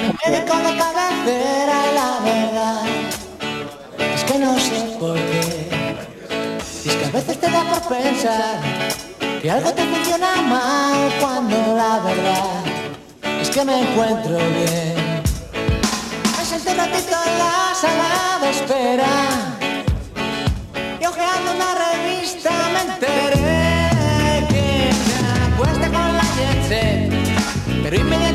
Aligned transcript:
médico 0.00 0.56
de 0.56 0.76
cabecera 0.76 1.76
y 1.90 1.94
la 1.94 2.18
verdad 2.24 2.82
es 4.14 4.24
que 4.24 4.38
no 4.38 4.58
sé 4.58 4.96
por 4.98 5.16
qué. 5.16 5.68
Es 6.84 6.94
que 6.94 7.04
a 7.04 7.10
veces 7.10 7.40
te 7.40 7.50
da 7.50 7.64
por 7.64 7.82
pensar 7.96 8.60
que 9.42 9.50
algo 9.50 9.72
te 9.72 9.82
funciona 9.82 10.36
mal 10.42 11.12
cuando 11.20 11.56
la 11.76 11.98
verdad 11.98 12.64
es 13.40 13.50
que 13.50 13.64
me 13.64 13.80
encuentro 13.80 14.36
bien. 14.36 15.22
Me 16.38 16.44
senté 16.44 16.70
un 16.70 16.76
ratito 16.76 17.16
en 17.26 17.38
la 17.38 17.74
sala 17.74 18.38
de 18.40 18.50
espera 18.50 19.14
y 21.00 21.04
ojeando 21.06 21.52
una 21.56 21.74
revista 21.74 22.50
me 22.72 22.80
enteré 22.92 24.46
que 24.48 24.92
se 24.92 25.14
acuesta 25.54 25.86
con 25.88 26.16
la 26.16 26.24
set, 26.68 27.12
pero 27.82 27.96
inmediatamente 27.96 28.27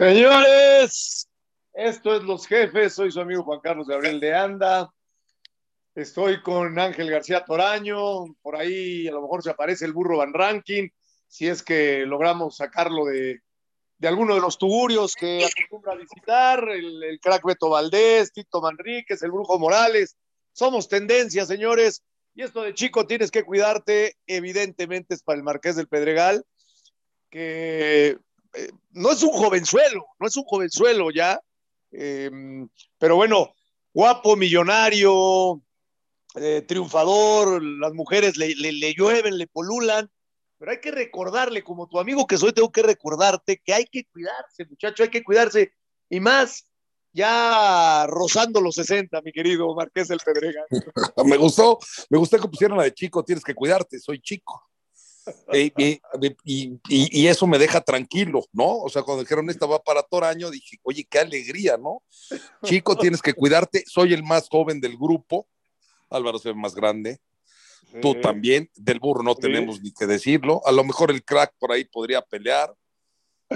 Señores, 0.00 1.28
esto 1.74 2.16
es 2.16 2.22
Los 2.22 2.46
Jefes. 2.46 2.94
Soy 2.94 3.12
su 3.12 3.20
amigo 3.20 3.42
Juan 3.42 3.60
Carlos 3.60 3.86
Gabriel 3.86 4.18
de 4.18 4.34
Anda. 4.34 4.90
Estoy 5.94 6.40
con 6.40 6.78
Ángel 6.78 7.10
García 7.10 7.44
Toraño. 7.44 8.34
Por 8.40 8.56
ahí 8.56 9.06
a 9.08 9.12
lo 9.12 9.20
mejor 9.20 9.42
se 9.42 9.50
aparece 9.50 9.84
el 9.84 9.92
burro 9.92 10.16
Van 10.16 10.32
Ranking. 10.32 10.88
Si 11.28 11.48
es 11.48 11.62
que 11.62 12.06
logramos 12.06 12.56
sacarlo 12.56 13.04
de, 13.04 13.40
de 13.98 14.08
alguno 14.08 14.34
de 14.34 14.40
los 14.40 14.56
tugurios 14.56 15.14
que 15.14 15.44
acostumbra 15.44 15.92
a 15.92 15.96
visitar. 15.96 16.66
El, 16.70 17.20
crack 17.20 17.44
Beto 17.44 17.68
Valdés, 17.68 18.32
Tito 18.32 18.62
Manríquez, 18.62 19.22
el 19.22 19.32
brujo 19.32 19.58
Morales. 19.58 20.16
Somos 20.54 20.88
tendencia, 20.88 21.44
señores. 21.44 22.02
Y 22.34 22.40
esto 22.40 22.62
de 22.62 22.72
chico 22.72 23.06
tienes 23.06 23.30
que 23.30 23.44
cuidarte, 23.44 24.16
evidentemente 24.26 25.12
es 25.12 25.22
para 25.22 25.36
el 25.36 25.42
Marqués 25.42 25.76
del 25.76 25.88
Pedregal, 25.88 26.46
que 27.28 28.16
eh, 28.54 28.70
no 28.90 29.12
es 29.12 29.22
un 29.22 29.30
jovenzuelo, 29.30 30.06
no 30.18 30.26
es 30.26 30.36
un 30.36 30.44
jovenzuelo 30.44 31.10
ya, 31.10 31.40
eh, 31.92 32.30
pero 32.98 33.16
bueno, 33.16 33.54
guapo, 33.92 34.36
millonario, 34.36 35.62
eh, 36.36 36.62
triunfador, 36.66 37.62
las 37.62 37.92
mujeres 37.92 38.36
le, 38.36 38.54
le, 38.54 38.72
le, 38.72 38.94
llueven, 38.94 39.38
le 39.38 39.46
polulan, 39.46 40.10
pero 40.58 40.72
hay 40.72 40.80
que 40.80 40.90
recordarle, 40.90 41.64
como 41.64 41.88
tu 41.88 41.98
amigo 41.98 42.26
que 42.26 42.38
soy, 42.38 42.52
tengo 42.52 42.70
que 42.70 42.82
recordarte 42.82 43.60
que 43.64 43.72
hay 43.72 43.84
que 43.84 44.04
cuidarse, 44.04 44.66
muchacho, 44.66 45.02
hay 45.02 45.10
que 45.10 45.24
cuidarse, 45.24 45.72
y 46.08 46.20
más 46.20 46.66
ya 47.12 48.06
rozando 48.08 48.60
los 48.60 48.74
60, 48.76 49.20
mi 49.22 49.32
querido 49.32 49.74
Marqués 49.74 50.08
del 50.08 50.20
Pedregal. 50.24 50.66
me 51.24 51.36
gustó, 51.36 51.78
me 52.08 52.18
gustó 52.18 52.40
que 52.40 52.48
pusieran 52.48 52.78
la 52.78 52.84
de 52.84 52.94
chico, 52.94 53.24
tienes 53.24 53.44
que 53.44 53.54
cuidarte, 53.54 53.98
soy 53.98 54.20
chico. 54.20 54.69
Y, 55.52 55.72
y, 55.76 56.00
y, 56.44 56.80
y, 56.88 57.26
eso 57.26 57.46
me 57.46 57.58
deja 57.58 57.80
tranquilo, 57.80 58.44
¿no? 58.52 58.78
O 58.78 58.88
sea, 58.88 59.02
cuando 59.02 59.22
dijeron 59.22 59.50
esta 59.50 59.66
va 59.66 59.78
para 59.82 60.02
Toraño, 60.02 60.50
dije, 60.50 60.78
oye, 60.82 61.06
qué 61.08 61.18
alegría, 61.18 61.76
¿no? 61.76 62.02
Chico, 62.64 62.96
tienes 62.96 63.20
que 63.22 63.34
cuidarte, 63.34 63.84
soy 63.86 64.14
el 64.14 64.22
más 64.22 64.48
joven 64.48 64.80
del 64.80 64.96
grupo, 64.96 65.46
Álvaro 66.08 66.38
es 66.38 66.46
el 66.46 66.56
más 66.56 66.74
grande, 66.74 67.20
sí. 67.90 67.98
tú 68.00 68.14
también, 68.20 68.70
del 68.76 69.00
burro 69.00 69.22
no 69.22 69.34
sí. 69.34 69.42
tenemos 69.42 69.80
ni 69.80 69.92
que 69.92 70.06
decirlo, 70.06 70.60
a 70.64 70.72
lo 70.72 70.84
mejor 70.84 71.10
el 71.10 71.24
crack 71.24 71.54
por 71.58 71.72
ahí 71.72 71.84
podría 71.84 72.22
pelear, 72.22 72.74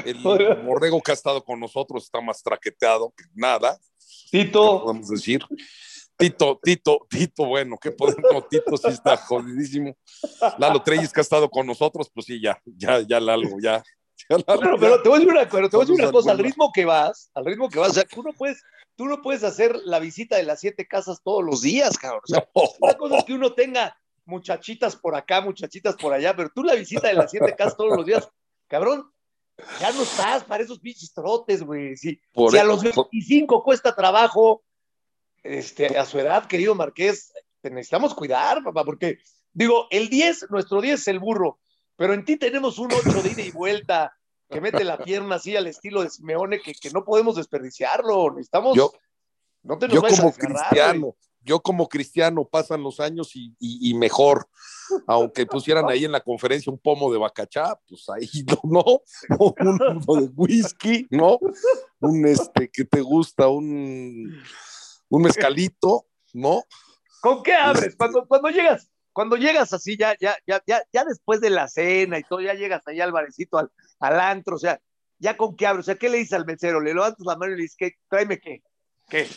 el 0.04 0.18
borrego 0.66 1.00
que 1.00 1.12
ha 1.12 1.14
estado 1.14 1.44
con 1.44 1.60
nosotros 1.60 2.04
está 2.04 2.20
más 2.20 2.42
traqueteado 2.42 3.12
que 3.16 3.24
nada. 3.34 3.78
Tito. 4.30 4.82
Podemos 4.82 5.08
decir. 5.08 5.44
Tito, 6.16 6.60
Tito, 6.62 7.06
Tito, 7.08 7.46
bueno, 7.46 7.76
¿qué 7.80 7.90
podemos? 7.90 8.48
Tito 8.48 8.76
sí 8.76 8.88
está 8.88 9.16
jodidísimo. 9.16 9.96
Lalo 10.58 10.82
Treyes 10.82 11.12
que 11.12 11.20
ha 11.20 11.22
estado 11.22 11.50
con 11.50 11.66
nosotros, 11.66 12.10
pues 12.12 12.26
sí, 12.26 12.40
ya, 12.40 12.60
ya, 12.64 13.00
ya 13.00 13.20
Lalo, 13.20 13.48
ya. 13.60 13.82
ya 14.28 14.36
Lalo, 14.46 14.60
pero, 14.60 14.78
pero, 14.78 15.02
te 15.02 15.08
voy 15.08 15.16
a 15.16 15.20
decir 15.20 15.32
una, 15.32 15.48
pero 15.48 15.68
te 15.68 15.76
voy 15.76 15.84
a 15.84 15.88
decir 15.88 16.02
una 16.02 16.12
cosa, 16.12 16.30
al 16.30 16.38
ritmo 16.38 16.70
que 16.72 16.84
vas, 16.84 17.30
al 17.34 17.44
ritmo 17.44 17.68
que 17.68 17.78
vas, 17.78 17.90
o 17.90 17.94
sea, 17.94 18.04
tú 18.04 18.22
no 18.22 18.32
puedes, 18.32 18.62
tú 18.96 19.06
no 19.06 19.22
puedes 19.22 19.42
hacer 19.42 19.76
la 19.84 19.98
visita 19.98 20.36
de 20.36 20.44
las 20.44 20.60
siete 20.60 20.86
casas 20.86 21.20
todos 21.22 21.44
los 21.44 21.62
días, 21.62 21.98
cabrón. 21.98 22.22
O 22.24 22.26
sea, 22.26 22.48
no. 22.54 22.62
una 22.80 22.94
cosa 22.94 23.18
es 23.18 23.24
que 23.24 23.34
uno 23.34 23.52
tenga 23.52 23.96
muchachitas 24.24 24.96
por 24.96 25.14
acá, 25.16 25.40
muchachitas 25.40 25.96
por 25.96 26.12
allá, 26.12 26.34
pero 26.36 26.50
tú 26.54 26.62
la 26.62 26.74
visita 26.74 27.08
de 27.08 27.14
las 27.14 27.30
siete 27.30 27.54
casas 27.56 27.76
todos 27.76 27.96
los 27.96 28.06
días, 28.06 28.28
cabrón, 28.68 29.10
ya 29.80 29.92
no 29.92 30.02
estás 30.02 30.44
para 30.44 30.62
esos 30.62 30.80
pinches 30.80 31.12
trotes, 31.12 31.62
güey. 31.62 31.96
Si, 31.96 32.20
si, 32.50 32.58
a 32.58 32.64
los 32.64 32.82
25 32.82 33.54
por... 33.54 33.64
cuesta 33.64 33.94
trabajo, 33.94 34.62
este, 35.44 35.98
a 35.98 36.04
su 36.04 36.18
edad, 36.18 36.46
querido 36.46 36.74
Marqués, 36.74 37.32
te 37.60 37.70
necesitamos 37.70 38.14
cuidar, 38.14 38.64
papá, 38.64 38.84
porque, 38.84 39.18
digo, 39.52 39.86
el 39.90 40.08
10, 40.08 40.50
nuestro 40.50 40.80
10 40.80 41.00
es 41.00 41.08
el 41.08 41.20
burro, 41.20 41.60
pero 41.96 42.14
en 42.14 42.24
ti 42.24 42.36
tenemos 42.36 42.78
un 42.78 42.90
8 42.92 43.22
de 43.22 43.30
ida 43.30 43.42
y 43.42 43.50
vuelta 43.52 44.16
que 44.50 44.60
mete 44.60 44.84
la 44.84 44.98
pierna 44.98 45.36
así 45.36 45.56
al 45.56 45.66
estilo 45.66 46.02
de 46.02 46.10
Simeone 46.10 46.60
que, 46.60 46.74
que 46.74 46.90
no 46.90 47.04
podemos 47.04 47.36
desperdiciarlo. 47.36 48.30
Necesitamos. 48.30 48.76
Yo, 48.76 48.92
no 49.62 49.78
te 49.78 49.88
yo 49.88 50.02
como 50.02 50.32
cristiano, 50.32 51.16
yo 51.40 51.60
como 51.60 51.88
cristiano 51.88 52.44
pasan 52.44 52.82
los 52.82 53.00
años 53.00 53.34
y, 53.34 53.54
y, 53.58 53.90
y, 53.90 53.94
mejor. 53.94 54.48
Aunque 55.06 55.46
pusieran 55.46 55.88
ahí 55.88 56.04
en 56.04 56.12
la 56.12 56.20
conferencia 56.20 56.70
un 56.70 56.78
pomo 56.78 57.10
de 57.10 57.18
bacachá, 57.18 57.78
pues 57.88 58.08
ahí 58.10 58.28
no, 58.64 59.02
no, 59.28 59.54
un, 59.58 60.04
un 60.06 60.20
de 60.20 60.32
whisky, 60.34 61.06
¿no? 61.10 61.38
Un 62.00 62.26
este 62.26 62.70
que 62.70 62.84
te 62.84 63.00
gusta, 63.00 63.48
un, 63.48 64.42
un 65.14 65.22
mezcalito, 65.22 66.06
¿no? 66.32 66.64
¿Con 67.20 67.42
qué 67.42 67.54
abres? 67.54 67.94
Cuando, 67.96 68.26
cuando 68.26 68.50
llegas, 68.50 68.90
cuando 69.12 69.36
llegas 69.36 69.72
así, 69.72 69.96
ya, 69.96 70.14
ya, 70.20 70.36
ya, 70.46 70.60
ya, 70.66 70.82
ya 70.92 71.04
después 71.04 71.40
de 71.40 71.50
la 71.50 71.68
cena 71.68 72.18
y 72.18 72.24
todo, 72.24 72.40
ya 72.40 72.54
llegas 72.54 72.86
ahí 72.88 73.00
al 73.00 73.12
barecito, 73.12 73.58
al, 73.58 73.70
al 74.00 74.20
antro, 74.20 74.56
o 74.56 74.58
sea, 74.58 74.80
ya 75.18 75.36
con 75.36 75.56
qué 75.56 75.66
abres, 75.66 75.84
o 75.84 75.86
sea, 75.86 75.94
¿qué 75.94 76.08
le 76.08 76.18
dices 76.18 76.32
al 76.32 76.46
mesero? 76.46 76.80
Le 76.80 76.94
levantas 76.94 77.24
la 77.24 77.36
mano 77.36 77.52
y 77.52 77.56
le 77.56 77.62
dices, 77.62 77.76
¿qué? 77.78 77.92
Tráeme 78.08 78.40
qué. 78.40 78.62
¿Qué? 79.08 79.28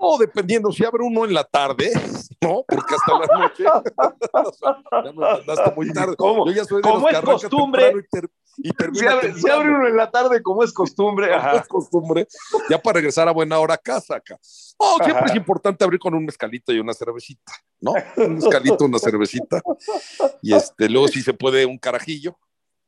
No, 0.00 0.18
dependiendo, 0.18 0.72
si 0.72 0.84
abre 0.84 1.04
uno 1.04 1.24
en 1.24 1.34
la 1.34 1.44
tarde, 1.44 1.92
¿no? 2.40 2.64
Porque 2.66 2.94
hasta 2.94 3.18
la 3.18 3.38
noche. 3.38 3.64
o 4.32 4.52
sea, 4.52 4.82
ya 5.04 5.12
me 5.12 5.18
mandaste 5.18 5.72
muy 5.76 5.92
tarde. 5.92 6.16
¿Cómo? 6.16 6.46
Yo 6.46 6.52
ya 6.52 6.64
soy 6.64 6.82
de 6.82 6.88
como 6.88 7.08
los 7.08 7.12
es 7.12 7.20
costumbre. 7.20 7.92
Y, 7.96 8.08
ter 8.08 8.28
y 8.56 8.70
si, 8.94 9.06
abre, 9.06 9.34
abre, 9.50 9.68
uno 9.68 9.88
en 9.88 9.96
la 9.96 10.10
tarde, 10.10 10.42
como 10.42 10.62
es 10.62 10.72
costumbre. 10.72 11.28
Como 11.30 11.56
es 11.56 11.68
costumbre. 11.68 12.28
Ya 12.68 12.80
para 12.80 12.96
regresar 12.96 13.28
a 13.28 13.32
buena 13.32 13.58
hora 13.58 13.74
a 13.74 13.78
casa 13.78 14.16
acá. 14.16 14.38
Oh, 14.76 14.96
siempre 14.96 15.24
Ajá. 15.24 15.26
es 15.26 15.36
importante 15.36 15.84
abrir 15.84 16.00
con 16.00 16.14
un 16.14 16.24
mezcalito 16.24 16.72
y 16.72 16.78
una 16.78 16.94
cervecita, 16.94 17.52
¿no? 17.80 17.94
Un 18.16 18.34
mezcalito, 18.34 18.84
una 18.84 18.98
cervecita. 18.98 19.62
Y 20.42 20.54
este, 20.54 20.88
luego 20.88 21.08
si 21.08 21.22
se 21.22 21.34
puede 21.34 21.66
un 21.66 21.78
carajillo, 21.78 22.38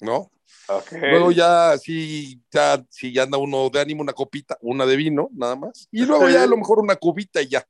¿no? 0.00 0.30
Okay. 0.68 1.00
Luego 1.00 1.32
ya 1.32 1.76
si 1.78 2.40
ya 2.50 2.82
si 2.88 3.12
ya 3.12 3.24
anda 3.24 3.36
uno 3.36 3.68
de 3.68 3.80
ánimo 3.80 4.00
una 4.02 4.12
copita, 4.12 4.56
una 4.60 4.86
de 4.86 4.96
vino, 4.96 5.28
nada 5.32 5.56
más. 5.56 5.88
Y 5.90 6.04
luego 6.04 6.28
ya 6.28 6.44
a 6.44 6.46
lo 6.46 6.56
mejor 6.56 6.78
una 6.78 6.96
cubita 6.96 7.42
y 7.42 7.48
ya. 7.48 7.66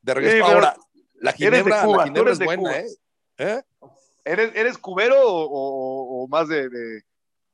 De 0.00 0.14
regreso. 0.14 0.46
Sí, 0.46 0.52
Ahora, 0.52 0.76
la 1.14 1.32
ginebra, 1.32 1.82
Cuba, 1.82 1.96
la 1.98 2.04
ginebra 2.04 2.32
es 2.32 2.38
buena. 2.38 2.78
¿eh? 2.78 2.86
¿eh? 3.38 3.62
¿Eres, 4.24 4.54
¿Eres 4.54 4.78
cubero 4.78 5.20
o, 5.22 5.44
o, 5.44 6.24
o 6.24 6.28
más 6.28 6.48
de, 6.48 6.68
de, 6.68 7.02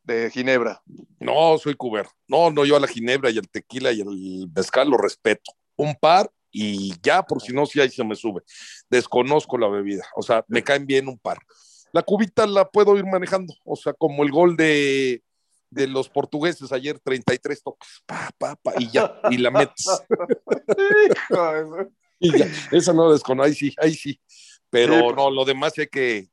de, 0.04 0.30
ginebra? 0.30 0.82
No, 1.20 1.58
soy 1.58 1.74
cubero. 1.74 2.10
No, 2.28 2.50
no, 2.50 2.64
yo 2.64 2.76
a 2.76 2.80
la 2.80 2.88
ginebra 2.88 3.30
y 3.30 3.38
el 3.38 3.48
tequila 3.48 3.92
y 3.92 4.00
el 4.00 4.48
mezcal 4.54 4.88
lo 4.88 4.96
respeto. 4.96 5.52
Un 5.76 5.94
par 5.94 6.30
y 6.50 6.94
ya, 7.02 7.22
por 7.22 7.40
si 7.40 7.52
no, 7.52 7.66
si 7.66 7.80
ahí 7.80 7.90
se 7.90 8.04
me 8.04 8.14
sube. 8.14 8.42
Desconozco 8.90 9.56
la 9.58 9.68
bebida. 9.68 10.04
O 10.16 10.22
sea, 10.22 10.44
me 10.48 10.62
caen 10.62 10.86
bien 10.86 11.08
un 11.08 11.18
par 11.18 11.38
la 11.92 12.02
cubita 12.02 12.46
la 12.46 12.68
puedo 12.68 12.96
ir 12.96 13.04
manejando, 13.04 13.54
o 13.64 13.76
sea, 13.76 13.92
como 13.92 14.24
el 14.24 14.30
gol 14.30 14.56
de, 14.56 15.22
de 15.70 15.86
los 15.86 16.08
portugueses 16.08 16.72
ayer, 16.72 16.98
33 16.98 17.62
toques, 17.62 18.02
pa, 18.06 18.30
pa, 18.38 18.56
pa, 18.56 18.72
y 18.78 18.90
ya, 18.90 19.20
y 19.30 19.36
la 19.36 19.50
metes. 19.50 19.86
y 22.18 22.38
ya, 22.38 22.48
esa 22.72 22.92
no 22.92 23.12
desconozco, 23.12 23.44
ahí 23.44 23.54
sí, 23.54 23.74
ahí 23.78 23.94
sí. 23.94 24.20
Pero 24.72 24.94
sí, 24.94 25.14
no, 25.14 25.30
lo 25.30 25.44
demás 25.44 25.74
hay 25.76 25.86
que, 25.86 26.30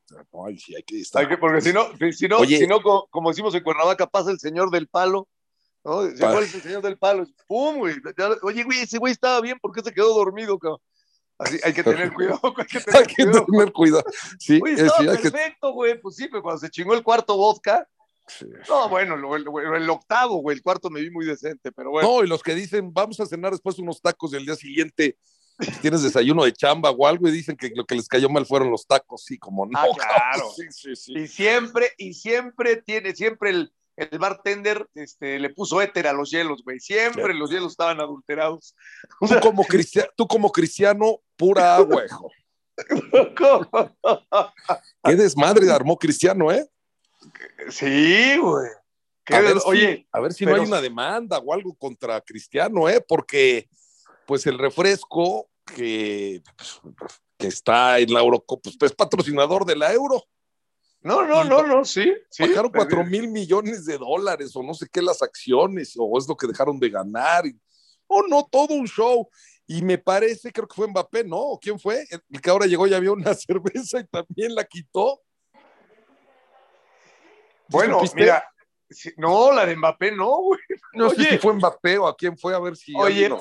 ahí 0.48 0.58
sí 0.58 0.74
hay 0.74 0.84
que 0.84 1.02
estar. 1.02 1.22
Hay 1.22 1.28
que, 1.28 1.38
porque 1.38 1.60
si 1.60 1.74
no, 1.74 1.90
si 2.14 2.26
no, 2.30 2.38
Oye, 2.38 2.58
si 2.58 2.68
no 2.68 2.82
como, 2.82 3.06
como, 3.10 3.30
decimos 3.30 3.54
en 3.54 3.62
Cuernavaca, 3.64 4.08
pasa 4.08 4.32
el 4.32 4.40
señor 4.40 4.72
del 4.72 4.88
palo, 4.88 5.28
¿no? 5.84 6.04
¿Cuál 6.18 6.44
es 6.46 6.56
el 6.56 6.62
señor 6.62 6.82
del 6.82 6.98
palo? 6.98 7.28
¡Pum, 7.48 7.80
güey! 7.80 7.96
Oye, 8.44 8.64
güey, 8.64 8.80
ese 8.80 8.98
güey 8.98 9.12
estaba 9.12 9.42
bien, 9.42 9.60
¿por 9.60 9.74
qué 9.74 9.82
se 9.82 9.94
quedó 9.94 10.14
dormido, 10.14 10.58
cabrón? 10.58 10.80
Así, 11.38 11.60
hay 11.64 11.74
que 11.74 11.84
tener 11.84 12.14
cuidado. 12.14 12.40
Hay 12.58 12.66
que 12.66 12.80
tener 12.80 13.00
Hay 13.02 13.08
que 13.08 13.24
cuidado. 13.26 13.46
tener 13.46 13.72
cuidado. 13.74 14.04
Sí, 14.40 14.62
estaba 14.68 14.98
sí, 15.16 15.22
que- 15.22 15.32
perfecto, 15.32 15.74
güey. 15.74 16.00
Pues 16.00 16.16
sí, 16.16 16.30
pero 16.30 16.42
cuando 16.42 16.60
se 16.62 16.70
chingó 16.70 16.94
el 16.94 17.04
cuarto 17.04 17.36
vodka. 17.36 17.86
sí. 18.28 18.46
No, 18.70 18.88
bueno, 18.88 19.16
el, 19.36 19.46
el 19.76 19.90
octavo, 19.90 20.36
güey. 20.38 20.56
El 20.56 20.64
cuarto 20.64 20.90
me 20.90 21.02
vi 21.02 21.12
muy 21.12 21.26
decente, 21.26 21.74
pero 21.74 21.92
bueno. 21.92 22.08
No, 22.08 22.24
y 22.24 22.28
los 22.28 22.42
que 22.42 22.56
dicen, 22.56 22.94
vamos 22.94 23.20
a 23.20 23.26
cenar 23.26 23.52
después 23.52 23.78
unos 23.80 24.02
tacos 24.02 24.32
y 24.32 24.38
el 24.38 24.46
día 24.46 24.56
siguiente 24.56 25.18
pues, 25.18 25.39
tienes 25.82 26.02
desayuno 26.04 26.44
de 26.46 26.54
chamba 26.54 26.90
o 26.92 27.06
algo 27.06 27.28
y 27.28 27.32
dicen 27.32 27.56
que 27.58 27.72
lo 27.76 27.86
que 27.86 27.96
les 27.96 28.08
cayó 28.08 28.30
mal 28.30 28.46
fueron 28.46 28.72
los 28.72 28.86
tacos, 28.88 29.24
sí, 29.26 29.38
como 29.38 29.66
no. 29.66 29.78
Ah, 29.80 29.88
claro. 29.96 30.50
Sí, 30.56 30.64
sí, 30.72 30.96
sí. 30.96 31.14
Y 31.18 31.28
siempre, 31.28 31.92
y 31.98 32.14
siempre 32.14 32.78
tiene, 32.78 33.14
siempre 33.16 33.50
el, 33.52 33.74
el 33.98 34.18
bartender 34.20 34.88
este, 34.96 35.38
le 35.40 35.50
puso 35.50 35.82
éter 35.82 36.08
a 36.08 36.14
los 36.14 36.32
hielos, 36.32 36.64
güey. 36.64 36.80
Siempre 36.80 37.24
Claro. 37.24 37.38
los 37.40 37.50
hielos 37.50 37.72
estaban 37.72 38.00
adulterados. 38.00 38.74
O 39.20 39.28
Tú 39.28 39.34
sea, 39.34 39.42
como, 39.42 39.64
cristiano, 39.66 40.10
tú 40.16 40.26
como 40.28 40.52
cristiano, 40.52 41.20
pura 41.36 41.76
agua, 41.76 42.06
hijo. 42.06 42.32
¿cómo? 43.38 43.92
Qué 45.04 45.16
desmadre 45.18 45.70
armó 45.70 45.98
Cristiano, 45.98 46.50
¿eh? 46.52 46.66
sí, 47.70 48.38
güey. 48.38 48.70
A 49.32 49.42
ver, 49.42 49.60
si, 49.60 49.68
Oye, 49.70 50.08
a 50.12 50.20
ver 50.22 50.34
si 50.34 50.46
pero- 50.46 50.58
no 50.58 50.64
hay 50.64 50.68
una 50.70 50.82
demanda 50.82 51.38
o 51.40 51.54
algo 51.54 51.74
contra 51.76 52.20
Cristiano, 52.22 52.88
¿eh? 52.90 53.04
Porque, 53.06 53.68
pues, 54.26 54.48
el 54.48 54.58
refresco 54.58 55.49
que, 55.76 56.42
que 57.38 57.48
está 57.48 58.00
en 58.00 58.14
la 58.14 58.20
Eurocopa, 58.20 58.70
pues, 58.78 58.92
es 58.92 58.96
patrocinador 58.96 59.66
de 59.66 59.76
la 59.76 59.94
Euro. 59.94 60.24
no, 61.02 61.26
no, 61.26 61.44
no, 61.44 61.66
no, 61.66 61.86
sí. 61.86 62.14
sí 62.30 62.48
Bajaron 62.48 62.72
cuatro 62.72 63.04
mil 63.04 63.28
millones 63.28 63.86
de 63.86 63.98
dólares 63.98 64.56
o 64.56 64.64
no 64.64 64.74
sé 64.74 64.88
qué 64.92 65.02
las 65.02 65.22
acciones 65.22 65.94
o 65.98 66.18
es 66.18 66.28
lo 66.28 66.36
que 66.36 66.48
dejaron 66.48 66.80
de 66.80 66.90
ganar. 66.90 67.46
Y, 67.46 67.60
oh, 68.08 68.24
no, 68.28 68.48
todo 68.50 68.74
un 68.74 68.88
show. 68.88 69.30
Y 69.66 69.82
me 69.84 69.98
parece, 69.98 70.52
creo 70.52 70.68
que 70.68 70.76
fue 70.76 70.88
Mbappé, 70.88 71.24
¿no? 71.24 71.38
¿O 71.38 71.60
quién 71.60 71.80
fue? 71.80 72.06
El 72.30 72.42
que 72.42 72.50
ahora 72.50 72.66
llegó 72.66 72.88
y 72.88 72.94
había 72.94 73.12
una 73.12 73.34
cerveza 73.36 74.00
y 74.00 74.08
también 74.08 74.56
la 74.56 74.64
quitó. 74.64 75.22
Bueno, 77.68 78.02
mira, 78.16 78.44
no, 79.18 79.52
la 79.52 79.66
de 79.66 79.76
Mbappé 79.76 80.12
no, 80.12 80.38
güey. 80.38 80.60
No 80.94 81.12
sé 81.12 81.24
si 81.24 81.38
fue 81.38 81.54
Mbappé 81.54 82.00
o 82.00 82.08
a 82.08 82.16
quién 82.16 82.38
fue, 82.38 82.56
a 82.56 82.60
ver 82.60 82.76
si. 82.76 82.96
Oye, 82.96 83.26
alguien- 83.26 83.40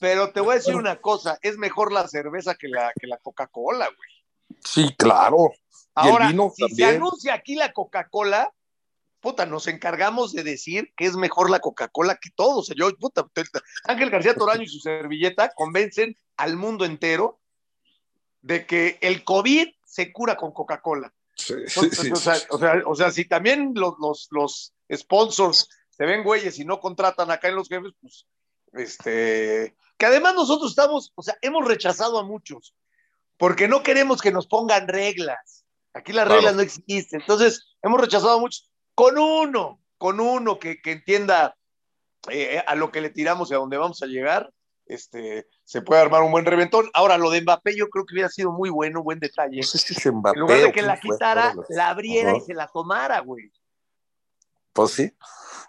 Pero 0.00 0.32
te 0.32 0.40
voy 0.40 0.52
a 0.52 0.56
decir 0.56 0.76
una 0.76 1.00
cosa, 1.00 1.38
es 1.42 1.58
mejor 1.58 1.92
la 1.92 2.06
cerveza 2.06 2.54
que 2.54 2.68
la, 2.68 2.92
que 2.98 3.06
la 3.06 3.18
Coca-Cola, 3.18 3.86
güey. 3.86 4.60
Sí, 4.64 4.94
claro. 4.96 5.52
Y 5.96 6.06
el 6.06 6.12
Ahora, 6.12 6.28
vino 6.28 6.52
si 6.54 6.68
se 6.68 6.84
anuncia 6.84 7.34
aquí 7.34 7.56
la 7.56 7.72
Coca-Cola, 7.72 8.52
puta, 9.20 9.46
nos 9.46 9.66
encargamos 9.66 10.32
de 10.32 10.44
decir 10.44 10.92
que 10.96 11.06
es 11.06 11.16
mejor 11.16 11.50
la 11.50 11.60
Coca-Cola 11.60 12.16
que 12.16 12.30
todo. 12.34 12.58
O 12.58 12.62
sea, 12.62 12.76
yo, 12.78 12.94
puta, 12.96 13.26
Ángel 13.84 14.10
García 14.10 14.34
Toraño 14.34 14.62
y 14.62 14.68
su 14.68 14.78
servilleta 14.78 15.52
convencen 15.54 16.16
al 16.36 16.56
mundo 16.56 16.84
entero 16.84 17.40
de 18.40 18.66
que 18.66 18.98
el 19.00 19.24
COVID 19.24 19.68
se 19.84 20.12
cura 20.12 20.36
con 20.36 20.52
Coca-Cola. 20.52 21.12
Sí, 21.34 21.54
sí, 21.66 21.80
Entonces, 21.80 21.98
sí, 21.98 22.12
o, 22.12 22.16
sea, 22.16 22.34
o, 22.50 22.58
sea, 22.58 22.82
o 22.86 22.94
sea, 22.94 23.10
si 23.10 23.24
también 23.24 23.72
los, 23.74 23.94
los, 23.98 24.28
los 24.30 24.74
sponsors 24.92 25.68
se 25.90 26.04
ven 26.04 26.22
güeyes 26.22 26.58
y 26.58 26.64
no 26.64 26.80
contratan 26.80 27.30
acá 27.30 27.48
en 27.48 27.56
los 27.56 27.68
jefes, 27.68 27.92
pues, 28.00 28.26
este, 28.72 29.76
que 29.98 30.06
además 30.06 30.34
nosotros 30.34 30.70
estamos, 30.70 31.12
o 31.14 31.22
sea, 31.22 31.36
hemos 31.42 31.66
rechazado 31.66 32.18
a 32.18 32.22
muchos, 32.24 32.74
porque 33.36 33.68
no 33.68 33.82
queremos 33.82 34.22
que 34.22 34.32
nos 34.32 34.46
pongan 34.46 34.88
reglas. 34.88 35.64
Aquí 35.92 36.12
las 36.12 36.26
Claro. 36.26 36.36
reglas 36.36 36.56
no 36.56 36.62
existen. 36.62 37.20
Entonces, 37.20 37.66
hemos 37.82 38.00
rechazado 38.00 38.36
a 38.36 38.40
muchos. 38.40 38.70
Con 38.94 39.18
uno, 39.18 39.80
con 39.96 40.20
uno 40.20 40.58
que, 40.58 40.80
que 40.80 40.92
entienda 40.92 41.56
eh, 42.30 42.62
a 42.66 42.74
lo 42.74 42.90
que 42.90 43.00
le 43.00 43.10
tiramos 43.10 43.50
y 43.50 43.54
a 43.54 43.58
dónde 43.58 43.76
vamos 43.76 44.02
a 44.02 44.06
llegar, 44.06 44.52
este, 44.86 45.46
se 45.64 45.82
puede 45.82 46.00
armar 46.00 46.22
un 46.22 46.32
buen 46.32 46.46
reventón. 46.46 46.90
Ahora, 46.94 47.18
lo 47.18 47.30
de 47.30 47.42
Mbappé 47.42 47.76
yo 47.76 47.88
creo 47.88 48.06
que 48.06 48.14
hubiera 48.14 48.28
sido 48.28 48.52
muy 48.52 48.70
bueno, 48.70 49.02
buen 49.02 49.18
detalle. 49.20 49.58
No 49.58 49.62
sé 49.62 49.78
si 49.78 49.94
es 49.94 50.06
Mbappé 50.12 50.36
En 50.36 50.40
lugar 50.40 50.60
de 50.60 50.72
que 50.72 50.82
la 50.82 50.98
quitara, 50.98 51.54
la 51.68 51.90
abriera 51.90 52.36
y 52.36 52.40
se 52.40 52.54
la 52.54 52.68
tomara, 52.68 53.20
güey. 53.20 53.52
Pues 54.72 54.92
sí. 54.92 55.12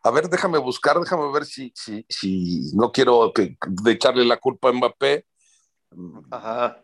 A 0.04 0.12
ver, 0.12 0.30
déjame 0.30 0.57
buscar, 0.57 0.98
déjame 1.00 1.31
ver 1.31 1.46
si, 1.46 1.74
si, 1.75 2.06
si 2.07 2.72
no 2.75 2.92
quiero 2.92 3.31
que, 3.34 3.57
de 3.68 3.92
echarle 3.92 4.25
la 4.25 4.38
culpa 4.38 4.69
a 4.69 4.72
Mbappé. 4.72 5.25
Ajá. 6.31 6.84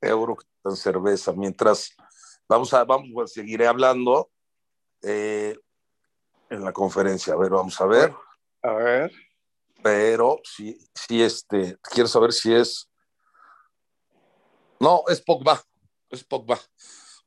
Euro 0.00 0.36
en 0.64 0.76
cerveza. 0.76 1.32
Mientras 1.32 1.94
vamos 2.48 2.74
a, 2.74 2.84
vamos, 2.84 3.08
pues, 3.12 3.32
seguiré 3.32 3.66
hablando 3.66 4.30
eh, 5.02 5.56
en 6.50 6.64
la 6.64 6.72
conferencia. 6.72 7.32
A 7.32 7.36
ver, 7.36 7.50
vamos 7.50 7.80
a 7.80 7.86
ver. 7.86 8.14
A 8.62 8.72
ver. 8.72 9.12
Pero 9.82 10.40
sí, 10.44 10.78
sí, 10.94 11.22
este, 11.22 11.78
quiero 11.82 12.08
saber 12.08 12.32
si 12.32 12.54
es. 12.54 12.90
No, 14.80 15.04
es 15.08 15.20
Pogba. 15.22 15.62
Es 16.10 16.24
Pogba. 16.24 16.58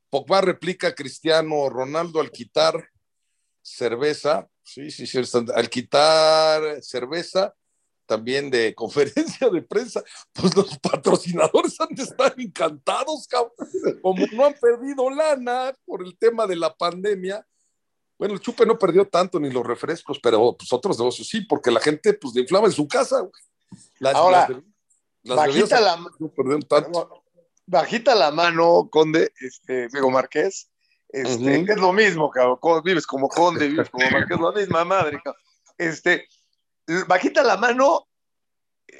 Pogba 0.09 0.41
replica 0.41 0.87
a 0.87 0.95
Cristiano 0.95 1.69
Ronaldo 1.69 2.19
al 2.19 2.31
quitar 2.31 2.89
cerveza. 3.61 4.47
Sí, 4.67 4.91
sí, 4.91 5.07
sí. 5.07 5.21
Al 5.55 5.69
quitar 5.69 6.83
cerveza, 6.83 7.55
también 8.05 8.49
de 8.49 8.75
conferencia 8.75 9.49
de 9.49 9.61
prensa, 9.61 10.03
pues 10.33 10.55
los 10.55 10.77
patrocinadores 10.79 11.79
han 11.79 11.95
de 11.95 12.03
estar 12.03 12.35
encantados, 12.37 13.27
cabrón. 13.27 13.53
Como 14.01 14.25
no 14.33 14.45
han 14.45 14.53
perdido 14.55 15.09
lana 15.09 15.73
por 15.85 16.03
el 16.03 16.17
tema 16.17 16.45
de 16.45 16.57
la 16.57 16.75
pandemia. 16.75 17.47
Bueno, 18.19 18.33
el 18.33 18.41
chupe 18.41 18.65
no 18.65 18.77
perdió 18.77 19.07
tanto 19.07 19.39
ni 19.39 19.49
los 19.49 19.65
refrescos, 19.65 20.19
pero 20.21 20.57
pues 20.57 20.73
otros 20.73 20.97
negocios 20.97 21.29
sí, 21.29 21.41
porque 21.41 21.71
la 21.71 21.79
gente 21.79 22.13
pues 22.13 22.35
le 22.35 22.41
inflama 22.41 22.67
en 22.67 22.73
su 22.73 22.87
casa. 22.87 23.25
Las, 23.99 24.15
Ahora, 24.15 24.49
las, 24.49 24.63
las 25.23 25.37
Bajita 25.37 25.79
la, 25.79 25.97
no 25.97 26.59
tanto. 26.67 27.23
bajita 27.65 28.15
la 28.15 28.31
mano, 28.31 28.89
Conde, 28.91 29.31
este, 29.39 29.87
digo 29.93 30.09
Marqués. 30.09 30.69
Este. 31.09 31.61
Es 31.61 31.77
lo 31.77 31.93
mismo, 31.93 32.29
cabrón. 32.29 32.59
Vives 32.83 33.07
como 33.07 33.29
Conde, 33.29 33.67
vives 33.69 33.89
como 33.89 34.09
Marqués, 34.09 34.39
la 34.39 34.51
misma 34.51 34.83
madre, 34.85 35.19
cabrón. 35.23 35.41
Este, 35.77 36.27
bajita 37.07 37.43
la 37.43 37.57
mano, 37.57 38.07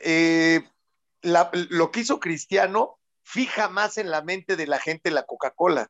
eh, 0.04 0.62
la- 1.22 1.50
lo 1.54 1.92
que 1.92 2.02
hizo 2.02 2.20
Cristiano 2.20 2.98
fija 3.24 3.68
más 3.68 3.98
en 3.98 4.10
la 4.10 4.22
mente 4.22 4.56
de 4.56 4.68
la 4.68 4.80
gente 4.80 5.12
la 5.12 5.24
Coca-Cola. 5.24 5.90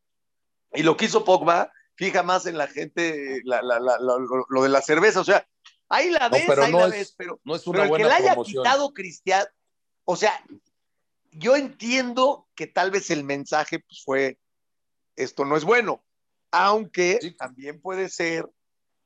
Y 0.74 0.84
lo 0.84 0.98
que 0.98 1.06
hizo 1.06 1.24
Pogba 1.24 1.72
fija 1.96 2.24
más 2.24 2.46
en 2.46 2.58
la 2.58 2.68
gente 2.68 3.42
la- 3.44 3.62
la- 3.62 3.80
la- 3.80 4.00
la- 4.00 4.18
lo, 4.18 4.46
lo 4.50 4.64
de 4.64 4.70
la 4.70 4.82
cerveza. 4.82 5.20
O 5.22 5.24
sea, 5.24 5.48
ahí 5.90 6.10
la 6.10 6.30
No, 6.30 6.32
ves, 6.32 6.46
pero 6.48 6.64
ahí 6.64 6.72
no 6.72 6.80
la 6.80 6.86
es- 6.88 6.92
ves, 6.92 7.16
pero 7.18 7.40
No 7.44 7.56
es 7.56 7.64
pero 7.64 7.84
el 7.84 7.92
que 7.92 8.04
le 8.04 8.12
haya 8.12 8.32
promoción. 8.34 8.64
quitado 8.64 8.94
Cristiano, 8.94 9.48
o 10.06 10.16
sea, 10.16 10.34
yo 11.32 11.56
entiendo 11.56 12.48
que 12.56 12.66
tal 12.68 12.90
vez 12.92 13.12
el 13.12 13.24
mensaje 13.24 13.80
pues, 13.80 14.02
fue, 14.04 14.40
esto 15.16 15.46
no 15.46 15.56
es 15.58 15.64
bueno, 15.64 16.04
aunque 16.52 17.20
Sí. 17.22 17.36
también 17.36 17.82
puede 17.82 18.10
ser 18.10 18.50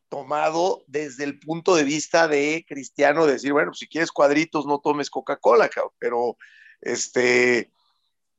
tomado 0.10 0.84
desde 0.88 1.24
el 1.24 1.40
punto 1.40 1.76
de 1.76 1.84
vista 1.84 2.28
de 2.28 2.66
Cristiano, 2.68 3.26
decir, 3.26 3.54
bueno, 3.54 3.74
si 3.74 3.88
quieres 3.88 4.12
cuadritos, 4.12 4.66
no 4.66 4.80
tomes 4.80 5.10
Coca-Cola, 5.10 5.70
pero 6.00 6.38
este, 6.82 7.72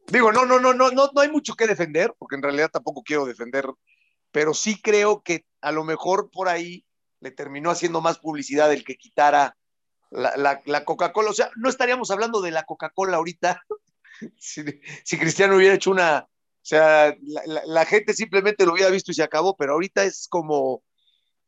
digo, 0.09 0.33
no, 0.33 0.45
no, 0.45 0.61
no, 0.61 0.75
no, 0.75 0.91
no, 0.91 1.11
no 1.15 1.21
hay 1.21 1.31
mucho 1.31 1.55
que 1.55 1.67
defender, 1.67 2.15
porque 2.19 2.37
en 2.37 2.43
realidad 2.43 2.71
tampoco 2.71 3.03
quiero 3.03 3.25
defender, 3.25 3.67
pero 4.31 4.53
sí 4.53 4.81
creo 4.83 5.23
que 5.23 5.47
a 5.63 5.73
lo 5.73 5.85
mejor 5.85 6.31
por 6.31 6.49
ahí 6.49 6.85
le 7.21 7.31
terminó 7.31 7.71
haciendo 7.71 8.01
más 8.01 8.19
publicidad 8.19 8.73
el 8.73 8.85
que 8.85 8.97
quitara 8.97 9.57
la, 10.11 10.37
la, 10.37 10.61
la 10.67 10.85
Coca-Cola. 10.85 11.31
O 11.31 11.35
sea, 11.35 11.51
no 11.57 11.69
estaríamos 11.69 12.11
hablando 12.11 12.41
de 12.43 12.51
la 12.51 12.65
Coca-Cola 12.65 13.17
ahorita 13.17 13.63
si, 14.39 14.63
si, 15.05 15.19
Cristiano 15.19 15.57
hubiera 15.57 15.75
hecho 15.75 15.91
una. 15.91 16.29
O 16.63 16.65
sea, 16.65 17.17
la, 17.23 17.43
la, 17.45 17.63
la, 17.67 17.85
gente 17.85 18.15
simplemente 18.15 18.65
lo 18.65 18.75
hubiera 18.75 18.89
visto 18.89 19.11
y 19.11 19.15
se 19.15 19.25
acabó, 19.25 19.57
pero 19.57 19.73
ahorita 19.73 20.05
es 20.05 20.29
como, 20.29 20.85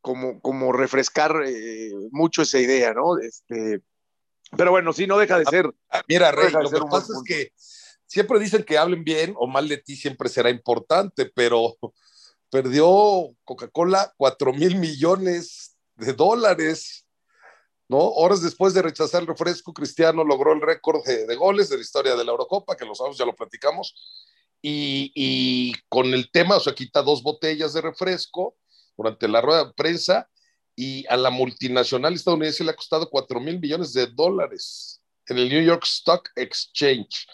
como, 0.01 0.41
como 0.41 0.73
refrescar 0.73 1.41
eh, 1.47 1.91
mucho 2.11 2.41
esa 2.41 2.59
idea, 2.59 2.93
¿no? 2.93 3.17
Este, 3.17 3.81
pero 4.57 4.71
bueno, 4.71 4.91
sí, 4.91 5.07
no 5.07 5.17
deja 5.17 5.39
de 5.39 5.45
ser. 5.45 5.73
Ah, 5.89 6.03
mira, 6.07 6.31
no 6.31 6.37
Rey, 6.37 6.51
de 6.51 6.61
lo 6.61 6.69
que 6.69 6.79
pasa 6.91 7.13
es 7.13 7.23
que 7.25 7.53
siempre 8.05 8.39
dicen 8.39 8.63
que 8.63 8.77
hablen 8.77 9.03
bien 9.05 9.33
o 9.37 9.47
mal 9.47 9.67
de 9.67 9.77
ti 9.77 9.95
siempre 9.95 10.29
será 10.29 10.49
importante, 10.49 11.31
pero 11.33 11.77
perdió 12.51 13.35
Coca-Cola 13.45 14.13
cuatro 14.17 14.53
mil 14.53 14.77
millones 14.77 15.75
de 15.95 16.13
dólares, 16.13 17.07
¿no? 17.87 17.99
Horas 17.99 18.41
después 18.41 18.73
de 18.73 18.81
rechazar 18.81 19.21
el 19.21 19.27
refresco, 19.27 19.73
Cristiano 19.73 20.23
logró 20.23 20.53
el 20.53 20.61
récord 20.61 21.03
de, 21.05 21.25
de 21.25 21.35
goles 21.35 21.69
de 21.69 21.77
la 21.77 21.81
historia 21.81 22.15
de 22.15 22.23
la 22.23 22.31
Eurocopa, 22.31 22.75
que 22.75 22.85
lo 22.85 22.95
sabemos, 22.95 23.17
ya 23.17 23.25
lo 23.25 23.35
platicamos, 23.35 23.95
y, 24.67 25.11
y 25.13 25.73
con 25.89 26.11
el 26.15 26.31
tema, 26.31 26.55
o 26.55 26.59
sea, 26.59 26.73
quita 26.73 27.03
dos 27.03 27.21
botellas 27.21 27.73
de 27.73 27.81
refresco 27.81 28.57
durante 28.97 29.27
la 29.27 29.39
rueda 29.39 29.65
de 29.65 29.73
prensa 29.73 30.27
y 30.75 31.05
a 31.07 31.17
la 31.17 31.29
multinacional 31.29 32.15
estadounidense 32.15 32.63
le 32.63 32.71
ha 32.71 32.75
costado 32.75 33.07
4 33.11 33.39
mil 33.39 33.59
millones 33.59 33.93
de 33.93 34.07
dólares 34.07 35.03
en 35.27 35.37
el 35.37 35.49
New 35.49 35.63
York 35.63 35.83
Stock 35.83 36.31
Exchange. 36.35 37.27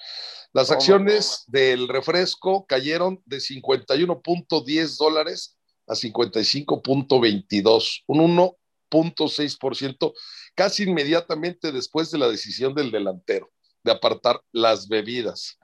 Las 0.52 0.68
Toma, 0.68 0.78
acciones 0.78 1.46
del 1.48 1.88
refresco 1.88 2.66
cayeron 2.66 3.24
de 3.26 3.38
51.10 3.38 4.98
dólares 4.98 5.58
a 5.88 5.94
55.22, 5.94 8.04
un 8.08 8.52
1.6%, 8.92 10.14
casi 10.54 10.84
inmediatamente 10.84 11.72
después 11.72 12.12
de 12.12 12.18
la 12.18 12.28
decisión 12.28 12.76
del 12.76 12.92
delantero. 12.92 13.50
de 13.84 13.94
apartar 13.94 14.40
las 14.52 14.88
bebidas. 14.88 15.58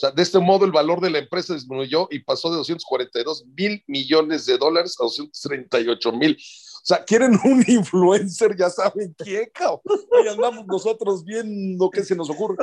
Sea, 0.00 0.10
de 0.12 0.22
este 0.22 0.38
modo 0.38 0.64
el 0.64 0.72
valor 0.72 0.98
de 1.02 1.10
la 1.10 1.18
empresa 1.18 1.52
disminuyó 1.52 2.08
y 2.10 2.20
pasó 2.20 2.50
de 2.50 2.56
242 2.56 3.44
mil 3.54 3.84
millones 3.86 4.46
de 4.46 4.56
dólares 4.56 4.96
a 4.98 5.04
238 5.04 6.12
mil. 6.12 6.36
O 6.36 6.86
sea, 6.86 7.04
quieren 7.04 7.38
un 7.44 7.62
influencer, 7.68 8.56
ya 8.56 8.70
saben 8.70 9.14
quién, 9.18 9.50
cabrón. 9.52 9.80
Ahí 10.18 10.28
andamos 10.28 10.66
nosotros 10.66 11.22
viendo 11.22 11.90
qué 11.90 12.02
se 12.02 12.16
nos 12.16 12.30
ocurre. 12.30 12.56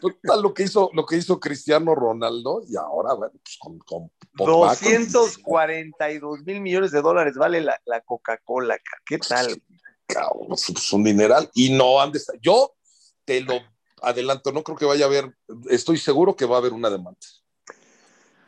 Total, 0.00 0.40
lo 0.40 0.54
que 0.54 0.62
hizo, 0.62 0.88
lo 0.92 1.04
que 1.04 1.16
hizo 1.16 1.40
Cristiano 1.40 1.92
Ronaldo 1.96 2.62
y 2.68 2.76
ahora, 2.76 3.14
bueno, 3.14 3.32
pues 3.42 3.56
con, 3.58 3.78
con 3.80 4.12
Pogba, 4.36 4.68
242 4.68 6.44
mil 6.44 6.60
millones 6.60 6.92
de 6.92 7.02
dólares 7.02 7.34
vale 7.34 7.60
la, 7.62 7.80
la 7.84 8.00
Coca-Cola. 8.02 8.78
¿Qué 9.04 9.18
tal? 9.18 9.60
cabrón, 10.06 10.52
es 10.52 10.66
pues, 10.72 10.92
un 10.92 11.02
dineral 11.02 11.50
y 11.52 11.70
no 11.70 12.00
han 12.00 12.12
de 12.12 12.18
estar. 12.18 12.38
Yo 12.40 12.76
te 13.24 13.40
lo 13.40 13.54
adelanto, 14.02 14.52
no 14.52 14.62
creo 14.62 14.76
que 14.76 14.84
vaya 14.84 15.04
a 15.04 15.08
haber, 15.08 15.34
estoy 15.68 15.98
seguro 15.98 16.36
que 16.36 16.46
va 16.46 16.56
a 16.56 16.58
haber 16.58 16.72
una 16.72 16.90
demanda. 16.90 17.18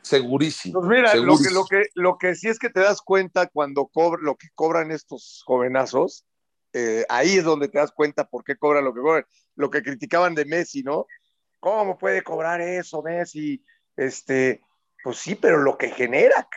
Segurísimo. 0.02 0.80
Pues 0.80 0.88
mira, 0.88 1.14
Lo, 1.16 1.36
que, 1.38 1.50
lo, 1.50 1.64
que, 1.66 1.86
lo 1.94 2.18
que 2.18 2.34
sí 2.34 2.48
es 2.48 2.58
que 2.58 2.70
te 2.70 2.80
das 2.80 3.02
cuenta 3.02 3.46
cuando 3.46 3.88
cobra, 3.88 4.22
lo 4.22 4.36
que 4.36 4.48
cobran 4.54 4.90
estos 4.90 5.42
jovenazos, 5.44 6.24
eh, 6.72 7.04
ahí 7.08 7.36
es 7.36 7.44
donde 7.44 7.68
te 7.68 7.78
das 7.78 7.92
cuenta 7.92 8.24
por 8.28 8.44
qué 8.44 8.56
cobran 8.56 8.84
lo 8.84 8.94
que 8.94 9.00
cobran. 9.00 9.26
Lo 9.54 9.70
que 9.70 9.82
criticaban 9.82 10.34
de 10.34 10.44
Messi, 10.44 10.82
¿no? 10.82 11.06
¿Cómo 11.60 11.98
puede 11.98 12.22
cobrar 12.22 12.60
eso, 12.60 13.02
Messi? 13.02 13.62
Este, 13.96 14.62
pues 15.02 15.18
sí, 15.18 15.34
pero 15.34 15.58
lo 15.58 15.76
que 15.76 15.90
genera, 15.90 16.48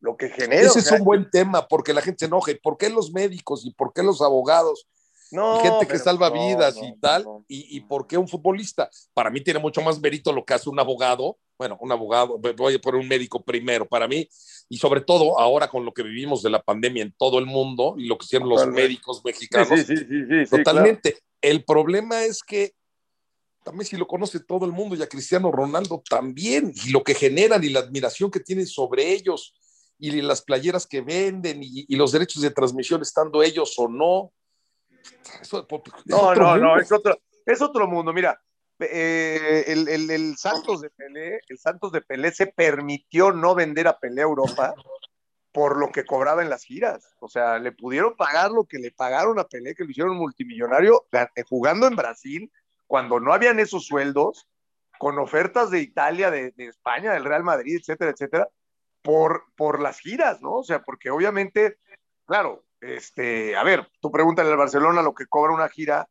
lo 0.00 0.16
que 0.16 0.28
genera. 0.28 0.62
Ese 0.62 0.78
o 0.78 0.82
es 0.82 0.92
un 0.92 1.04
buen 1.04 1.30
tema 1.30 1.66
porque 1.66 1.92
la 1.92 2.02
gente 2.02 2.20
se 2.20 2.26
enoja. 2.26 2.52
¿Y 2.52 2.60
¿Por 2.60 2.78
qué 2.78 2.88
los 2.88 3.12
médicos 3.12 3.66
y 3.66 3.74
por 3.74 3.92
qué 3.92 4.02
los 4.02 4.22
abogados 4.22 4.86
no, 5.30 5.58
y 5.58 5.62
gente 5.62 5.86
que 5.86 5.98
salva 5.98 6.30
no, 6.30 6.34
vidas 6.34 6.76
no, 6.76 6.86
y 6.86 6.98
tal? 6.98 7.24
Y, 7.48 7.76
y 7.76 7.80
por 7.80 8.06
qué 8.06 8.16
un 8.18 8.28
futbolista? 8.28 8.88
Para 9.14 9.30
mí 9.30 9.40
tiene 9.40 9.58
mucho 9.58 9.80
más 9.82 10.00
mérito 10.00 10.32
lo 10.32 10.44
que 10.44 10.54
hace 10.54 10.68
un 10.68 10.78
abogado. 10.78 11.38
Bueno, 11.58 11.78
un 11.80 11.90
abogado, 11.90 12.38
voy 12.38 12.74
a 12.74 12.78
poner 12.78 13.00
un 13.00 13.08
médico 13.08 13.42
primero. 13.42 13.86
Para 13.86 14.06
mí, 14.06 14.28
y 14.68 14.78
sobre 14.78 15.00
todo 15.00 15.38
ahora 15.38 15.68
con 15.68 15.84
lo 15.84 15.92
que 15.92 16.02
vivimos 16.02 16.42
de 16.42 16.50
la 16.50 16.62
pandemia 16.62 17.02
en 17.02 17.14
todo 17.16 17.38
el 17.38 17.46
mundo 17.46 17.94
y 17.96 18.06
lo 18.06 18.18
que 18.18 18.24
hicieron 18.24 18.48
los 18.48 18.66
médicos 18.66 19.22
mexicanos, 19.24 19.68
sí, 19.68 19.84
sí, 19.84 19.96
sí, 19.96 20.04
sí, 20.06 20.44
sí, 20.44 20.50
Totalmente. 20.50 21.18
El 21.40 21.64
problema 21.64 22.24
es 22.24 22.42
que 22.42 22.74
también 23.64 23.86
si 23.86 23.96
lo 23.96 24.06
conoce 24.06 24.38
todo 24.40 24.64
el 24.64 24.72
mundo 24.72 24.94
y 24.94 25.02
a 25.02 25.08
Cristiano 25.08 25.50
Ronaldo 25.50 26.02
también, 26.08 26.72
y 26.84 26.90
lo 26.90 27.02
que 27.02 27.14
generan 27.14 27.64
y 27.64 27.68
la 27.68 27.80
admiración 27.80 28.30
que 28.30 28.38
tienen 28.38 28.66
sobre 28.66 29.12
ellos 29.12 29.54
y 29.98 30.10
las 30.20 30.42
playeras 30.42 30.86
que 30.86 31.00
venden 31.00 31.62
y, 31.62 31.84
y 31.88 31.96
los 31.96 32.12
derechos 32.12 32.42
de 32.42 32.50
transmisión 32.50 33.02
estando 33.02 33.42
ellos 33.42 33.74
o 33.78 33.88
no. 33.88 34.32
Eso 35.40 35.60
es 35.60 36.04
No, 36.06 36.34
no, 36.34 36.56
no, 36.56 36.66
mundo. 36.68 36.76
es 36.80 36.92
otro, 36.92 37.18
es 37.44 37.60
otro 37.62 37.86
mundo. 37.86 38.12
Mira, 38.12 38.40
eh, 38.78 39.64
el, 39.68 39.88
el- 39.88 40.10
el 40.10 40.36
Santos 40.36 40.80
de 40.80 40.90
Pelé, 40.90 41.40
el 41.48 41.58
Santos 41.58 41.92
de 41.92 42.02
Pelé 42.02 42.32
se 42.32 42.46
permitió 42.48 43.32
no 43.32 43.54
vender 43.54 43.88
a 43.88 43.98
Pelé 43.98 44.20
a 44.22 44.24
Europa 44.24 44.74
por 45.52 45.78
lo 45.78 45.90
que 45.90 46.04
cobraba 46.04 46.42
en 46.42 46.50
las 46.50 46.64
giras. 46.64 47.14
O 47.20 47.28
sea, 47.28 47.58
le 47.58 47.72
pudieron 47.72 48.14
pagar 48.14 48.50
lo 48.50 48.64
que 48.64 48.78
le 48.78 48.90
pagaron 48.90 49.38
a 49.38 49.44
Pelé, 49.44 49.74
que 49.74 49.84
lo 49.84 49.90
hicieron 49.90 50.16
multimillonario, 50.16 51.06
eh, 51.12 51.42
jugando 51.48 51.86
en 51.86 51.96
Brasil, 51.96 52.52
cuando 52.86 53.20
no 53.20 53.32
habían 53.32 53.58
esos 53.58 53.86
sueldos, 53.86 54.46
con 54.98 55.18
ofertas 55.18 55.70
de 55.70 55.80
Italia, 55.80 56.30
de, 56.30 56.50
de 56.52 56.66
España, 56.66 57.12
del 57.14 57.24
Real 57.24 57.42
Madrid, 57.44 57.78
etcétera, 57.80 58.10
etcétera, 58.10 58.48
por, 59.00 59.44
por 59.56 59.80
las 59.80 59.98
giras, 59.98 60.42
¿no? 60.42 60.56
O 60.56 60.62
sea, 60.64 60.82
porque 60.82 61.10
obviamente, 61.10 61.78
claro, 62.26 62.65
este, 62.80 63.56
a 63.56 63.62
ver, 63.64 63.88
tú 64.00 64.10
pregúntale 64.10 64.50
al 64.50 64.56
Barcelona 64.56 65.02
lo 65.02 65.14
que 65.14 65.26
cobra 65.26 65.52
una 65.54 65.68
gira 65.68 66.08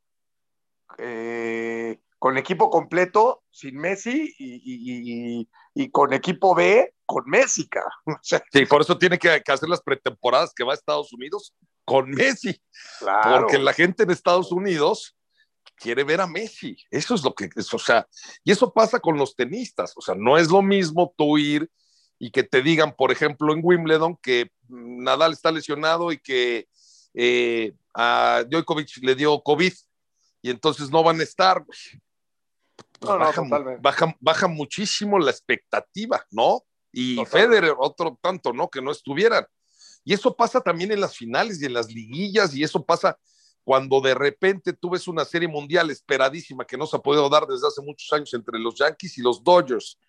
eh, 0.98 2.00
con 2.20 2.38
equipo 2.38 2.70
completo, 2.70 3.44
sin 3.52 3.78
Messi, 3.78 4.34
y, 4.40 4.56
y- 4.56 5.40
y- 5.42 5.50
y 5.76 5.92
con 5.92 6.14
equipo 6.14 6.56
B, 6.56 6.94
con 7.06 7.24
Messi. 7.28 7.68
O 8.08 8.18
sea, 8.22 8.44
Sí, 8.52 8.66
por 8.66 8.82
eso 8.82 8.98
tiene 8.98 9.18
que, 9.20 9.42
que 9.44 9.52
hacer 9.52 9.70
las 9.70 9.82
pretemporadas 9.82 10.54
que 10.56 10.64
va 10.64 10.72
a 10.72 10.76
Estados 10.76 11.12
Unidos 11.14 11.54
con 11.84 12.10
Messi, 12.10 12.60
claro. 13.00 13.42
porque 13.42 13.60
la 13.60 13.74
gente 13.74 14.04
en 14.04 14.12
Estados 14.12 14.52
Unidos 14.52 15.16
quiere 15.76 16.04
ver 16.04 16.22
a 16.22 16.28
Messi. 16.28 16.76
Eso 16.90 17.14
es 17.14 17.24
lo 17.24 17.36
que 17.36 17.50
es, 17.56 17.72
o 17.74 17.80
sea, 17.80 18.08
y 18.44 18.52
eso 18.52 18.72
pasa 18.74 19.00
con 19.00 19.18
los 19.18 19.36
tenistas. 19.36 19.94
O 19.96 20.02
sea, 20.02 20.16
no 20.16 20.38
es 20.38 20.50
lo 20.50 20.62
mismo 20.62 21.14
tú 21.18 21.38
ir 21.38 21.70
y 22.26 22.32
que 22.32 22.42
te 22.42 22.64
digan, 22.64 22.96
por 22.96 23.12
ejemplo, 23.12 23.54
en 23.54 23.60
Wimbledon, 23.62 24.18
que 24.18 24.50
mm, 24.68 25.04
Nadal 25.04 25.32
está 25.32 25.52
lesionado 25.52 26.12
y 26.12 26.18
que 26.18 26.68
eh, 27.14 27.72
a 27.94 28.44
Djokovic 28.50 28.98
le 29.04 29.14
dio 29.14 29.40
COVID 29.44 29.74
y 30.42 30.50
entonces 30.50 30.90
no 30.90 31.04
van 31.04 31.20
a 31.20 31.24
estar. 31.24 31.64
Pues 31.64 32.00
No, 33.00 33.20
baja, 34.20 34.48
muchísimo 34.48 35.20
la 35.20 35.30
expectativa, 35.30 36.26
¿no? 36.32 36.64
Y 36.92 37.18
Totalmente. 37.18 37.58
Federer, 37.60 37.76
otro 37.78 38.18
tanto, 38.20 38.54
¿no? 38.54 38.70
Que 38.70 38.82
no 38.82 38.90
estuvieran. 38.90 39.46
Y 40.04 40.16
eso 40.16 40.36
pasa 40.36 40.62
también 40.62 40.92
en 40.92 41.02
las 41.02 41.16
finales 41.16 41.62
y 41.62 41.66
en 41.66 41.74
las 41.74 41.94
liguillas, 41.94 42.56
y 42.56 42.64
eso 42.64 42.84
pasa 42.84 43.20
cuando 43.64 44.02
de 44.02 44.16
repente 44.16 44.74
tú 44.74 44.90
ves 44.90 45.08
una 45.08 45.26
serie 45.26 45.48
mundial 45.48 45.92
esperadísima 45.92 46.66
que 46.66 46.78
no 46.78 46.88
se 46.88 46.98
ha 46.98 47.00
podido 47.00 47.30
dar 47.30 47.46
desde 47.46 47.68
hace 47.68 47.84
muchos 47.84 48.12
años 48.14 48.34
entre 48.34 48.58
los 48.58 48.74
Yankees 48.80 49.16
y 49.20 49.22
los 49.22 49.44
Dodgers, 49.44 50.00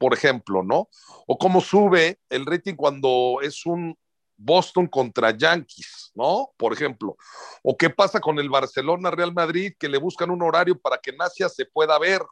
por 0.00 0.14
ejemplo, 0.14 0.62
¿no? 0.62 0.88
O 1.26 1.36
cómo 1.36 1.60
sube 1.60 2.18
el 2.30 2.46
rating 2.46 2.74
cuando 2.74 3.38
es 3.42 3.66
un 3.66 3.94
Boston 4.34 4.86
contra 4.86 5.36
Yankees, 5.36 6.10
¿no? 6.14 6.50
Por 6.56 6.72
ejemplo. 6.72 7.18
O 7.62 7.76
qué 7.76 7.90
pasa 7.90 8.18
con 8.18 8.38
el 8.38 8.48
Barcelona 8.48 9.10
Real 9.10 9.34
Madrid, 9.34 9.74
que 9.78 9.90
le 9.90 9.98
buscan 9.98 10.30
un 10.30 10.40
horario 10.42 10.80
para 10.80 10.96
que 10.96 11.10
en 11.10 11.20
Asia 11.20 11.50
se 11.50 11.66
pueda 11.66 11.98
ver. 11.98 12.22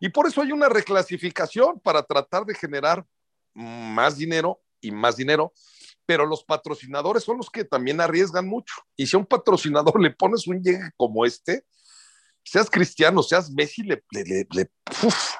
Y 0.00 0.08
por 0.08 0.26
eso 0.26 0.42
hay 0.42 0.50
una 0.50 0.68
reclasificación 0.68 1.78
para 1.78 2.02
tratar 2.02 2.44
de 2.44 2.56
generar 2.56 3.06
más 3.54 4.16
dinero 4.16 4.60
y 4.80 4.90
más 4.90 5.16
dinero, 5.16 5.52
pero 6.04 6.26
los 6.26 6.42
patrocinadores 6.42 7.22
son 7.22 7.36
los 7.36 7.48
que 7.50 7.64
también 7.64 8.00
arriesgan 8.00 8.48
mucho. 8.48 8.74
Y 8.96 9.06
si 9.06 9.14
a 9.14 9.20
un 9.20 9.26
patrocinador 9.26 10.00
le 10.02 10.10
pones 10.10 10.48
un 10.48 10.60
llegue 10.60 10.90
como 10.96 11.24
este, 11.24 11.64
seas 12.42 12.68
cristiano, 12.68 13.22
seas 13.22 13.48
Messi, 13.52 13.84
le, 13.84 14.02
le, 14.10 14.24
le- 14.24 14.46
le- 14.50 14.70
uf, 15.06 15.34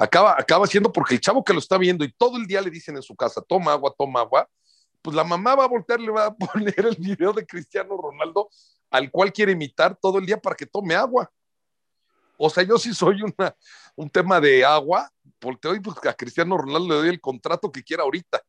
acaba, 0.00 0.34
acaba 0.38 0.66
siendo 0.66 0.90
porque 0.90 1.14
el 1.14 1.20
chavo 1.20 1.44
que 1.44 1.52
lo 1.52 1.58
está 1.58 1.76
viendo 1.76 2.04
y 2.04 2.12
todo 2.12 2.38
el 2.38 2.46
día 2.46 2.62
le 2.62 2.70
dicen 2.70 2.96
en 2.96 3.02
su 3.02 3.14
casa, 3.14 3.42
toma 3.46 3.72
agua, 3.72 3.94
toma 3.96 4.20
agua, 4.20 4.48
pues 5.02 5.14
la 5.14 5.24
mamá 5.24 5.54
va 5.54 5.64
a 5.64 5.68
voltear, 5.68 6.00
le 6.00 6.10
va 6.10 6.26
a 6.26 6.34
poner 6.34 6.74
el 6.78 6.96
video 6.96 7.32
de 7.32 7.46
Cristiano 7.46 7.96
Ronaldo 7.96 8.48
al 8.90 9.10
cual 9.10 9.32
quiere 9.32 9.52
imitar 9.52 9.96
todo 10.00 10.18
el 10.18 10.26
día 10.26 10.38
para 10.38 10.56
que 10.56 10.66
tome 10.66 10.94
agua. 10.94 11.30
O 12.38 12.48
sea, 12.48 12.62
yo 12.62 12.78
sí 12.78 12.94
soy 12.94 13.20
una, 13.22 13.54
un 13.94 14.08
tema 14.08 14.40
de 14.40 14.64
agua, 14.64 15.10
volteo 15.38 15.74
y 15.74 15.80
pues 15.80 15.98
a 16.06 16.14
Cristiano 16.14 16.56
Ronaldo 16.56 16.88
le 16.88 16.94
doy 16.94 17.08
el 17.10 17.20
contrato 17.20 17.70
que 17.70 17.84
quiera 17.84 18.02
ahorita. 18.02 18.42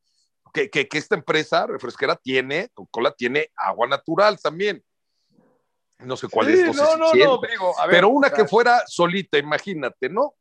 Que, 0.54 0.70
que, 0.70 0.88
que 0.88 0.98
esta 0.98 1.16
empresa 1.16 1.66
refresquera 1.66 2.16
tiene, 2.16 2.70
Coca-Cola 2.74 3.12
tiene 3.12 3.52
agua 3.56 3.88
natural 3.88 4.40
también. 4.42 4.84
No 6.00 6.18
sé 6.18 6.28
cuál 6.28 6.48
Sí, 6.48 6.54
es, 6.54 6.66
no, 6.66 6.74
sé 6.74 6.98
no, 6.98 7.12
si 7.12 7.20
no, 7.20 7.26
no, 7.26 7.42
digo, 7.48 7.80
a 7.80 7.86
ver, 7.86 7.98
pero 7.98 8.10
una 8.10 8.28
o 8.28 8.30
sea, 8.30 8.38
que 8.38 8.48
fuera 8.48 8.84
solita, 8.88 9.38
imagínate, 9.38 10.10
¿no? 10.10 10.36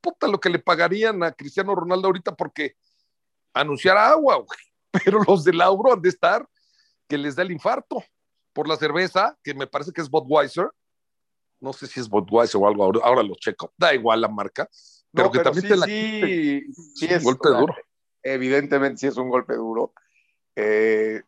Puta 0.00 0.26
lo 0.26 0.40
que 0.40 0.50
le 0.50 0.58
pagarían 0.58 1.22
a 1.22 1.32
Cristiano 1.32 1.74
Ronaldo 1.74 2.08
ahorita 2.08 2.34
porque 2.34 2.76
anunciara 3.52 4.10
agua, 4.10 4.36
güey. 4.36 4.58
Pero 5.04 5.22
los 5.26 5.44
de 5.44 5.52
Lauro 5.52 5.92
han 5.92 6.02
de 6.02 6.08
estar 6.08 6.46
que 7.08 7.18
les 7.18 7.36
da 7.36 7.42
el 7.42 7.52
infarto 7.52 8.02
por 8.52 8.68
la 8.68 8.76
cerveza, 8.76 9.38
que 9.42 9.54
me 9.54 9.66
parece 9.66 9.92
que 9.92 10.00
es 10.00 10.10
Budweiser. 10.10 10.70
No 11.60 11.72
sé 11.72 11.86
si 11.86 12.00
es 12.00 12.08
Budweiser 12.08 12.60
o 12.60 12.66
algo, 12.66 12.84
ahora, 12.84 13.00
ahora 13.02 13.22
lo 13.22 13.34
checo. 13.34 13.72
Da 13.76 13.94
igual 13.94 14.20
la 14.20 14.28
marca, 14.28 14.68
pero 15.12 15.26
no, 15.26 15.32
que 15.32 15.40
también 15.40 15.62
sí, 15.62 15.68
te 15.68 15.76
la 15.76 15.86
sí, 15.86 16.72
sí 16.94 17.06
Es 17.06 17.18
un 17.18 17.24
golpe 17.24 17.48
o 17.48 17.52
sea, 17.52 17.60
duro. 17.60 17.74
Evidentemente 18.22 18.98
sí 18.98 19.06
es 19.06 19.16
un 19.16 19.28
golpe 19.28 19.54
duro. 19.54 19.92
Eh, 20.56 21.22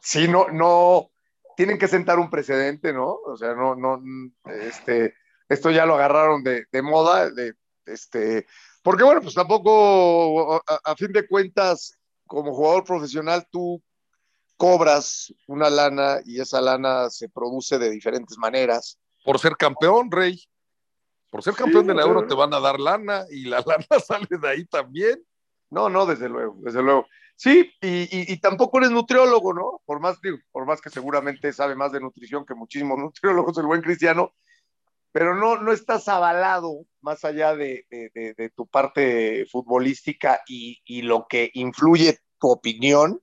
sí, 0.00 0.28
no, 0.28 0.48
no, 0.48 1.10
tienen 1.56 1.78
que 1.78 1.88
sentar 1.88 2.18
un 2.18 2.30
precedente, 2.30 2.92
¿no? 2.92 3.18
O 3.24 3.36
sea, 3.36 3.54
no, 3.54 3.74
no, 3.76 4.02
este, 4.44 5.14
esto 5.48 5.70
ya 5.70 5.86
lo 5.86 5.94
agarraron 5.94 6.42
de, 6.42 6.66
de 6.70 6.82
moda, 6.82 7.30
de, 7.30 7.54
este, 7.92 8.46
porque 8.82 9.04
bueno, 9.04 9.20
pues 9.20 9.34
tampoco, 9.34 10.56
a, 10.56 10.80
a 10.84 10.96
fin 10.96 11.12
de 11.12 11.26
cuentas, 11.26 11.98
como 12.26 12.54
jugador 12.54 12.84
profesional, 12.84 13.46
tú 13.50 13.82
cobras 14.56 15.32
una 15.46 15.70
lana 15.70 16.20
y 16.24 16.38
esa 16.38 16.60
lana 16.60 17.08
se 17.08 17.28
produce 17.30 17.78
de 17.78 17.90
diferentes 17.90 18.36
maneras. 18.36 18.98
por 19.24 19.38
ser 19.38 19.56
campeón, 19.56 20.10
Rey. 20.10 20.38
Por 21.30 21.42
ser 21.42 21.54
Sí, 21.54 21.58
campeón 21.62 21.86
de 21.86 21.94
la 21.94 22.02
Euro 22.02 22.26
te 22.26 22.34
van 22.34 22.52
a 22.52 22.60
dar 22.60 22.78
lana 22.78 23.24
y 23.30 23.44
la 23.44 23.60
lana 23.66 23.86
sale 24.06 24.26
de 24.30 24.48
ahí 24.48 24.64
también. 24.66 25.24
No, 25.70 25.88
no, 25.88 26.04
desde 26.04 26.28
luego, 26.28 26.56
desde 26.60 26.82
luego. 26.82 27.06
Sí, 27.36 27.72
y, 27.80 27.88
y, 27.88 28.32
y 28.34 28.36
tampoco 28.38 28.76
eres 28.78 28.90
nutriólogo, 28.90 29.54
¿no? 29.54 29.80
Por 29.86 29.98
más, 29.98 30.20
digo, 30.20 30.36
por 30.52 30.66
más 30.66 30.82
que 30.82 30.90
seguramente 30.90 31.52
sabe 31.54 31.74
más 31.74 31.92
de 31.92 32.00
nutrición 32.00 32.44
que 32.44 32.54
muchísimos 32.54 32.98
nutriólogos, 33.46 33.56
el 33.56 33.66
buen 33.66 33.80
cristiano, 33.80 34.34
pero 35.12 35.34
no, 35.34 35.56
no 35.56 35.72
estás 35.72 36.08
avalado 36.08 36.86
más 37.00 37.24
allá 37.24 37.56
de, 37.56 37.86
de, 37.90 38.52
tu 38.54 38.66
parte 38.66 39.46
futbolística 39.50 40.40
y, 40.46 40.80
y, 40.84 41.02
lo 41.02 41.26
que 41.28 41.50
influye 41.54 42.18
tu 42.38 42.50
opinión, 42.50 43.20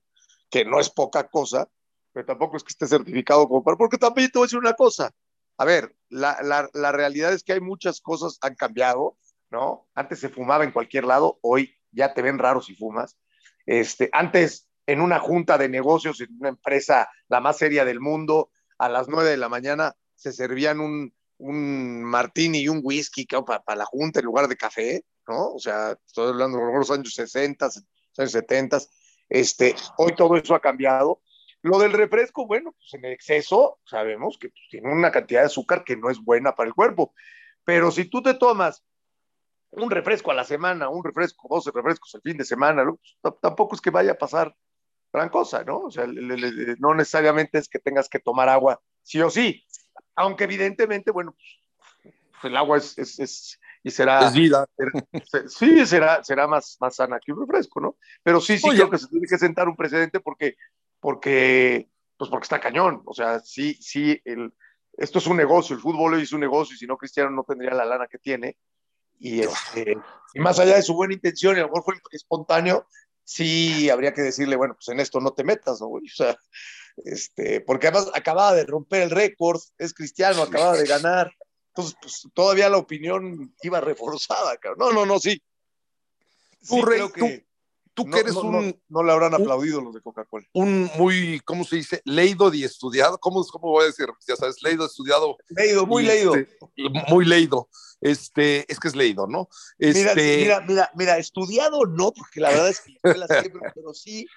que 0.50 0.66
no 0.66 0.80
es 0.80 0.90
poca 0.90 1.30
cosa, 1.30 1.70
pero 2.12 2.26
tampoco 2.26 2.58
es 2.58 2.64
que 2.64 2.72
esté 2.72 2.88
certificado 2.88 3.48
como 3.48 3.64
para, 3.64 3.78
porque 3.78 3.98
también 3.98 4.30
te 4.30 4.40
voy 4.40 4.46
a 4.46 4.48
decir 4.48 4.60
una 4.60 4.74
cosa. 4.74 5.12
A 5.58 5.66
ver, 5.66 5.96
la, 6.10 6.40
la, 6.44 6.70
la, 6.74 6.92
realidad 6.92 7.34
es 7.34 7.44
que 7.44 7.54
hay 7.54 7.62
muchas 7.62 8.02
cosas 8.02 8.38
han 8.42 8.56
cambiado, 8.56 9.18
¿no? 9.50 9.88
Antes 9.96 10.20
se 10.20 10.30
fumaba 10.30 10.64
en 10.64 10.72
cualquier 10.72 11.06
lado, 11.06 11.40
hoy 11.42 11.76
ya 11.92 12.14
te 12.14 12.22
ven 12.22 12.38
raro 12.38 12.62
si 12.62 12.76
fumas. 12.76 13.18
Este, 13.66 14.10
antes, 14.12 14.70
en 14.86 15.02
una 15.02 15.20
junta 15.20 15.58
de 15.58 15.70
negocios, 15.70 16.22
en 16.22 16.36
una 16.40 16.50
empresa 16.50 17.10
la 17.28 17.40
más 17.40 17.58
seria 17.58 17.86
del 17.86 18.00
mundo, 18.00 18.52
a 18.78 18.90
las 18.90 19.08
nueve 19.08 19.30
de 19.30 19.38
la 19.38 19.50
mañana 19.50 19.96
se 20.16 20.32
servían 20.32 20.80
un, 20.80 21.14
un 21.38 22.04
martini 22.04 22.60
y 22.60 22.70
un 22.70 22.82
whisky 22.84 23.26
para, 23.26 23.62
para 23.62 23.80
la 23.80 23.86
junta 23.86 24.20
en 24.20 24.26
lugar 24.26 24.48
de 24.48 24.58
café, 24.58 25.04
¿no? 25.28 25.54
O 25.54 25.60
sea, 25.60 25.98
estoy 26.06 26.30
hablando 26.30 26.58
de 26.58 26.74
los 26.74 26.92
años 26.92 27.14
60, 27.14 27.70
años 28.18 28.32
70. 28.32 28.80
Este, 29.30 29.76
hoy 29.98 30.16
todo 30.16 30.36
eso 30.36 30.56
ha 30.56 30.62
cambiado. 30.62 31.22
Lo 31.62 31.80
del 31.80 31.94
refresco, 31.94 32.48
bueno, 32.48 32.72
pues 32.72 32.94
en 32.94 33.06
exceso 33.06 33.80
sabemos 33.86 34.38
que 34.38 34.50
pues, 34.50 34.62
tiene 34.70 34.92
una 34.92 35.12
cantidad 35.12 35.42
de 35.42 35.48
azúcar 35.48 35.84
que 35.84 35.98
no 35.98 36.10
es 36.10 36.20
buena 36.20 36.56
para 36.56 36.68
el 36.68 36.76
cuerpo. 36.76 37.14
Pero 37.64 37.92
si 37.92 38.06
tú 38.06 38.22
te 38.22 38.34
tomas 38.36 38.84
un 39.72 39.92
refresco 39.92 40.32
a 40.32 40.36
la 40.36 40.44
semana, 40.44 40.90
un 40.90 41.04
refresco, 41.04 41.48
12 41.50 41.72
refrescos 41.74 42.16
el 42.16 42.22
fin 42.22 42.38
de 42.38 42.46
semana. 42.46 42.86
Pues, 43.22 43.36
tampoco 43.42 43.76
es 43.76 43.82
que 43.82 43.90
vaya 43.90 44.14
a 44.14 44.18
pasar 44.18 44.56
gran 45.12 45.30
cosa, 45.30 45.64
¿no? 45.64 45.80
O 45.82 45.92
sea, 45.92 46.06
no 46.08 46.94
necesariamente 46.94 47.58
es 47.58 47.70
que 47.70 47.80
tengas 47.80 48.10
que 48.10 48.20
tomar 48.20 48.50
agua 48.50 48.82
sí 49.04 49.22
o 49.22 49.30
sí, 49.30 49.64
aunque 50.18 50.44
evidentemente, 50.44 51.12
bueno, 51.12 51.34
pues, 52.04 52.44
el 52.44 52.58
agua 52.58 52.78
es, 52.78 52.98
es, 52.98 53.20
es 53.20 53.60
y 53.84 53.92
será... 53.92 54.28
Es 54.28 54.34
vida. 54.34 54.68
Será, 55.24 55.48
sí, 55.48 55.86
será, 55.86 56.24
será 56.24 56.48
más, 56.48 56.76
más 56.82 56.96
sana 56.96 57.20
que 57.24 57.32
un 57.32 57.40
refresco, 57.40 57.80
¿no? 57.80 57.98
Pero 58.24 58.42
sí, 58.42 58.58
sí 58.58 58.68
Oye, 58.68 58.80
creo 58.80 58.90
que 58.90 58.98
se 58.98 59.08
tiene 59.08 59.28
que 59.28 59.38
sentar 59.38 59.70
un 59.70 59.78
precedente 59.78 60.20
porque, 60.20 60.58
porque, 61.00 61.90
pues 62.18 62.30
porque 62.30 62.46
está 62.46 62.60
cañón, 62.60 63.02
o 63.06 63.14
sea, 63.14 63.40
sí, 63.40 63.76
sí, 63.76 64.20
el, 64.26 64.52
esto 64.94 65.20
es 65.20 65.28
un 65.28 65.38
negocio, 65.38 65.76
el 65.76 65.82
fútbol 65.82 66.20
es 66.20 66.34
un 66.34 66.42
negocio 66.42 66.76
y 66.76 66.80
si 66.80 66.88
no 66.88 66.98
Cristiano 66.98 67.30
no 67.30 67.44
tendría 67.44 67.74
la 67.74 67.86
lana 67.86 68.08
que 68.08 68.18
tiene 68.18 68.58
y, 69.20 69.42
este, 69.42 69.98
y 70.34 70.40
más 70.40 70.60
allá 70.60 70.76
de 70.76 70.84
su 70.84 70.94
buena 70.94 71.14
intención, 71.14 71.56
y 71.56 71.60
a 71.60 71.64
lo 71.64 71.70
mejor 71.70 71.84
fue 71.84 71.96
espontáneo, 72.12 72.88
sí 73.24 73.90
habría 73.90 74.14
que 74.14 74.22
decirle, 74.22 74.56
bueno, 74.56 74.76
pues 74.76 74.88
en 74.90 75.00
esto 75.00 75.20
no 75.20 75.32
te 75.32 75.44
metas, 75.44 75.82
¿no? 75.82 75.88
O 75.88 76.02
sea, 76.06 76.36
este, 77.06 77.62
porque 77.62 77.88
además 77.88 78.10
acababa 78.14 78.54
de 78.54 78.66
romper 78.66 79.04
el 79.04 79.12
récord, 79.12 79.62
es 79.78 79.94
cristiano, 79.94 80.42
acababa 80.42 80.78
de 80.78 80.86
ganar, 80.86 81.32
entonces 81.78 81.98
pues, 82.02 82.28
todavía 82.34 82.70
la 82.70 82.78
opinión 82.78 83.54
iba 83.62 83.80
reforzada, 83.80 84.58
cabrón. 84.58 84.80
No, 84.80 84.92
no, 84.94 85.06
no, 85.06 85.20
sí. 85.20 85.40
sí 86.62 86.82
tú, 86.82 86.86
que 87.14 87.20
tú, 87.20 87.44
tú 87.94 88.08
no, 88.08 88.16
que 88.16 88.20
eres 88.22 88.34
no, 88.34 88.42
un... 88.42 88.52
No, 88.52 88.74
no, 88.90 89.04
le 89.04 89.12
habrán 89.12 89.36
aplaudido 89.36 89.78
un, 89.78 89.86
los 89.86 89.94
de 89.94 90.02
Coca-Cola. 90.02 90.48
Un 90.54 90.90
muy, 90.98 91.40
¿cómo 91.46 91.64
se 91.64 91.76
dice? 91.76 92.02
Leído 92.04 92.52
y 92.52 92.64
estudiado. 92.64 93.20
¿Cómo, 93.20 93.46
¿Cómo 93.46 93.68
voy 93.70 93.84
a 93.84 93.88
decir? 93.88 94.08
Ya 94.28 94.36
sabes, 94.36 94.64
leído, 94.64 94.88
estudiado. 94.88 95.38
Leído, 95.50 95.86
muy 95.86 96.04
leído. 96.04 96.34
Este, 96.34 96.58
muy 97.10 97.26
leído. 97.26 97.70
Este, 98.02 98.72
es 98.72 98.80
que 98.80 98.88
es 98.88 98.96
leído, 98.96 99.28
¿no? 99.28 99.48
Este... 99.78 100.00
Mira, 100.00 100.16
mira, 100.16 100.62
mira, 100.62 100.92
mira, 100.96 101.18
estudiado 101.20 101.86
no, 101.86 102.12
porque 102.12 102.40
la 102.40 102.50
verdad 102.50 102.70
es 102.70 102.80
que 102.80 102.98
siempre, 103.42 103.72
pero 103.76 103.94
sí, 103.94 104.28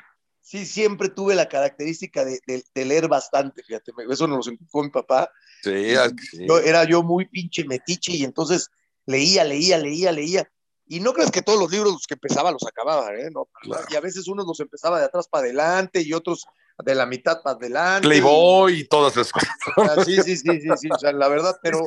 sí, 0.40 0.66
siempre 0.66 1.09
tuve 1.09 1.35
la 1.35 1.49
característica 1.49 2.25
de, 2.25 2.40
de, 2.47 2.64
de, 2.75 2.85
leer 2.85 3.09
bastante, 3.09 3.62
fíjate, 3.62 3.92
eso 4.11 4.26
nos 4.26 4.47
lo 4.47 4.52
inculcó 4.52 4.82
mi 4.82 4.90
papá. 4.90 5.30
Sí, 5.62 5.94
sí. 6.30 6.47
Yo, 6.47 6.59
era 6.59 6.85
yo 6.85 7.02
muy 7.02 7.26
pinche 7.26 7.64
metiche 7.64 8.12
y 8.12 8.25
entonces 8.25 8.70
leía, 9.06 9.44
leía, 9.44 9.78
leía, 9.78 10.12
leía. 10.12 10.50
Y 10.87 10.99
no 11.00 11.12
crees 11.12 11.30
que 11.30 11.42
todos 11.42 11.59
los 11.61 11.70
libros 11.70 11.92
los 11.92 12.06
que 12.06 12.14
empezaba 12.14 12.50
los 12.50 12.66
acababa, 12.66 13.14
¿eh? 13.14 13.30
No, 13.32 13.49
claro. 13.62 13.87
Y 13.90 13.94
a 13.94 14.00
veces 14.00 14.26
unos 14.26 14.44
los 14.44 14.59
empezaba 14.59 14.99
de 14.99 15.04
atrás 15.04 15.28
para 15.28 15.44
adelante 15.44 16.02
y 16.02 16.12
otros 16.12 16.47
de 16.85 16.94
la 16.94 17.06
mitad 17.06 17.42
para 17.42 17.56
adelante. 17.56 18.09
Playboy 18.09 18.80
y, 18.80 18.85
todas 18.88 19.16
esas 19.16 19.32
cosas. 19.32 20.04
Sí, 20.04 20.16
sí, 20.16 20.37
sí, 20.37 20.61
sí, 20.61 20.68
sí, 20.76 20.88
o 20.90 20.99
sea, 20.99 21.12
la 21.12 21.28
verdad, 21.28 21.56
pero... 21.62 21.80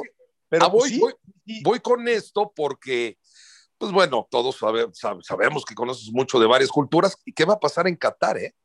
Pero 0.48 0.65
ah, 0.65 0.69
voy, 0.69 0.89
sí, 0.89 1.00
voy, 1.00 1.13
voy, 1.63 1.79
con 1.79 2.07
esto 2.07 2.53
porque, 2.55 3.17
pues 3.83 3.91
bueno, 3.91 4.25
todos 4.31 4.55
sabe, 4.55 4.87
sabe, 4.93 5.21
sabemos 5.23 5.65
que 5.65 5.75
conoces 5.75 6.09
mucho 6.13 6.39
de 6.39 6.47
varias 6.47 6.69
culturas. 6.69 7.17
¿Y 7.25 7.33
qué 7.33 7.43
va 7.43 7.55
a 7.55 7.59
pasar 7.59 7.85
en 7.85 7.97
Qatar, 7.97 8.37
eh? 8.37 8.55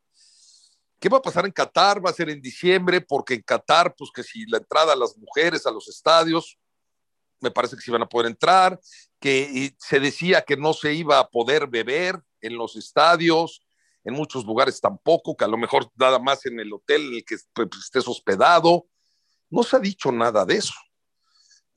¿Qué 1.00 1.08
va 1.08 1.18
a 1.18 1.22
pasar 1.22 1.44
en 1.44 1.50
Qatar? 1.50 2.06
Va 2.06 2.10
a 2.10 2.12
ser 2.12 2.30
en 2.30 2.40
diciembre, 2.40 3.00
porque 3.00 3.34
en 3.34 3.42
Qatar, 3.42 3.96
pues 3.98 4.12
que 4.14 4.22
si 4.22 4.46
la 4.46 4.58
entrada 4.58 4.92
a 4.92 4.96
las 4.96 5.16
mujeres 5.16 5.66
a 5.66 5.72
los 5.72 5.88
estadios, 5.88 6.56
me 7.40 7.50
parece 7.50 7.74
que 7.74 7.82
sí 7.82 7.90
van 7.90 8.02
a 8.02 8.08
poder 8.08 8.28
entrar, 8.28 8.78
que 9.18 9.74
se 9.80 9.98
decía 9.98 10.42
que 10.42 10.56
no 10.56 10.72
se 10.72 10.94
iba 10.94 11.18
a 11.18 11.28
poder 11.28 11.66
beber 11.66 12.22
en 12.40 12.56
los 12.56 12.76
estadios, 12.76 13.66
en 14.04 14.14
muchos 14.14 14.44
lugares 14.44 14.80
tampoco, 14.80 15.36
que 15.36 15.44
a 15.44 15.48
lo 15.48 15.56
mejor 15.56 15.90
nada 15.96 16.20
más 16.20 16.46
en 16.46 16.60
el 16.60 16.72
hotel 16.72 17.08
en 17.08 17.14
el 17.14 17.24
que 17.24 17.38
pues, 17.52 17.68
estés 17.82 18.06
hospedado. 18.06 18.86
No 19.50 19.64
se 19.64 19.74
ha 19.74 19.80
dicho 19.80 20.12
nada 20.12 20.44
de 20.44 20.58
eso 20.58 20.74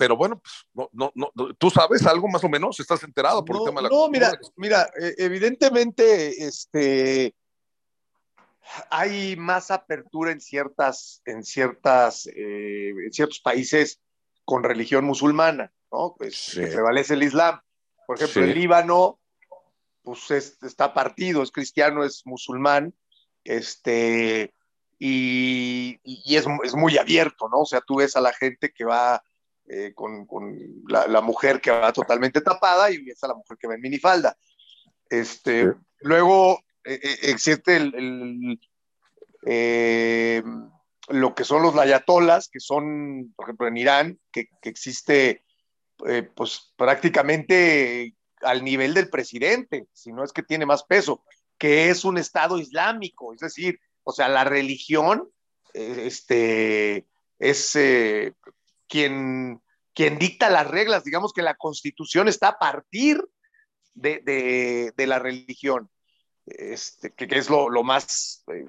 pero 0.02 0.18
bueno, 0.18 0.42
pues 0.42 0.66
no, 0.74 1.12
no, 1.14 1.32
no, 1.36 1.54
tú 1.54 1.70
sabes 1.70 2.08
algo 2.08 2.28
más 2.28 2.44
o 2.44 2.50
menos, 2.50 2.80
estás 2.80 3.04
enterado 3.04 3.46
por 3.46 3.56
no, 3.56 3.62
el 3.62 3.70
tema 3.70 3.82
de 3.82 3.84
la 3.84 3.96
No, 3.96 4.10
mira, 4.10 4.34
mira, 4.56 4.90
eh, 5.00 5.14
evidentemente, 5.20 6.44
este, 6.44 7.36
hay 8.90 9.36
más 9.36 9.70
apertura 9.70 10.32
en 10.32 10.42
ciertas, 10.42 11.22
en 11.26 11.44
ciertas, 11.44 12.26
eh, 12.36 12.90
en 12.90 13.14
ciertos 13.14 13.42
países 13.42 14.02
con 14.44 14.64
religión 14.64 15.06
musulmana, 15.06 15.72
¿no? 15.92 16.16
Pues 16.18 16.36
sí. 16.36 16.62
prevalece 16.62 17.14
el 17.14 17.22
Islam. 17.22 17.62
Por 18.08 18.18
ejemplo, 18.18 18.42
sí. 18.42 18.50
el 18.50 18.56
Líbano, 18.56 19.20
pues 20.02 20.32
es, 20.32 20.58
está 20.64 20.96
partido, 20.96 21.44
es 21.44 21.52
cristiano, 21.52 22.04
es 22.04 22.26
musulmán, 22.26 22.96
este, 23.44 24.52
y, 24.98 26.00
y 26.04 26.38
es, 26.38 26.48
es, 26.64 26.74
muy 26.74 26.98
abierto, 26.98 27.48
¿no? 27.50 27.60
O 27.60 27.66
sea, 27.68 27.82
tú 27.82 27.98
ves 27.98 28.16
a 28.16 28.22
la 28.22 28.34
gente 28.34 28.72
que 28.76 28.84
va 28.84 29.22
eh, 29.72 29.94
con, 29.94 30.26
con 30.26 30.58
la, 30.88 31.08
la, 31.08 31.22
mujer 31.22 31.62
que 31.62 31.72
va 31.72 31.94
totalmente 31.94 32.42
tapada 32.42 32.92
y 32.92 33.04
ves 33.04 33.24
a 33.24 33.30
la 33.30 33.36
mujer 33.36 33.58
que 33.58 33.68
va 33.68 33.76
en 33.76 33.82
minifalda. 33.82 34.38
Este, 35.10 35.64
sí. 35.64 35.70
Luego 36.02 36.60
eh, 36.84 37.00
existe 37.24 37.78
el, 37.78 37.96
el 37.96 38.60
eh, 39.46 40.44
lo 41.08 41.34
que 41.36 41.44
son 41.44 41.62
los 41.62 41.76
layatolas, 41.76 42.50
que 42.50 42.60
son, 42.60 43.34
por 43.36 43.46
ejemplo, 43.46 43.68
en 43.68 43.78
Irán, 43.78 44.20
que, 44.32 44.50
que 44.62 44.70
existe 44.70 45.44
eh, 46.06 46.24
pues 46.24 46.74
prácticamente 46.76 48.16
al 48.42 48.64
nivel 48.64 48.94
del 48.94 49.10
presidente, 49.10 49.88
si 49.94 50.12
no 50.12 50.24
es 50.24 50.34
que 50.34 50.44
tiene 50.44 50.66
más 50.66 50.84
peso, 50.84 51.24
que 51.58 51.90
es 51.90 52.06
un 52.06 52.18
Estado 52.18 52.58
islámico, 52.58 53.34
es 53.34 53.40
decir, 53.40 53.80
o 54.04 54.12
sea, 54.12 54.28
la 54.28 54.44
religión 54.44 55.30
eh, 55.74 56.04
este, 56.06 57.08
es 57.38 57.76
eh, 57.76 58.34
quien, 58.92 59.62
quien 59.94 60.20
dicta 60.20 60.50
las 60.50 60.68
reglas, 60.68 61.06
digamos 61.06 61.32
que 61.32 61.42
la 61.42 61.56
constitución 61.56 62.28
está 62.28 62.50
a 62.50 62.60
partir 62.60 63.24
de, 63.94 64.20
de, 64.20 64.94
de 64.96 65.08
la 65.08 65.18
religión 65.18 65.90
este, 66.46 67.14
que, 67.14 67.28
que, 67.28 67.38
es 67.38 67.50
lo, 67.50 67.70
lo 67.70 67.84
más 67.84 68.44
eh, 68.54 68.66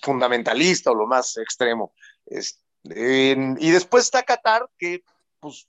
fundamentalista 0.00 0.92
o 0.92 0.94
lo 0.94 1.08
más 1.08 1.36
extremo. 1.36 1.92
Este, 2.26 3.32
en, 3.32 3.56
y 3.58 3.70
después 3.70 4.04
está 4.04 4.22
Qatar, 4.22 4.68
que 4.78 5.02
pues 5.40 5.66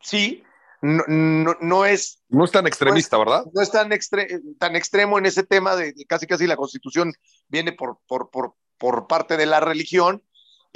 sí, 0.00 0.42
no, 0.82 1.04
no, 1.06 1.56
no, 1.60 1.86
es... 1.86 2.22
No 2.28 2.44
es 2.44 2.50
tan 2.50 2.66
extremista, 2.66 3.16
no 3.16 3.22
es, 3.22 3.28
¿verdad? 3.28 3.44
No 3.54 3.62
es 3.62 3.70
tan, 3.70 3.92
extre, 3.92 4.40
tan 4.58 4.74
extremo 4.74 5.18
en 5.18 5.26
ese 5.26 5.44
tema 5.44 5.76
de, 5.76 5.92
de, 5.92 6.04
casi 6.06 6.26
casi 6.26 6.48
la 6.48 6.56
constitución 6.56 7.12
viene 7.46 7.72
por, 7.72 8.00
por, 8.08 8.30
por, 8.30 8.56
por 8.76 9.06
parte 9.06 9.36
de 9.36 9.46
la 9.46 9.60
religión 9.60 10.24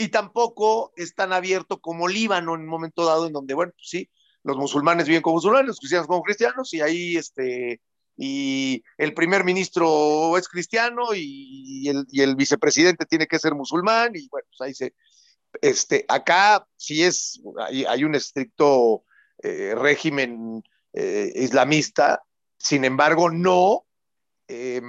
y 0.01 0.09
tampoco 0.09 0.95
es 0.97 1.15
tan 1.15 1.35
abierto 1.35 1.79
como 1.79 2.09
Líbano 2.09 2.55
en 2.55 2.63
un 2.63 2.69
momento 2.69 3.05
dado 3.05 3.27
en 3.27 3.35
donde, 3.35 3.53
bueno, 3.53 3.73
pues 3.77 3.87
sí, 3.87 4.11
los 4.43 4.57
musulmanes 4.57 5.07
viven 5.07 5.21
como 5.21 5.37
musulmanes, 5.37 5.67
los 5.67 5.79
cristianos 5.79 6.07
como 6.07 6.23
cristianos 6.23 6.73
y 6.73 6.81
ahí 6.81 7.17
este, 7.19 7.83
y 8.17 8.83
el 8.97 9.13
primer 9.13 9.45
ministro 9.45 10.39
es 10.39 10.49
cristiano 10.49 11.15
y 11.15 11.87
el, 11.87 12.07
y 12.11 12.23
el, 12.23 12.35
vicepresidente 12.35 13.05
tiene 13.05 13.27
que 13.27 13.39
ser 13.39 13.55
musulmán 13.55 14.13
y 14.15 14.27
bueno, 14.29 14.49
pues 14.49 14.67
ahí 14.67 14.75
se... 14.75 14.95
Este, 15.61 16.07
acá 16.09 16.67
sí 16.77 17.03
es, 17.03 17.43
hay, 17.59 17.85
hay 17.85 18.05
un 18.05 18.15
estricto 18.15 19.05
eh, 19.43 19.75
régimen 19.77 20.63
eh, 20.95 21.31
islamista, 21.35 22.23
sin 22.59 22.87
embargo 22.87 23.31
no, 23.31 23.85
eh, 24.49 24.81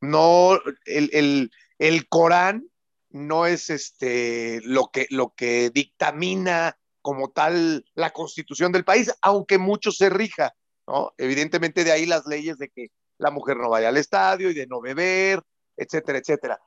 no, 0.00 0.58
el, 0.86 1.10
el, 1.12 1.50
el, 1.78 2.08
Corán 2.08 2.64
no 3.10 3.46
es 3.46 3.70
este, 3.70 4.60
lo, 4.64 4.90
que, 4.92 5.06
lo 5.10 5.34
que 5.34 5.70
dictamina 5.70 6.78
como 7.00 7.30
tal 7.30 7.84
la 7.94 8.10
constitución 8.10 8.72
del 8.72 8.84
país, 8.84 9.12
aunque 9.22 9.58
mucho 9.58 9.92
se 9.92 10.10
rija 10.10 10.54
¿no? 10.88 11.12
Evidentemente 11.18 11.84
de 11.84 11.92
ahí 11.92 12.06
las 12.06 12.26
leyes 12.26 12.56
de 12.56 12.70
que 12.70 12.88
la 13.18 13.30
mujer 13.30 13.58
no 13.58 13.68
vaya 13.68 13.90
al 13.90 13.98
estadio 13.98 14.50
y 14.50 14.54
de 14.54 14.66
no 14.66 14.80
beber, 14.80 15.42
etcétera, 15.76 16.18
etcétera. 16.18 16.58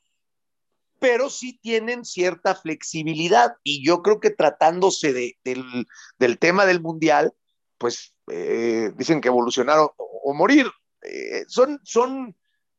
Pero 0.99 1.29
sí 1.31 1.59
tienen 1.59 2.05
cierta 2.05 2.53
flexibilidad 2.53 3.53
y 3.63 3.83
yo 3.83 4.03
creo 4.03 4.19
que 4.19 4.29
tratándose 4.29 5.11
de, 5.11 5.37
del, 5.43 5.87
del, 6.19 6.37
tema 6.37 6.67
del 6.67 6.81
mundial, 6.81 7.33
pues 7.79 8.13
eh, 8.27 8.91
dicen 8.95 9.21
que 9.21 9.29
evolucionar 9.29 9.79
o, 9.79 10.33
morir. 10.35 10.67
Eh, 11.01 11.43
son, 11.47 11.79
son, 11.83 12.37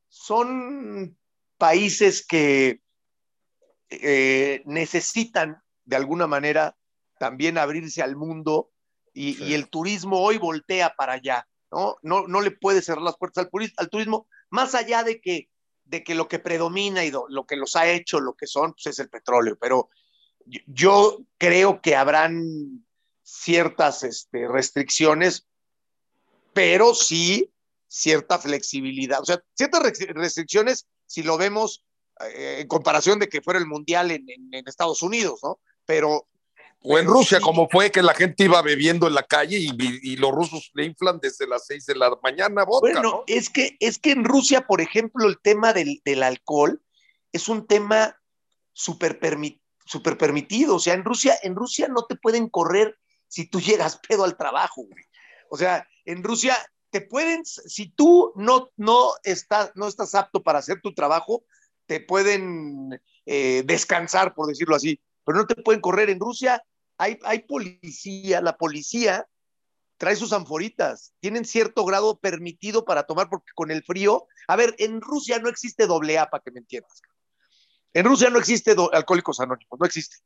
son 0.09 1.19
países 1.59 2.25
que 2.25 2.82
eh, 4.03 4.63
necesitan 4.65 5.63
de 5.85 5.97
alguna 5.97 6.27
manera 6.27 6.77
también 7.19 7.59
abrirse 7.59 8.03
al 8.03 8.17
mundo 8.17 8.71
y, 9.13 9.35
sí. 9.35 9.45
y, 9.45 9.55
el 9.55 9.69
turismo 9.69 10.21
hoy 10.21 10.39
voltea 10.39 10.95
para 10.97 11.15
allá, 11.15 11.47
¿no? 11.71 11.97
No, 12.03 12.27
no 12.27 12.41
le 12.41 12.51
puede 12.51 12.83
cerrar 12.83 13.03
las 13.03 13.17
puertas 13.17 13.47
al, 13.53 13.73
al 13.77 13.91
turismo, 13.91 14.27
más 14.51 14.75
allá 14.75 15.05
de 15.05 15.21
que, 15.21 15.51
de 15.85 16.03
que 16.03 16.15
lo 16.15 16.29
que 16.29 16.39
predomina 16.39 17.05
y 17.05 17.11
lo, 17.11 17.27
lo 17.29 17.47
que 17.47 17.57
los 17.57 17.77
ha 17.77 17.89
hecho, 17.89 18.21
lo 18.21 18.35
que 18.35 18.47
son, 18.47 18.73
pues 18.73 18.87
es 18.87 18.99
el 18.99 19.11
petróleo, 19.11 19.57
pero 19.61 19.91
yo 20.67 21.19
creo 21.39 21.81
que 21.81 21.97
habrán 21.97 22.85
ciertas 23.23 24.03
este, 24.03 24.49
restricciones, 24.49 25.47
pero 26.53 26.95
sí 26.95 27.51
cierta 27.89 28.39
flexibilidad, 28.39 29.21
o 29.21 29.25
sea, 29.25 29.43
ciertas 29.55 29.83
restricciones 30.15 30.87
si 31.07 31.23
lo 31.23 31.37
vemos 31.37 31.85
en 32.35 32.67
comparación 32.69 33.19
de 33.19 33.29
que 33.29 33.43
fuera 33.43 33.59
el 33.59 33.67
mundial 33.67 34.11
en, 34.11 34.29
en, 34.29 34.55
en 34.55 34.69
Estados 34.69 35.03
Unidos, 35.03 35.41
¿no? 35.43 35.61
Pero 35.85 36.27
o 36.85 36.99
en 36.99 37.07
Rusia, 37.07 37.39
sí. 37.39 37.45
como 37.45 37.69
fue 37.69 37.93
que 37.93 38.03
la 38.03 38.15
gente 38.15 38.45
iba 38.45 38.61
bebiendo 38.61 39.07
en 39.07 39.15
la 39.15 39.23
calle 39.23 39.57
y, 39.57 39.71
y, 39.79 40.17
los 40.17 40.33
rusos 40.33 40.73
le 40.75 40.85
inflan 40.85 41.21
desde 41.21 41.47
las 41.47 41.65
seis 41.67 41.87
de 41.87 41.95
la 41.95 42.11
mañana 42.23 42.65
vodka, 42.65 42.81
Bueno, 42.81 43.03
¿no? 43.03 43.25
es, 43.29 43.51
que, 43.51 43.77
es 43.79 43.99
que 43.99 44.11
en 44.11 44.25
Rusia, 44.25 44.67
por 44.67 44.81
ejemplo, 44.81 45.29
el 45.29 45.39
tema 45.41 45.73
del, 45.73 46.03
del 46.05 46.25
alcohol 46.25 46.83
es 47.31 47.49
un 47.49 47.67
tema 47.67 48.17
súper 48.73 49.21
permi 49.21 49.61
super 49.85 50.17
permitido. 50.17 50.77
O 50.77 50.79
sea, 50.81 50.95
en 50.95 51.05
Rusia, 51.05 51.39
en 51.43 51.55
Rusia 51.55 51.89
no 51.89 52.05
te 52.05 52.17
pueden 52.17 52.49
correr 52.49 52.99
si 53.29 53.47
tú 53.47 53.61
llegas 53.61 54.01
pedo 54.09 54.25
al 54.25 54.37
trabajo, 54.37 54.83
güey. 54.83 55.05
O 55.51 55.57
sea, 55.57 55.87
en 56.05 56.23
Rusia 56.23 56.57
te 56.91 57.01
pueden, 57.01 57.45
si 57.45 57.89
tú 57.91 58.33
no, 58.37 58.71
no, 58.77 59.13
estás, 59.23 59.73
no 59.75 59.87
estás 59.87 60.15
apto 60.15 60.43
para 60.43 60.59
hacer 60.59 60.81
tu 60.83 60.95
trabajo, 60.95 61.45
te 61.93 62.01
pueden 62.01 62.99
eh, 63.27 63.63
descansar, 63.67 64.35
por 64.35 64.49
decirlo 64.49 64.75
así, 64.75 64.99
pero 65.27 65.37
no 65.37 65.47
te 65.47 65.61
pueden 65.63 65.83
correr. 65.83 66.09
En 66.09 66.19
Rusia 66.19 66.65
hay, 66.97 67.19
hay 67.23 67.41
policía, 67.41 68.41
la 68.41 68.57
policía 68.57 69.29
trae 69.99 70.17
sus 70.17 70.33
anforitas, 70.33 71.13
tienen 71.21 71.45
cierto 71.45 71.85
grado 71.85 72.19
permitido 72.19 72.87
para 72.87 73.03
tomar, 73.03 73.29
porque 73.29 73.53
con 73.55 73.71
el 73.71 73.85
frío, 73.85 74.27
a 74.49 74.57
ver, 74.57 74.75
en 74.79 75.03
Rusia 75.03 75.39
no 75.39 75.51
existe 75.51 75.87
doble 75.87 76.19
A, 76.19 76.31
para 76.31 76.43
que 76.43 76.51
me 76.51 76.61
entiendas. 76.61 77.03
En 77.93 78.07
Rusia 78.07 78.31
no 78.31 78.39
existe 78.39 78.75
alcohólicos 78.95 79.39
anónimos, 79.41 79.79
no 79.79 79.85
existe. 79.85 80.17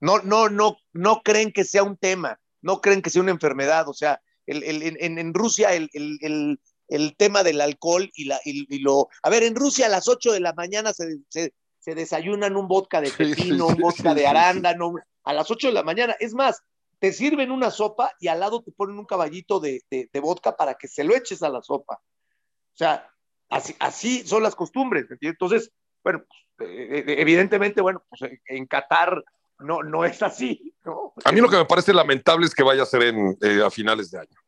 No, 0.00 0.18
no, 0.18 0.48
no, 0.48 0.78
no 0.92 1.22
creen 1.22 1.52
que 1.52 1.62
sea 1.64 1.84
un 1.84 1.96
tema, 1.96 2.40
no 2.60 2.80
creen 2.80 3.02
que 3.02 3.10
sea 3.10 3.22
una 3.22 3.30
enfermedad, 3.30 3.88
o 3.88 3.94
sea, 3.94 4.20
el, 4.46 4.82
en, 4.82 5.32
Rusia 5.32 5.74
el, 5.74 6.60
el, 6.94 7.16
tema 7.16 7.42
del 7.42 7.60
alcohol 7.60 8.10
y, 8.14 8.24
la, 8.24 8.40
y, 8.44 8.66
y, 8.74 8.78
lo... 8.80 9.08
A 9.22 9.30
ver, 9.30 9.42
en 9.42 9.54
Rusia 9.54 9.86
a 9.86 9.90
las 9.90 10.08
8 10.08 10.32
de 10.32 10.40
la 10.40 10.52
mañana 10.52 10.92
se, 10.92 11.18
se, 11.28 11.52
se 11.78 11.94
desayunan 11.94 12.56
un 12.56 12.68
vodka 12.68 13.00
de 13.00 13.10
pepino, 13.10 13.66
un 13.68 13.76
vodka 13.76 14.14
de 14.14 14.26
arándano, 14.26 14.94
a 15.24 15.32
las 15.32 15.50
8 15.50 15.68
de 15.68 15.72
la 15.74 15.82
mañana. 15.82 16.16
Es 16.18 16.34
más, 16.34 16.62
te 16.98 17.12
sirven 17.12 17.50
una 17.50 17.70
sopa 17.70 18.12
y 18.18 18.28
al 18.28 18.40
lado 18.40 18.62
te 18.62 18.72
ponen 18.72 18.98
un 18.98 19.06
caballito 19.06 19.60
de, 19.60 19.82
de, 19.90 20.08
de 20.12 20.20
vodka 20.20 20.56
para 20.56 20.74
que 20.74 20.88
se 20.88 21.04
lo 21.04 21.14
eches 21.14 21.42
a 21.42 21.50
la 21.50 21.62
sopa. 21.62 21.96
O 21.96 22.76
sea, 22.76 23.10
así, 23.50 23.76
así 23.78 24.26
son 24.26 24.42
las 24.42 24.54
costumbres. 24.54 25.02
¿entiendes? 25.10 25.34
Entonces, 25.34 25.72
bueno, 26.02 26.24
pues, 26.56 26.70
evidentemente, 26.70 27.80
bueno, 27.80 28.02
pues 28.08 28.32
en 28.46 28.66
Qatar 28.66 29.22
no, 29.58 29.82
no 29.82 30.04
es 30.04 30.22
así. 30.22 30.74
¿no? 30.84 31.12
A 31.24 31.32
mí 31.32 31.40
lo 31.40 31.48
que 31.48 31.56
me 31.56 31.64
parece 31.64 31.92
lamentable 31.92 32.46
es 32.46 32.54
que 32.54 32.62
vaya 32.62 32.82
a 32.82 32.86
ser 32.86 33.02
en, 33.02 33.36
eh, 33.40 33.62
a 33.64 33.70
finales 33.70 34.10
de 34.10 34.20
año. 34.20 34.38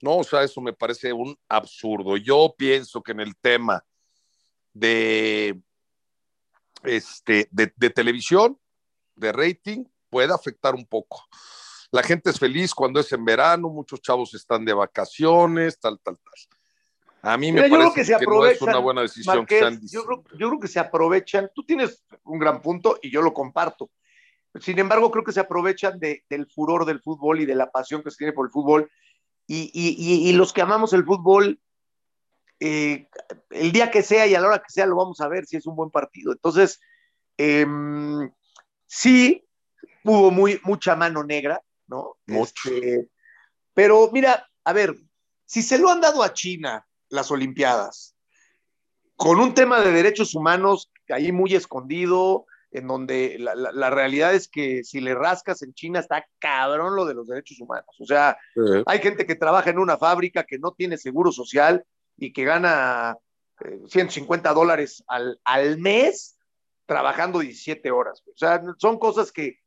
No, 0.00 0.18
o 0.18 0.24
sea, 0.24 0.42
eso 0.42 0.60
me 0.60 0.72
parece 0.72 1.12
un 1.12 1.36
absurdo. 1.48 2.16
Yo 2.16 2.54
pienso 2.56 3.02
que 3.02 3.12
en 3.12 3.20
el 3.20 3.36
tema 3.36 3.84
de, 4.72 5.60
este, 6.82 7.48
de, 7.50 7.72
de 7.76 7.90
televisión, 7.90 8.58
de 9.16 9.32
rating, 9.32 9.84
puede 10.10 10.32
afectar 10.32 10.74
un 10.74 10.86
poco. 10.86 11.24
La 11.90 12.02
gente 12.02 12.30
es 12.30 12.38
feliz 12.38 12.74
cuando 12.74 13.00
es 13.00 13.12
en 13.12 13.24
verano, 13.24 13.68
muchos 13.68 14.00
chavos 14.00 14.34
están 14.34 14.64
de 14.64 14.72
vacaciones, 14.72 15.78
tal, 15.78 16.00
tal, 16.00 16.18
tal. 16.18 17.30
A 17.32 17.38
mí 17.38 17.52
me 17.52 17.62
Mira, 17.62 17.78
parece 17.78 17.94
que, 17.94 18.04
se 18.04 18.16
que 18.16 18.26
no 18.26 18.44
es 18.44 18.60
una 18.60 18.78
buena 18.78 19.00
decisión 19.00 19.38
Marqués, 19.38 19.60
que 19.60 19.64
sean 19.64 19.80
yo, 19.88 20.04
creo, 20.04 20.24
yo 20.38 20.48
creo 20.48 20.60
que 20.60 20.68
se 20.68 20.78
aprovechan. 20.78 21.50
Tú 21.54 21.64
tienes 21.64 22.04
un 22.24 22.38
gran 22.38 22.60
punto 22.60 22.98
y 23.00 23.10
yo 23.10 23.22
lo 23.22 23.32
comparto. 23.32 23.90
Sin 24.60 24.78
embargo, 24.78 25.10
creo 25.10 25.24
que 25.24 25.32
se 25.32 25.40
aprovechan 25.40 25.98
de, 25.98 26.24
del 26.28 26.46
furor 26.46 26.84
del 26.84 27.00
fútbol 27.00 27.40
y 27.40 27.46
de 27.46 27.54
la 27.54 27.70
pasión 27.70 28.02
que 28.02 28.10
se 28.10 28.18
tiene 28.18 28.32
por 28.32 28.46
el 28.46 28.52
fútbol. 28.52 28.90
Y, 29.46 29.70
y, 29.74 29.94
y, 29.98 30.28
y 30.28 30.32
los 30.32 30.52
que 30.52 30.62
amamos 30.62 30.92
el 30.92 31.04
fútbol, 31.04 31.60
eh, 32.60 33.08
el 33.50 33.72
día 33.72 33.90
que 33.90 34.02
sea 34.02 34.26
y 34.26 34.34
a 34.34 34.40
la 34.40 34.48
hora 34.48 34.62
que 34.62 34.72
sea 34.72 34.86
lo 34.86 34.96
vamos 34.96 35.20
a 35.20 35.28
ver 35.28 35.46
si 35.46 35.56
es 35.56 35.66
un 35.66 35.76
buen 35.76 35.90
partido. 35.90 36.32
Entonces, 36.32 36.80
eh, 37.36 37.66
sí, 38.86 39.44
hubo 40.04 40.30
muy, 40.30 40.60
mucha 40.64 40.96
mano 40.96 41.24
negra, 41.24 41.62
¿no? 41.86 42.16
Este, 42.26 43.08
pero 43.74 44.10
mira, 44.12 44.48
a 44.64 44.72
ver, 44.72 44.96
si 45.44 45.62
se 45.62 45.78
lo 45.78 45.90
han 45.90 46.00
dado 46.00 46.22
a 46.22 46.32
China 46.32 46.86
las 47.08 47.30
Olimpiadas, 47.30 48.16
con 49.16 49.38
un 49.38 49.54
tema 49.54 49.80
de 49.80 49.92
derechos 49.92 50.34
humanos 50.34 50.90
ahí 51.08 51.32
muy 51.32 51.54
escondido, 51.54 52.46
en 52.74 52.88
donde 52.88 53.36
la, 53.38 53.54
la, 53.54 53.70
la, 53.70 53.88
realidad 53.88 54.34
es 54.34 54.48
que 54.48 54.82
si 54.82 55.00
le 55.00 55.14
rascas 55.14 55.62
en 55.62 55.72
China 55.74 56.00
está 56.00 56.26
cabrón 56.40 56.96
lo 56.96 57.04
de 57.04 57.14
los 57.14 57.28
derechos 57.28 57.60
humanos. 57.60 57.94
O 58.00 58.04
sea, 58.04 58.36
sí. 58.52 58.60
hay 58.84 58.98
gente 58.98 59.26
que 59.26 59.36
trabaja 59.36 59.70
en 59.70 59.78
una 59.78 59.96
fábrica 59.96 60.42
que 60.42 60.58
no 60.58 60.72
tiene 60.72 60.98
seguro 60.98 61.30
social 61.30 61.84
y 62.16 62.32
que 62.32 62.44
gana 62.44 63.16
eh, 63.64 63.80
150 63.86 64.52
dólares 64.52 65.04
al, 65.06 65.40
al, 65.44 65.78
mes 65.78 66.36
trabajando 66.84 67.38
17 67.38 67.92
horas. 67.92 68.24
O 68.26 68.36
sea, 68.36 68.60
son 68.78 68.98
cosas 68.98 69.30
que, 69.30 69.60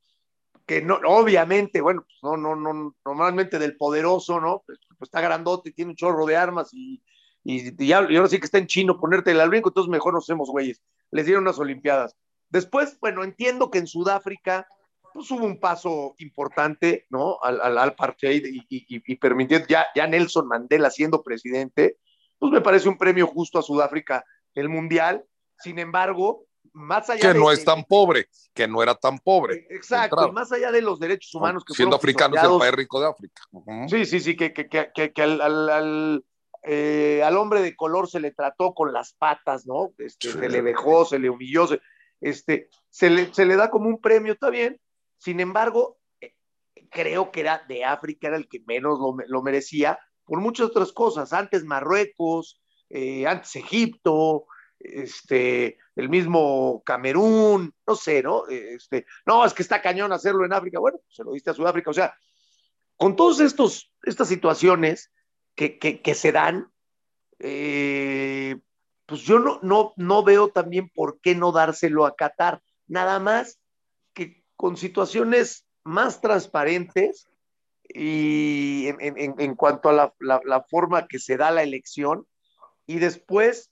que 0.65 0.82
no, 0.82 1.00
obviamente, 1.06 1.80
bueno, 1.80 2.02
pues 2.02 2.20
no, 2.22 2.36
no, 2.36 2.58
no, 2.58 2.93
normalmente 3.06 3.58
del 3.58 3.78
poderoso, 3.78 4.41
¿no? 4.41 4.63
Pues, 4.65 4.80
pues 5.00 5.08
está 5.08 5.22
grandote, 5.22 5.72
tiene 5.72 5.91
un 5.91 5.96
chorro 5.96 6.26
de 6.26 6.36
armas 6.36 6.74
y, 6.74 7.02
y, 7.46 7.74
y, 7.82 7.93
ahora 7.93 8.28
sí 8.28 8.38
que 8.38 8.46
está 8.46 8.58
en 8.58 8.67
chino 8.67 9.00
ponerte 9.00 9.32
el 9.32 9.48
brinco, 9.48 9.70
entonces 9.70 9.89
mejor 9.89 10.13
nos 10.13 10.26
hacemos 10.26 10.50
güeyes. 10.50 10.82
Les 11.12 11.26
dieron 11.26 11.46
unas 11.46 11.58
Olimpiadas 11.58 12.17
Después, 12.50 12.98
bueno, 13.00 13.24
entiendo 13.24 13.70
que 13.70 13.80
en 13.80 13.88
Sudáfrica 13.88 14.68
pues, 15.14 15.30
hubo 15.32 15.46
un 15.46 15.60
paso 15.60 16.16
importante, 16.20 17.06
¿no? 17.10 17.40
Al, 17.42 17.60
al, 17.62 17.78
al 17.78 17.90
apartheid 17.90 18.46
y, 18.46 18.60
y, 18.70 18.86
y, 18.88 19.16
permitiendo 19.16 19.68
ya, 19.68 19.88
ya 19.96 20.08
Nelson 20.08 20.48
Mandela 20.48 20.90
siendo 20.90 21.24
presidente, 21.24 21.98
pues 22.40 22.52
me 22.52 22.62
parece 22.62 22.88
un 22.88 22.98
premio 22.98 23.28
justo 23.28 23.60
a 23.60 23.64
Sudáfrica 23.64 24.24
el 24.54 24.70
Mundial. 24.70 25.26
Sin 25.60 25.80
embargo, 25.80 26.46
más 26.74 27.10
allá 27.10 27.22
que 27.22 27.34
de, 27.34 27.40
no 27.40 27.52
es 27.52 27.66
tan 27.66 27.84
pobre, 27.84 28.30
que 28.54 28.68
no 28.68 28.84
era 28.84 28.94
tan 28.94 29.18
pobre. 29.18 29.66
Exacto, 29.72 30.28
y 30.28 30.32
más 30.32 30.52
allá 30.52 30.72
de 30.72 30.82
los 30.82 31.00
derechos 31.00 31.34
humanos 31.34 31.64
que 31.66 31.74
siendo 31.74 31.96
africano 31.96 32.36
es 32.36 32.44
el 32.44 32.60
país 32.60 32.74
rico 32.74 33.02
de 33.02 33.08
África. 33.08 33.42
Uh 33.52 33.64
-huh. 33.66 33.90
Sí, 33.90 34.06
sí, 34.06 34.20
sí, 34.20 34.36
que, 34.36 34.54
que, 34.54 34.68
que, 34.68 35.14
que 35.14 35.22
al, 35.24 35.42
al, 35.42 35.70
al 35.70 36.26
eh, 36.64 37.24
al 37.24 37.38
hombre 37.38 37.62
de 37.62 37.76
color 37.76 38.08
se 38.08 38.20
le 38.20 38.32
trató 38.32 38.74
con 38.74 38.94
las 38.94 39.14
patas, 39.14 39.66
¿no? 39.66 39.94
Este, 39.98 40.32
sí. 40.32 40.38
Se 40.38 40.50
le 40.50 40.62
dejó, 40.62 41.06
se 41.06 41.18
le 41.18 41.30
humilló, 41.30 41.66
se, 41.66 41.80
este, 42.22 42.70
se, 42.90 43.10
le, 43.10 43.34
se 43.34 43.46
le 43.46 43.56
da 43.56 43.70
como 43.70 43.90
un 43.90 44.00
premio, 44.00 44.34
está 44.34 44.50
bien. 44.50 44.80
Sin 45.18 45.40
embargo, 45.40 45.98
eh, 46.22 46.34
creo 46.90 47.32
que 47.32 47.42
era 47.42 47.64
de 47.68 47.84
África, 47.84 48.28
era 48.28 48.38
el 48.38 48.48
que 48.48 48.64
menos 48.68 49.00
lo, 49.00 49.16
lo 49.28 49.42
merecía, 49.42 50.00
por 50.26 50.40
muchas 50.40 50.68
otras 50.68 50.92
cosas. 50.92 51.34
Antes 51.34 51.64
Marruecos, 51.64 52.62
eh, 52.90 53.26
antes 53.26 53.56
Egipto, 53.56 54.46
este, 54.80 55.78
el 55.96 56.10
mismo 56.10 56.84
Camerún, 56.86 57.74
no 57.86 57.96
sé, 57.96 58.22
¿no? 58.22 58.48
Este, 58.48 59.06
no, 59.26 59.46
es 59.46 59.54
que 59.54 59.64
está 59.64 59.82
cañón 59.82 60.12
hacerlo 60.12 60.46
en 60.46 60.54
África. 60.54 60.80
Bueno, 60.80 61.00
se 61.10 61.24
lo 61.24 61.32
diste 61.32 61.50
a 61.50 61.54
Sudáfrica. 61.54 61.90
O 61.90 61.94
sea, 61.94 62.16
con 62.96 63.16
todas 63.16 63.40
estas 63.40 64.28
situaciones 64.28 65.12
que, 65.56 65.80
que, 65.80 66.02
que 66.02 66.16
se 66.16 66.32
dan, 66.32 66.72
eh, 67.40 68.58
pues 69.08 69.22
yo 69.22 69.39
no, 69.39 69.60
no, 69.63 69.93
no 69.96 70.22
veo 70.24 70.50
también 70.50 70.89
por 70.89 71.20
qué 71.22 71.34
no 71.34 71.52
dárselo 71.52 72.06
a 72.06 72.15
Qatar. 72.15 72.62
Nada 72.88 73.20
más 73.20 73.60
que 74.13 74.43
con 74.56 74.76
situaciones 74.76 75.65
más 75.84 76.20
transparentes 76.20 77.28
y 77.88 78.88
en, 78.88 79.17
en, 79.17 79.36
en 79.39 79.56
cuanto 79.56 79.88
a 79.89 79.93
la, 79.93 80.13
la, 80.20 80.63
forma 80.63 81.08
que 81.08 81.20
se 81.20 81.38
da 81.38 81.52
la 81.52 81.63
elección, 81.63 82.28
y 82.86 83.00
después 83.00 83.72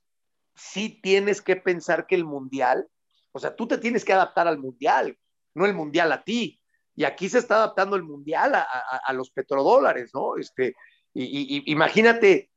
sí 0.56 1.02
tienes 1.04 1.41
que 1.41 1.58
pensar 1.58 2.08
que 2.08 2.15
el 2.15 2.24
mundial, 2.24 2.88
o 3.34 3.39
sea, 3.39 3.58
tú 3.58 3.67
te 3.67 3.78
tienes 3.78 4.06
que 4.06 4.13
adaptar 4.13 4.48
al 4.48 4.58
mundial, 4.58 5.17
no 5.54 5.65
el 5.65 5.74
mundial 5.74 6.13
a 6.13 6.24
ti. 6.24 6.62
Y 6.95 7.04
aquí 7.04 7.28
se 7.28 7.39
está 7.39 7.56
adaptando 7.56 7.98
el 7.98 8.04
mundial 8.04 8.56
a, 8.56 8.62
a, 8.62 9.02
a 9.06 9.12
los 9.12 9.32
petrodólares, 9.32 10.12
¿no? 10.13 10.38
Este, 10.38 10.76
y, 11.13 11.58
y, 11.58 11.71
imagínate 11.71 12.52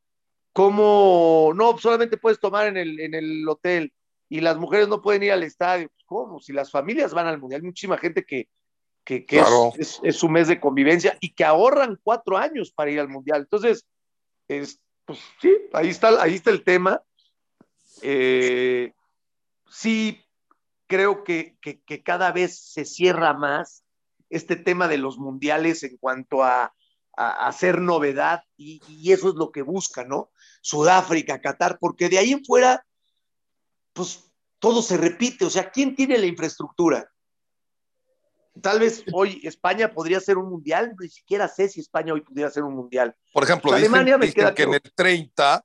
cómo 0.53 1.53
no 1.55 1.79
solamente 1.79 2.17
puedes 2.17 2.41
tomar 2.41 2.67
en 2.67 2.77
el, 2.77 3.01
en 3.01 3.15
el 3.15 3.49
hotel 3.49 3.93
y 4.29 4.41
las 4.41 4.57
mujeres 4.59 4.89
no 4.89 5.01
pueden 5.01 5.23
ir 5.23 5.33
al 5.33 5.43
estadio. 5.43 5.91
¿Cómo? 6.07 6.41
Si 6.41 6.53
las 6.53 6.71
familias 6.71 7.15
van 7.15 7.27
al 7.27 7.39
mundial, 7.39 7.63
muchísima 7.63 7.99
gente 7.99 8.25
que, 8.25 8.49
que, 9.05 9.25
que 9.25 9.39
claro. 9.39 9.73
es, 9.77 9.97
es, 9.97 10.01
es, 10.03 10.17
su 10.17 10.29
mes 10.29 10.49
de 10.49 10.61
convivencia 10.61 11.17
y 11.21 11.35
que 11.35 11.45
ahorran 11.45 11.99
cuatro 12.03 12.37
años 12.37 12.73
para 12.73 12.91
ir 12.91 13.01
al 13.01 13.09
mundial. 13.09 13.43
Entonces, 13.43 13.87
es, 14.49 14.81
pues 15.05 15.21
sí, 15.41 15.55
ahí 15.73 15.89
está, 15.89 16.23
ahí 16.23 16.35
está 16.35 16.51
el 16.51 16.65
tema. 16.65 17.03
Eh, 18.03 18.93
sí, 19.69 20.23
creo 20.87 21.25
que, 21.25 21.57
que, 21.61 21.81
que, 21.83 22.03
cada 22.03 22.33
vez 22.33 22.59
se 22.59 22.85
cierra 22.85 23.35
más 23.35 23.85
este 24.31 24.57
tema 24.57 24.89
de 24.89 24.99
los 24.99 25.19
mundiales 25.19 25.83
en 25.83 25.97
cuanto 25.99 26.43
a, 26.43 26.75
a 27.19 27.49
hacer 27.49 27.81
novedad 27.81 28.45
y, 28.57 28.81
y, 28.87 29.13
eso 29.13 29.31
es 29.31 29.35
lo 29.35 29.51
que 29.51 29.63
busca, 29.63 30.05
¿no? 30.05 30.31
Sudáfrica, 30.61 31.41
Qatar, 31.41 31.79
porque 31.81 32.09
de 32.09 32.19
ahí 32.19 32.33
en 32.33 32.45
fuera, 32.45 32.87
pues 33.93 34.31
todo 34.61 34.83
se 34.83 34.97
repite, 34.97 35.45
o 35.45 35.51
sea, 35.51 35.71
¿quién 35.71 35.97
tiene 35.97 36.17
la 36.17 36.27
infraestructura? 36.27 37.11
Tal 38.63 38.79
vez 38.79 39.05
hoy 39.13 39.41
España 39.43 39.93
podría 39.93 40.21
ser 40.21 40.39
un 40.39 40.49
mundial, 40.51 40.95
ni 40.99 41.09
siquiera 41.09 41.49
sé 41.49 41.69
si 41.69 41.81
España 41.81 42.13
hoy 42.13 42.21
pudiera 42.21 42.51
ser 42.51 42.63
un 42.63 42.75
mundial. 42.75 43.15
Por 43.33 43.43
ejemplo, 43.43 43.71
pues 43.71 43.83
Alemania 43.83 44.17
dicen, 44.17 44.21
me 44.21 44.27
dicen 44.27 44.41
queda 44.41 44.55
que 44.55 44.63
en 44.63 44.75
el 44.75 44.93
30, 44.95 45.65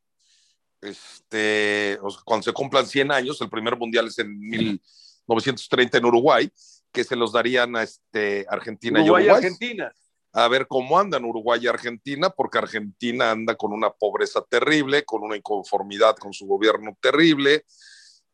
este, 0.81 1.99
o 2.01 2.09
sea, 2.09 2.21
cuando 2.25 2.43
se 2.43 2.53
cumplan 2.53 2.85
100 2.87 3.11
años, 3.11 3.41
el 3.41 3.49
primer 3.49 3.77
mundial 3.77 4.07
es 4.07 4.17
en 4.19 4.39
1930 4.39 5.99
en 5.99 6.05
Uruguay, 6.05 6.51
que 6.91 7.03
se 7.03 7.15
los 7.15 7.31
darían 7.31 7.75
a 7.75 7.83
este, 7.83 8.45
Argentina 8.49 8.99
Uruguay 9.01 9.23
y 9.23 9.27
Uruguay. 9.27 9.43
Argentina. 9.43 9.93
A 10.33 10.47
ver 10.47 10.67
cómo 10.67 10.97
andan 10.97 11.25
Uruguay 11.25 11.59
y 11.63 11.67
Argentina, 11.67 12.29
porque 12.29 12.57
Argentina 12.57 13.31
anda 13.31 13.55
con 13.55 13.71
una 13.71 13.91
pobreza 13.91 14.41
terrible, 14.41 15.05
con 15.05 15.23
una 15.23 15.37
inconformidad 15.37 16.15
con 16.17 16.33
su 16.33 16.47
gobierno 16.47 16.97
terrible. 16.99 17.65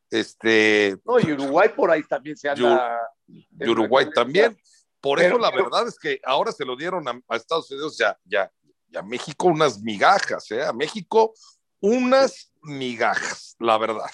Este, 0.10 0.98
no, 1.06 1.20
y 1.20 1.34
Uruguay 1.34 1.70
por 1.76 1.92
ahí 1.92 2.04
también 2.04 2.38
se 2.38 2.50
anda. 2.50 2.98
Y 3.28 3.70
Uruguay 3.70 4.10
también. 4.14 4.58
Por 5.02 5.20
pero, 5.20 5.36
eso 5.36 5.40
la 5.40 5.52
pero, 5.52 5.66
verdad 5.66 5.88
es 5.88 6.00
que 6.00 6.20
ahora 6.26 6.52
se 6.52 6.66
lo 6.66 6.76
dieron 6.76 7.08
a, 7.08 7.22
a, 7.28 7.36
Estados 7.36 7.70
Unidos 7.72 7.98
ya, 7.98 8.18
ya, 8.26 8.52
ya 8.88 9.00
a 9.00 9.04
México 9.04 9.48
unas 9.48 9.82
migajas, 9.82 10.50
¿eh? 10.52 10.64
A 10.64 10.74
México 10.74 11.34
unas 11.80 12.52
migajas, 12.62 13.56
la 13.60 13.78
verdad. 13.78 14.10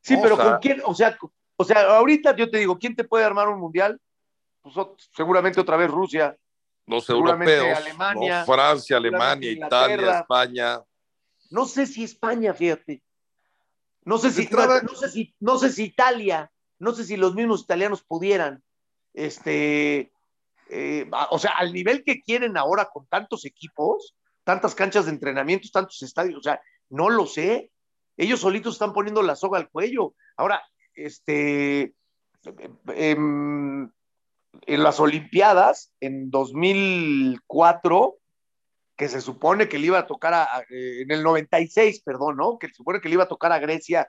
Sí, 0.00 0.14
o 0.14 0.22
pero 0.22 0.36
sea, 0.36 0.44
¿con 0.44 0.58
quién? 0.58 0.82
O 0.84 0.94
sea, 0.94 1.18
o 1.56 1.64
sea, 1.64 1.96
ahorita 1.96 2.36
yo 2.36 2.50
te 2.50 2.58
digo, 2.58 2.78
¿quién 2.78 2.94
te 2.94 3.04
puede 3.04 3.24
armar 3.24 3.48
un 3.48 3.58
mundial? 3.58 4.00
Pues 4.62 4.74
seguramente 5.16 5.60
otra 5.60 5.76
vez 5.76 5.90
Rusia. 5.90 6.36
Los 6.86 7.08
europeos, 7.10 7.78
Alemania, 7.78 8.40
¿no? 8.40 8.46
Francia, 8.46 8.96
Alemania, 8.96 9.50
Italia, 9.50 10.20
España. 10.20 10.80
No 11.50 11.64
sé 11.64 11.86
si 11.86 12.04
España, 12.04 12.54
fíjate. 12.54 13.02
No 14.04 14.18
sé 14.18 14.30
si, 14.30 14.42
entrada... 14.42 14.82
no, 14.82 14.94
sé 14.94 15.08
si, 15.08 15.34
no 15.40 15.58
sé 15.58 15.72
si 15.72 15.84
Italia, 15.84 16.52
no 16.78 16.92
sé 16.92 17.04
si 17.04 17.16
los 17.16 17.34
mismos 17.34 17.62
italianos 17.62 18.04
pudieran, 18.04 18.62
este, 19.12 20.12
eh, 20.68 21.10
o 21.30 21.38
sea, 21.40 21.52
al 21.56 21.72
nivel 21.72 22.04
que 22.04 22.22
quieren 22.22 22.56
ahora 22.56 22.88
con 22.92 23.06
tantos 23.06 23.44
equipos, 23.44 24.14
tantas 24.44 24.76
canchas 24.76 25.06
de 25.06 25.10
entrenamientos, 25.10 25.72
tantos 25.72 26.00
estadios, 26.02 26.38
o 26.38 26.42
sea, 26.42 26.60
no 26.88 27.10
lo 27.10 27.26
sé. 27.26 27.72
Ellos 28.16 28.40
solitos 28.40 28.74
están 28.74 28.92
poniendo 28.92 29.22
la 29.22 29.34
soga 29.34 29.58
al 29.58 29.68
cuello. 29.68 30.14
Ahora, 30.36 30.62
este, 30.94 31.94
eh, 32.94 33.16
en 34.66 34.82
las 34.82 35.00
Olimpiadas, 35.00 35.92
en 36.00 36.30
2004, 36.30 38.16
que 38.96 39.08
se 39.08 39.20
supone 39.20 39.68
que 39.68 39.78
le 39.78 39.86
iba 39.86 39.98
a 39.98 40.06
tocar 40.06 40.34
a, 40.34 40.44
a, 40.44 40.64
en 40.68 41.10
el 41.10 41.22
96, 41.22 42.02
perdón, 42.02 42.36
¿no? 42.36 42.58
Que 42.58 42.68
se 42.68 42.74
supone 42.74 43.00
que 43.00 43.08
le 43.08 43.14
iba 43.14 43.24
a 43.24 43.28
tocar 43.28 43.52
a 43.52 43.58
Grecia, 43.58 44.08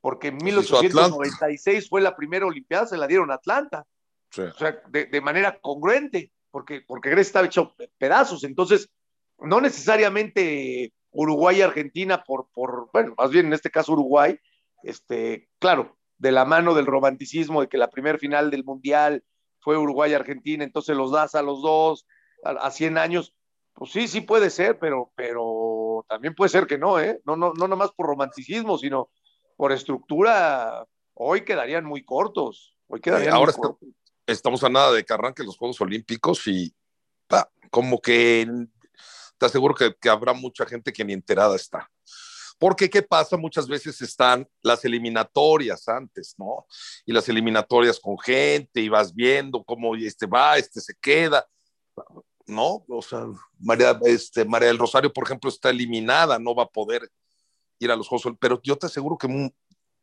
porque 0.00 0.28
en 0.28 0.36
1896 0.36 1.88
fue 1.88 2.00
la 2.00 2.16
primera 2.16 2.46
Olimpiada, 2.46 2.86
se 2.86 2.96
la 2.96 3.06
dieron 3.06 3.30
a 3.30 3.34
Atlanta. 3.34 3.84
Sí. 4.30 4.42
O 4.42 4.52
sea, 4.52 4.80
de, 4.88 5.06
de, 5.06 5.20
manera 5.20 5.58
congruente, 5.60 6.32
porque, 6.50 6.82
porque 6.86 7.10
Grecia 7.10 7.28
estaba 7.28 7.46
hecho 7.46 7.74
pedazos. 7.98 8.44
Entonces, 8.44 8.90
no 9.38 9.60
necesariamente 9.60 10.92
Uruguay 11.10 11.58
y 11.58 11.62
Argentina, 11.62 12.22
por, 12.24 12.48
por, 12.52 12.90
bueno, 12.92 13.14
más 13.16 13.30
bien 13.30 13.46
en 13.46 13.52
este 13.54 13.70
caso 13.70 13.92
Uruguay, 13.92 14.38
este, 14.82 15.48
claro, 15.58 15.96
de 16.18 16.32
la 16.32 16.44
mano 16.44 16.74
del 16.74 16.86
romanticismo 16.86 17.60
de 17.60 17.68
que 17.68 17.78
la 17.78 17.90
primer 17.90 18.18
final 18.18 18.50
del 18.50 18.64
Mundial 18.64 19.24
fue 19.68 19.76
Uruguay-Argentina, 19.76 20.64
entonces 20.64 20.96
los 20.96 21.12
das 21.12 21.34
a 21.34 21.42
los 21.42 21.60
dos 21.60 22.06
a, 22.42 22.52
a 22.52 22.70
100 22.70 22.96
años, 22.96 23.34
pues 23.74 23.92
sí, 23.92 24.08
sí 24.08 24.22
puede 24.22 24.48
ser, 24.48 24.78
pero, 24.78 25.12
pero 25.14 26.06
también 26.08 26.34
puede 26.34 26.48
ser 26.48 26.66
que 26.66 26.78
no, 26.78 26.98
¿eh? 26.98 27.20
No, 27.26 27.36
no, 27.36 27.52
no 27.52 27.68
nomás 27.68 27.92
por 27.92 28.06
romanticismo, 28.06 28.78
sino 28.78 29.10
por 29.58 29.72
estructura, 29.72 30.86
hoy 31.12 31.44
quedarían 31.44 31.84
muy 31.84 32.02
cortos. 32.02 32.78
Hoy 32.86 33.02
quedarían 33.02 33.34
eh, 33.34 33.36
ahora 33.36 33.52
muy 33.52 33.60
cortos. 33.60 33.88
estamos 34.26 34.64
a 34.64 34.70
nada 34.70 34.90
de 34.92 35.04
que 35.04 35.12
arranquen 35.12 35.44
los 35.44 35.58
Juegos 35.58 35.78
Olímpicos 35.82 36.46
y 36.46 36.74
pa, 37.26 37.50
como 37.70 38.00
que 38.00 38.48
te 39.36 39.44
aseguro 39.44 39.74
que, 39.74 39.94
que, 40.00 40.08
habrá 40.08 40.32
mucha 40.32 40.64
gente 40.64 40.94
que 40.94 41.04
ni 41.04 41.12
enterada 41.12 41.54
está. 41.56 41.90
Porque, 42.58 42.90
¿qué 42.90 43.02
pasa? 43.02 43.36
Muchas 43.36 43.68
veces 43.68 44.00
están 44.02 44.48
las 44.62 44.84
eliminatorias 44.84 45.88
antes, 45.88 46.34
¿no? 46.38 46.66
Y 47.06 47.12
las 47.12 47.28
eliminatorias 47.28 48.00
con 48.00 48.18
gente, 48.18 48.80
y 48.80 48.88
vas 48.88 49.14
viendo 49.14 49.62
cómo 49.62 49.94
este 49.94 50.26
va, 50.26 50.58
este 50.58 50.80
se 50.80 50.94
queda. 51.00 51.46
¿no? 52.48 52.84
O 52.88 53.02
sea, 53.02 53.26
María, 53.60 53.98
este, 54.04 54.44
María 54.44 54.68
del 54.68 54.78
Rosario, 54.78 55.12
por 55.12 55.24
ejemplo, 55.24 55.50
está 55.50 55.70
eliminada, 55.70 56.38
no 56.38 56.54
va 56.54 56.64
a 56.64 56.68
poder 56.68 57.10
ir 57.78 57.90
a 57.90 57.96
los 57.96 58.08
Juegos, 58.08 58.34
pero 58.40 58.60
yo 58.62 58.76
te 58.76 58.86
aseguro 58.86 59.16
que 59.16 59.28
mu 59.28 59.50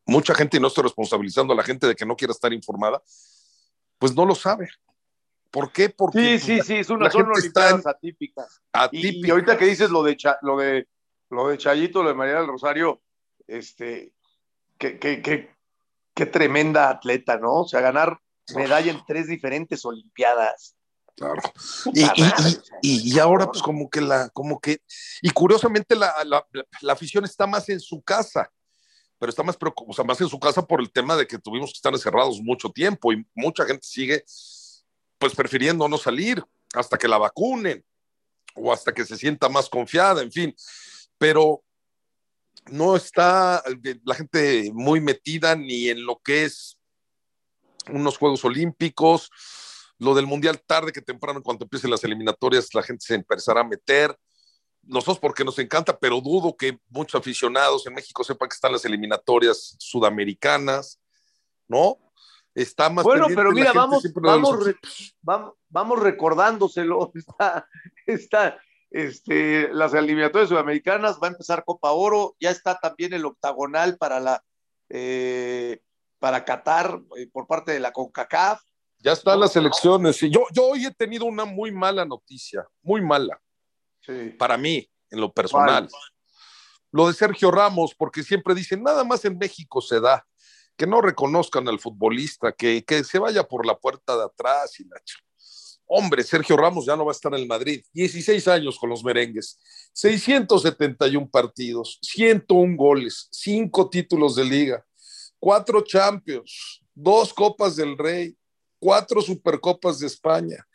mucha 0.07 0.35
gente, 0.35 0.57
y 0.57 0.59
no 0.59 0.67
estoy 0.67 0.83
responsabilizando 0.83 1.51
a 1.53 1.55
la 1.55 1.63
gente 1.63 1.87
de 1.87 1.95
que 1.95 2.05
no 2.05 2.15
quiera 2.15 2.31
estar 2.31 2.53
informada, 2.53 3.01
pues 3.97 4.15
no 4.15 4.23
lo 4.23 4.35
sabe. 4.35 4.69
¿Por 5.49 5.71
qué? 5.71 5.89
Porque 5.89 6.37
sí, 6.37 6.57
sí, 6.57 6.61
sí, 6.61 6.73
es 6.75 6.89
una, 6.91 7.09
son 7.09 7.27
olimpiadas 7.27 7.87
atípicas. 7.87 8.61
Atípica. 8.71 9.17
Y, 9.17 9.27
y, 9.27 9.31
ahorita 9.31 9.57
que 9.57 9.65
dices 9.65 9.89
lo 9.89 10.03
de, 10.03 10.15
lo 10.41 10.57
de 10.57 10.87
lo 11.29 11.47
de 11.49 11.57
Chayito, 11.57 12.03
lo 12.03 12.09
de 12.09 12.15
María 12.15 12.35
del 12.35 12.47
Rosario, 12.47 13.01
este, 13.47 14.13
qué, 14.77 14.99
qué, 14.99 15.21
qué, 15.21 15.55
qué 16.13 16.25
tremenda 16.25 16.89
atleta, 16.89 17.37
¿no? 17.37 17.61
O 17.61 17.67
sea, 17.67 17.81
ganar 17.81 18.19
medalla 18.55 18.91
en 18.91 19.03
tres 19.05 19.27
diferentes 19.27 19.83
olimpiadas. 19.85 20.75
Claro. 21.15 21.41
Y, 21.93 22.03
y, 22.03 22.09
y, 22.81 23.13
y, 23.13 23.19
ahora, 23.19 23.47
pues, 23.47 23.61
como 23.61 23.89
que 23.89 24.01
la, 24.01 24.29
como 24.29 24.59
que, 24.59 24.79
y 25.21 25.29
curiosamente 25.29 25.95
la, 25.95 26.13
la, 26.25 26.45
la 26.81 26.93
afición 26.93 27.23
está 27.23 27.47
más 27.47 27.69
en 27.69 27.79
su 27.79 28.01
casa, 28.01 28.51
pero 29.17 29.29
está 29.29 29.41
más, 29.41 29.57
o 29.61 29.93
sea, 29.93 30.03
más 30.03 30.19
en 30.19 30.27
su 30.27 30.39
casa 30.39 30.65
por 30.65 30.81
el 30.81 30.91
tema 30.91 31.15
de 31.15 31.25
que 31.25 31.39
tuvimos 31.39 31.71
que 31.71 31.77
estar 31.77 31.93
encerrados 31.93 32.41
mucho 32.41 32.69
tiempo 32.69 33.13
y 33.13 33.25
mucha 33.33 33.65
gente 33.65 33.87
sigue, 33.87 34.25
pues, 35.17 35.33
prefiriendo 35.33 35.87
no 35.87 35.97
salir 35.97 36.43
hasta 36.73 36.97
que 36.97 37.07
la 37.07 37.17
vacunen 37.17 37.83
o 38.53 38.73
hasta 38.73 38.93
que 38.93 39.05
se 39.05 39.15
sienta 39.15 39.47
más 39.47 39.69
confiada, 39.69 40.21
en 40.21 40.31
fin. 40.31 40.55
Pero 41.17 41.63
no 42.71 42.95
está 42.95 43.63
la 44.03 44.15
gente 44.15 44.71
muy 44.73 44.99
metida 44.99 45.55
ni 45.55 45.89
en 45.89 46.05
lo 46.05 46.19
que 46.19 46.45
es 46.45 46.77
unos 47.89 48.17
Juegos 48.17 48.43
Olímpicos, 48.45 49.29
lo 49.99 50.15
del 50.15 50.25
Mundial 50.25 50.61
tarde 50.65 50.91
que 50.91 51.01
temprano, 51.01 51.41
cuando 51.43 51.65
empiecen 51.65 51.91
las 51.91 52.03
eliminatorias, 52.03 52.73
la 52.73 52.83
gente 52.83 53.05
se 53.05 53.15
empezará 53.15 53.61
a 53.61 53.65
meter. 53.65 54.17
Nosotros 54.81 55.19
porque 55.19 55.43
nos 55.43 55.57
encanta, 55.59 55.97
pero 55.97 56.21
dudo 56.21 56.55
que 56.55 56.79
muchos 56.89 57.19
aficionados 57.19 57.85
en 57.87 57.93
México 57.93 58.23
sepan 58.23 58.49
que 58.49 58.55
están 58.55 58.71
las 58.71 58.85
eliminatorias 58.85 59.75
sudamericanas, 59.79 60.99
¿no? 61.67 61.97
Está 62.53 62.89
más 62.89 63.03
bueno, 63.03 63.27
pero 63.27 63.51
mira, 63.51 63.73
vamos, 63.73 64.03
vamos, 64.15 64.65
re, 64.65 64.75
vamos, 65.21 65.53
vamos, 65.69 65.99
recordándoselo. 65.99 67.11
Está, 67.15 67.67
está 68.05 68.59
este, 68.91 69.73
las 69.73 69.93
eliminatorias 69.93 70.49
sudamericanas, 70.49 71.19
va 71.21 71.27
a 71.27 71.31
empezar 71.31 71.63
Copa 71.65 71.91
Oro, 71.91 72.35
ya 72.39 72.51
está 72.51 72.79
también 72.79 73.13
el 73.13 73.25
octagonal 73.25 73.97
para 73.97 74.19
la 74.19 74.43
eh, 74.89 75.79
para 76.19 76.45
Qatar 76.45 77.01
eh, 77.17 77.27
por 77.31 77.47
parte 77.47 77.71
de 77.71 77.79
la 77.79 77.91
CONCACAF. 77.91 78.61
Ya 78.99 79.11
están 79.11 79.39
las 79.39 79.55
elecciones. 79.55 80.17
Sí. 80.17 80.29
Yo, 80.31 80.45
yo 80.51 80.65
hoy 80.65 80.85
he 80.85 80.91
tenido 80.91 81.25
una 81.25 81.45
muy 81.45 81.71
mala 81.71 82.05
noticia, 82.05 82.65
muy 82.81 83.01
mala. 83.01 83.39
Sí. 84.01 84.31
Para 84.37 84.57
mí, 84.57 84.89
en 85.09 85.21
lo 85.21 85.31
personal. 85.31 85.83
Vale. 85.83 85.89
Lo 86.91 87.07
de 87.07 87.13
Sergio 87.13 87.51
Ramos, 87.51 87.93
porque 87.93 88.23
siempre 88.23 88.55
dicen, 88.55 88.81
nada 88.81 89.03
más 89.03 89.25
en 89.25 89.37
México 89.37 89.81
se 89.81 89.99
da, 89.99 90.25
que 90.77 90.87
no 90.87 91.01
reconozcan 91.01 91.67
al 91.67 91.79
futbolista, 91.79 92.53
que, 92.53 92.83
que 92.83 93.03
se 93.03 93.19
vaya 93.19 93.43
por 93.43 93.65
la 93.65 93.77
puerta 93.77 94.15
de 94.17 94.23
atrás 94.23 94.79
y 94.79 94.85
la 94.85 94.97
Hombre, 95.87 96.23
Sergio 96.23 96.57
Ramos 96.57 96.85
ya 96.85 96.95
no 96.95 97.05
va 97.05 97.11
a 97.11 97.15
estar 97.15 97.33
en 97.33 97.41
el 97.41 97.47
Madrid. 97.47 97.83
16 97.93 98.47
años 98.47 98.77
con 98.79 98.89
los 98.89 99.03
merengues, 99.03 99.59
671 99.93 101.29
partidos, 101.29 101.99
101 102.01 102.75
goles, 102.75 103.27
5 103.31 103.89
títulos 103.89 104.35
de 104.35 104.45
liga, 104.45 104.85
4 105.39 105.81
Champions, 105.81 106.81
2 106.95 107.33
Copas 107.33 107.75
del 107.75 107.97
Rey, 107.97 108.35
cuatro 108.79 109.19
Supercopas 109.21 109.99
de 109.99 110.07
España, 110.07 110.65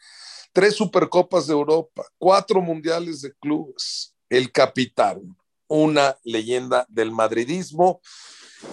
tres 0.53 0.75
Supercopas 0.75 1.47
de 1.47 1.53
Europa, 1.53 2.05
cuatro 2.19 2.61
Mundiales 2.61 3.21
de 3.21 3.33
Clubes, 3.35 4.15
el 4.29 4.51
capitán, 4.51 5.37
una 5.69 6.17
leyenda 6.25 6.85
del 6.89 7.13
madridismo, 7.13 8.01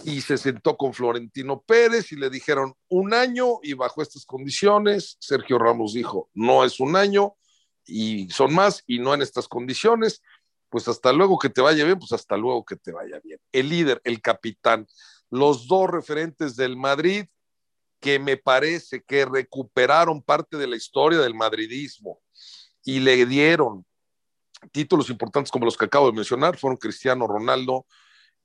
y 0.04 0.22
se 0.22 0.38
sentó 0.38 0.78
con 0.78 0.94
Florentino 0.94 1.62
Pérez 1.62 2.12
y 2.12 2.16
le 2.16 2.30
dijeron 2.30 2.74
un 2.90 3.14
año 3.14 3.60
y 3.62 3.74
bajo 3.74 4.02
estas 4.02 4.26
condiciones, 4.26 5.18
Sergio 5.20 5.58
Ramos 5.58 5.94
dijo, 5.94 6.30
no 6.34 6.64
es 6.64 6.80
un 6.80 6.96
año 6.96 7.36
y 7.86 8.30
son 8.30 8.54
más 8.54 8.84
y 8.86 9.00
no 9.00 9.14
en 9.14 9.22
estas 9.22 9.48
condiciones, 9.48 10.22
pues 10.70 10.88
hasta 10.88 11.14
luego 11.14 11.40
que 11.40 11.50
te 11.50 11.62
vaya 11.62 11.86
bien, 11.86 12.00
pues 12.00 12.12
hasta 12.12 12.36
luego 12.38 12.66
que 12.66 12.76
te 12.76 12.92
vaya 12.92 13.20
bien. 13.24 13.40
El 13.52 13.70
líder, 13.70 14.02
el 14.04 14.22
capitán, 14.22 14.88
los 15.30 15.68
dos 15.68 15.90
referentes 15.90 16.56
del 16.56 16.76
Madrid 16.76 17.26
que 18.00 18.20
me 18.20 18.38
parece 18.38 19.04
que 19.04 19.26
recuperaron 19.26 20.22
parte 20.22 20.58
de 20.58 20.68
la 20.68 20.76
historia 20.76 21.20
del 21.20 21.34
madridismo 21.34 22.20
y 22.84 23.00
le 23.00 23.26
dieron 23.26 23.86
títulos 24.72 25.10
importantes 25.10 25.52
como 25.52 25.66
los 25.66 25.78
que 25.78 25.86
acabo 25.86 26.08
de 26.08 26.16
mencionar, 26.16 26.58
fueron 26.58 26.78
Cristiano 26.78 27.28
Ronaldo 27.28 27.86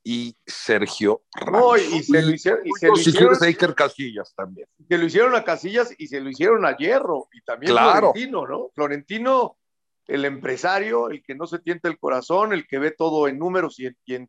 y 0.05 0.37
Sergio 0.47 1.23
Ramos. 1.35 1.81
y 1.81 2.03
se 2.03 2.23
lo 2.23 2.31
hicieron, 2.31 2.67
y 2.67 2.71
se 2.79 2.89
lo 2.89 2.95
hicieron 2.95 3.37
a 3.71 3.75
Casillas 3.75 4.35
también. 4.35 4.67
Que 4.89 4.99
lo 4.99 5.05
hicieron 5.07 5.35
a 5.35 5.45
Casillas 5.45 5.95
y 5.97 6.09
se 6.09 6.21
lo 6.21 6.31
hicieron 6.31 6.65
a 6.67 6.77
Hierro 6.77 7.29
y 7.33 7.43
también 7.43 7.73
Florentino, 7.73 8.47
¿no? 8.47 8.71
Florentino, 8.75 9.59
el 10.07 10.25
empresario, 10.25 11.11
el 11.11 11.23
que 11.23 11.35
no 11.35 11.47
se 11.47 11.61
tienta 11.61 11.89
el 11.89 11.99
corazón, 11.99 12.53
el 12.53 12.67
que 12.67 12.79
ve 12.79 12.91
todo 12.91 13.29
en 13.29 13.39
números 13.39 13.79
y 13.79 13.87
en, 13.87 14.29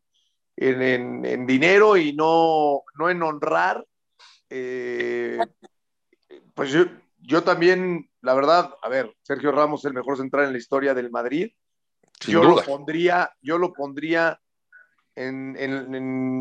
en, 0.56 1.46
dinero 1.46 1.96
y 1.96 2.12
no, 2.12 2.82
no 2.96 3.10
en 3.10 3.22
honrar. 3.22 3.84
Eh, 4.48 5.38
pues 6.54 6.70
yo, 6.70 6.84
yo 7.18 7.42
también, 7.42 8.08
la 8.20 8.34
verdad, 8.34 8.74
a 8.80 8.88
ver, 8.88 9.12
Sergio 9.22 9.50
Ramos 9.50 9.80
es 9.80 9.86
el 9.86 9.94
mejor 9.94 10.16
central 10.16 10.46
en 10.46 10.52
la 10.52 10.58
historia 10.58 10.94
del 10.94 11.10
Madrid. 11.10 11.50
yo 12.28 12.44
lo 12.44 12.62
pondría, 12.62 13.34
yo 13.42 13.58
lo 13.58 13.72
pondría 13.72 14.40
en, 15.16 15.56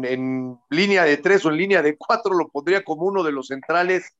en, 0.05 0.59
línea 0.69 1.03
de 1.03 1.17
tres 1.17 1.45
o 1.45 1.49
en 1.49 1.57
línea 1.57 1.81
de 1.81 1.97
cuatro, 1.97 2.33
lo 2.33 2.49
pondría 2.49 2.83
como 2.83 3.03
uno 3.03 3.23
de 3.23 3.31
los 3.31 3.47
centrales. 3.47 4.15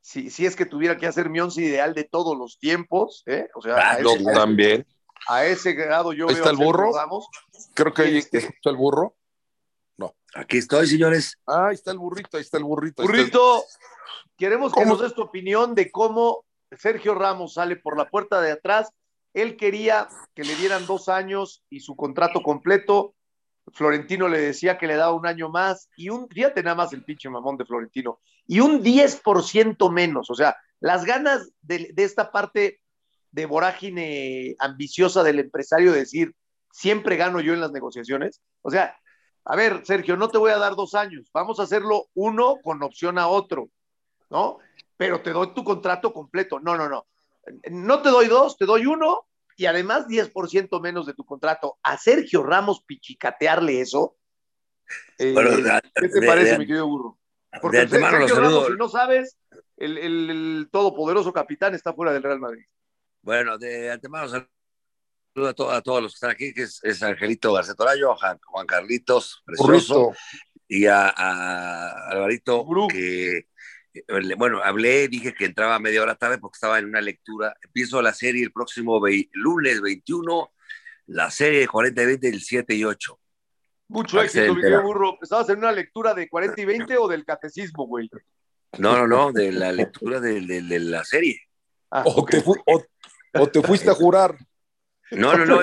Si, 0.00 0.30
si 0.30 0.46
es 0.46 0.56
que 0.56 0.64
tuviera 0.64 0.96
que 0.96 1.06
hacer 1.06 1.28
mi 1.28 1.40
once 1.40 1.60
ideal 1.60 1.94
de 1.94 2.04
todos 2.04 2.36
los 2.36 2.58
tiempos, 2.58 3.22
¿eh? 3.26 3.48
o 3.54 3.60
sea, 3.60 3.76
ah, 3.76 3.98
también. 4.34 4.86
A 5.28 5.44
ese 5.44 5.74
grado 5.74 6.14
yo 6.14 6.28
¿Ahí 6.28 6.34
está 6.34 6.50
el 6.50 6.56
burro? 6.56 6.90
Creo 7.74 7.92
que 7.92 8.02
ahí 8.02 8.16
este, 8.16 8.38
está 8.38 8.70
el 8.70 8.76
burro. 8.76 9.14
No. 9.98 10.14
Aquí 10.34 10.56
estoy, 10.56 10.86
señores. 10.86 11.38
Ah, 11.46 11.66
ahí 11.68 11.74
está 11.74 11.90
el 11.90 11.98
burrito, 11.98 12.38
ahí 12.38 12.42
está 12.42 12.56
el 12.56 12.64
burrito. 12.64 13.02
Burrito, 13.02 13.64
queremos 14.38 14.72
que 14.72 14.86
nos 14.86 15.02
des 15.02 15.14
tu 15.14 15.20
opinión 15.20 15.74
de 15.74 15.90
cómo 15.90 16.46
Sergio 16.72 17.14
Ramos 17.14 17.54
sale 17.54 17.76
por 17.76 17.98
la 17.98 18.08
puerta 18.08 18.40
de 18.40 18.52
atrás. 18.52 18.90
Él 19.34 19.58
quería 19.58 20.08
que 20.34 20.44
le 20.44 20.56
dieran 20.56 20.86
dos 20.86 21.10
años 21.10 21.62
y 21.68 21.80
su 21.80 21.94
contrato 21.94 22.42
completo. 22.42 23.14
Florentino 23.72 24.28
le 24.28 24.40
decía 24.40 24.78
que 24.78 24.86
le 24.86 24.96
daba 24.96 25.12
un 25.12 25.26
año 25.26 25.48
más 25.48 25.88
y 25.96 26.08
un, 26.08 26.28
fíjate 26.28 26.62
nada 26.62 26.76
más 26.76 26.92
el 26.92 27.04
pinche 27.04 27.28
mamón 27.28 27.56
de 27.56 27.64
Florentino, 27.64 28.20
y 28.46 28.60
un 28.60 28.82
10% 28.82 29.90
menos. 29.90 30.30
O 30.30 30.34
sea, 30.34 30.56
las 30.80 31.04
ganas 31.04 31.52
de, 31.62 31.90
de 31.92 32.04
esta 32.04 32.32
parte 32.32 32.80
de 33.30 33.46
vorágine 33.46 34.56
ambiciosa 34.58 35.22
del 35.22 35.38
empresario 35.38 35.92
de 35.92 36.00
decir, 36.00 36.34
siempre 36.72 37.16
gano 37.16 37.40
yo 37.40 37.52
en 37.52 37.60
las 37.60 37.72
negociaciones. 37.72 38.40
O 38.62 38.70
sea, 38.70 38.96
a 39.44 39.56
ver, 39.56 39.82
Sergio, 39.84 40.16
no 40.16 40.28
te 40.28 40.38
voy 40.38 40.50
a 40.50 40.58
dar 40.58 40.74
dos 40.74 40.94
años, 40.94 41.30
vamos 41.32 41.60
a 41.60 41.64
hacerlo 41.64 42.06
uno 42.14 42.56
con 42.62 42.82
opción 42.82 43.18
a 43.18 43.28
otro, 43.28 43.70
¿no? 44.28 44.58
Pero 44.96 45.22
te 45.22 45.30
doy 45.30 45.54
tu 45.54 45.64
contrato 45.64 46.12
completo. 46.12 46.60
No, 46.60 46.76
no, 46.76 46.88
no. 46.88 47.06
No 47.70 48.02
te 48.02 48.10
doy 48.10 48.26
dos, 48.26 48.56
te 48.58 48.66
doy 48.66 48.84
uno 48.84 49.26
y 49.60 49.66
además 49.66 50.06
10% 50.06 50.80
menos 50.80 51.04
de 51.04 51.12
tu 51.12 51.26
contrato. 51.26 51.78
A 51.82 51.98
Sergio 51.98 52.42
Ramos 52.42 52.82
pichicatearle 52.82 53.82
eso. 53.82 54.16
Eh, 55.18 55.34
¿Qué 55.94 56.08
te 56.08 56.26
parece, 56.26 56.58
mi 56.58 56.66
querido 56.66 56.86
burro? 56.86 57.18
Porque 57.60 57.86
Sergio 57.86 58.40
Ramos, 58.40 58.66
si 58.68 58.72
no 58.78 58.88
sabes, 58.88 59.36
el, 59.76 59.98
el, 59.98 60.68
todopoderoso 60.72 61.30
capitán 61.34 61.74
está 61.74 61.92
fuera 61.92 62.10
del 62.10 62.22
Real 62.22 62.40
Madrid. 62.40 62.64
Bueno, 63.20 63.58
de 63.58 63.90
antemano 63.90 64.28
saludo 64.28 65.70
a, 65.70 65.82
todos 65.82 66.02
los 66.04 66.12
que 66.12 66.16
están 66.16 66.30
aquí, 66.30 66.54
que 66.54 66.62
es, 66.62 67.02
Angelito 67.02 67.52
García 67.52 67.74
Torayo, 67.74 68.16
Juan, 68.16 68.66
Carlitos, 68.66 69.42
precioso, 69.44 70.14
y 70.68 70.86
a, 70.86 71.08
Alvarito, 72.08 72.66
que, 72.90 73.46
bueno, 74.36 74.62
hablé, 74.62 75.08
dije 75.08 75.34
que 75.34 75.46
entraba 75.46 75.78
media 75.78 76.02
hora 76.02 76.14
tarde 76.14 76.38
porque 76.38 76.56
estaba 76.56 76.78
en 76.78 76.86
una 76.86 77.00
lectura. 77.00 77.54
Empiezo 77.62 78.00
la 78.02 78.12
serie 78.12 78.44
el 78.44 78.52
próximo 78.52 79.00
lunes 79.32 79.80
21, 79.80 80.52
la 81.06 81.30
serie 81.30 81.66
40 81.66 82.02
y 82.02 82.06
20 82.06 82.30
del 82.30 82.40
7 82.40 82.74
y 82.74 82.84
8. 82.84 83.18
Mucho 83.88 84.22
éxito, 84.22 84.54
mi 84.54 84.70
burro. 84.82 85.18
¿Estabas 85.20 85.48
en 85.48 85.58
una 85.58 85.72
lectura 85.72 86.14
de 86.14 86.28
40 86.28 86.60
y 86.60 86.64
20 86.64 86.96
o 86.96 87.08
del 87.08 87.24
catecismo, 87.24 87.86
güey? 87.86 88.08
No, 88.78 88.96
no, 88.96 89.06
no, 89.06 89.32
de 89.32 89.50
la 89.50 89.72
lectura 89.72 90.20
de, 90.20 90.40
la 90.80 91.04
serie. 91.04 91.40
Ah, 91.90 92.04
o, 92.06 92.24
te 92.24 93.62
fuiste 93.62 93.90
a 93.90 93.94
jurar. 93.94 94.36
No, 95.10 95.36
no, 95.36 95.44
no. 95.44 95.62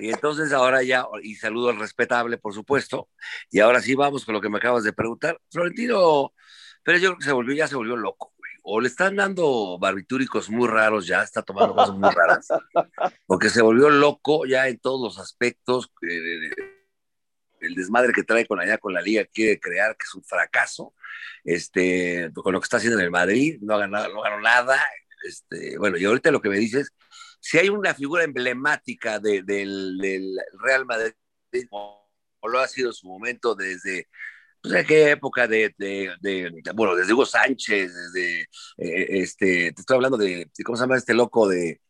y 0.00 0.10
entonces 0.10 0.52
ahora 0.52 0.82
ya, 0.82 1.06
y 1.22 1.36
saludo 1.36 1.70
al 1.70 1.78
respetable, 1.78 2.38
por 2.38 2.52
supuesto, 2.52 3.08
y 3.50 3.60
ahora 3.60 3.80
sí 3.80 3.94
vamos 3.94 4.24
con 4.24 4.34
lo 4.34 4.40
que 4.40 4.48
me 4.48 4.58
acabas 4.58 4.82
de 4.82 4.92
preguntar. 4.92 5.38
Florentino, 5.52 6.32
pero 6.84 6.98
yo 6.98 7.10
creo 7.10 7.18
que 7.18 7.24
se 7.24 7.32
volvió, 7.32 7.54
ya 7.54 7.66
se 7.66 7.76
volvió 7.76 7.96
loco, 7.96 8.32
güey. 8.36 8.52
O 8.62 8.80
le 8.80 8.88
están 8.88 9.16
dando 9.16 9.78
barbitúricos 9.78 10.48
muy 10.50 10.68
raros, 10.68 11.06
ya 11.06 11.22
está 11.22 11.42
tomando 11.42 11.74
cosas 11.74 11.96
muy 11.96 12.10
raras, 12.10 12.48
porque 13.26 13.50
se 13.50 13.62
volvió 13.62 13.90
loco 13.90 14.46
ya 14.46 14.68
en 14.68 14.78
todos 14.78 15.00
los 15.00 15.18
aspectos. 15.18 15.92
Eh, 16.02 16.50
el 17.60 17.74
desmadre 17.74 18.12
que 18.12 18.22
trae 18.22 18.46
con 18.46 18.60
allá 18.60 18.78
con 18.78 18.92
la 18.92 19.00
liga 19.00 19.24
quiere 19.24 19.58
crear, 19.58 19.96
que 19.96 20.04
es 20.04 20.14
un 20.14 20.22
fracaso, 20.22 20.94
este, 21.44 22.30
con 22.34 22.52
lo 22.52 22.60
que 22.60 22.64
está 22.64 22.76
haciendo 22.76 22.98
en 22.98 23.06
el 23.06 23.10
Madrid, 23.10 23.58
no 23.62 23.74
ha 23.74 23.78
ganado, 23.78 24.12
no 24.12 24.20
ganó 24.20 24.40
nada, 24.40 24.78
este, 25.24 25.78
bueno, 25.78 25.96
y 25.96 26.04
ahorita 26.04 26.30
lo 26.30 26.42
que 26.42 26.50
me 26.50 26.58
dices, 26.58 26.92
si 27.40 27.58
hay 27.58 27.68
una 27.68 27.94
figura 27.94 28.24
emblemática 28.24 29.18
del, 29.18 29.46
Real 30.62 30.84
Madrid, 30.86 31.14
o, 31.70 32.08
lo 32.46 32.58
ha 32.58 32.68
sido 32.68 32.92
su 32.92 33.06
momento 33.06 33.54
desde, 33.54 34.08
pues, 34.64 34.72
¿de 34.72 34.86
qué 34.86 35.10
época 35.10 35.46
de, 35.46 35.74
bueno, 36.74 36.96
desde 36.96 37.12
Hugo 37.12 37.26
Sánchez, 37.26 37.92
desde, 37.94 38.40
eh, 38.78 39.06
este, 39.20 39.72
te 39.72 39.80
estoy 39.82 39.96
hablando 39.96 40.16
de, 40.16 40.50
¿cómo 40.64 40.74
se 40.74 40.84
llama 40.84 40.96
este 40.96 41.12
loco 41.12 41.46
de, 41.46 41.82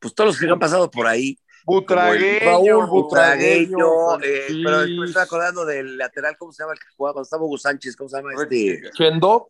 pues 0.00 0.12
todos 0.12 0.30
los 0.30 0.40
que 0.40 0.50
han 0.50 0.58
pasado 0.58 0.90
por 0.90 1.06
ahí, 1.06 1.38
Butragueño, 1.64 2.40
Raúl 2.44 2.86
Butragueño, 2.88 4.20
eh, 4.22 4.46
pero 4.48 4.78
me 4.88 5.06
estoy 5.06 5.22
acordando 5.22 5.64
del 5.64 5.96
lateral, 5.96 6.36
¿cómo 6.36 6.50
se 6.50 6.64
llama 6.64 6.72
el 6.72 6.80
que 6.80 6.86
jugaba? 6.96 7.12
Cuando 7.14 7.26
estaba 7.26 7.44
Hugo 7.44 7.58
Sánchez, 7.58 7.94
¿cómo 7.94 8.08
se 8.08 8.16
llama 8.16 8.30
este? 8.34 8.90
Chendo. 8.96 9.46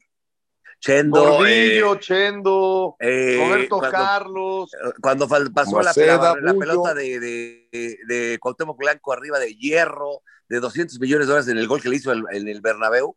Chendo. 0.79 1.21
Gordillo, 1.23 1.95
eh, 1.95 1.99
Chendo, 2.01 2.97
eh, 3.01 3.39
Roberto 3.39 3.81
Carlos. 3.91 4.71
Cuando 5.01 5.27
pasó 5.27 5.81
la, 5.81 5.95
pelota 5.95 6.93
de, 6.93 7.19
de, 7.19 7.99
de, 8.07 8.39
Cuauhtémoc 8.39 8.77
Blanco 8.77 9.15
arriba 9.15 9.39
de 9.39 9.55
hierro, 9.55 10.21
de 10.49 10.61
200 10.61 10.99
millones 11.01 11.27
de 11.27 11.33
dólares 11.33 11.49
en 11.51 11.59
el 11.59 11.69
gol 11.69 11.81
que 11.81 11.89
le 11.89 11.97
hizo 11.97 12.13
en 12.13 12.49
el 12.49 12.61
Bernabéu, 12.61 13.17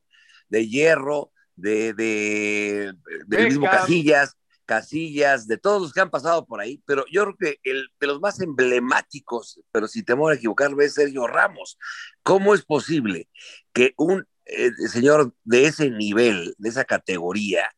de 0.49 0.67
hierro, 0.67 1.31
de, 1.55 1.93
de, 1.93 2.93
del 3.27 3.45
mismo 3.45 3.65
Casillas, 3.65 4.37
Casillas, 4.65 5.47
de 5.47 5.57
todos 5.57 5.81
los 5.81 5.93
que 5.93 6.01
han 6.01 6.11
pasado 6.11 6.45
por 6.45 6.61
ahí, 6.61 6.81
pero 6.85 7.03
yo 7.11 7.23
creo 7.23 7.37
que 7.37 7.59
el 7.63 7.89
de 7.99 8.07
los 8.07 8.19
más 8.19 8.39
emblemáticos, 8.39 9.59
pero 9.71 9.87
sin 9.87 10.05
temor 10.05 10.31
a 10.31 10.35
equivocarme, 10.35 10.85
es 10.85 10.93
Sergio 10.93 11.27
Ramos. 11.27 11.77
¿Cómo 12.23 12.53
es 12.53 12.63
posible 12.63 13.29
que 13.73 13.93
un 13.97 14.27
eh, 14.45 14.71
señor 14.87 15.33
de 15.43 15.65
ese 15.65 15.89
nivel, 15.89 16.55
de 16.57 16.69
esa 16.69 16.85
categoría, 16.85 17.69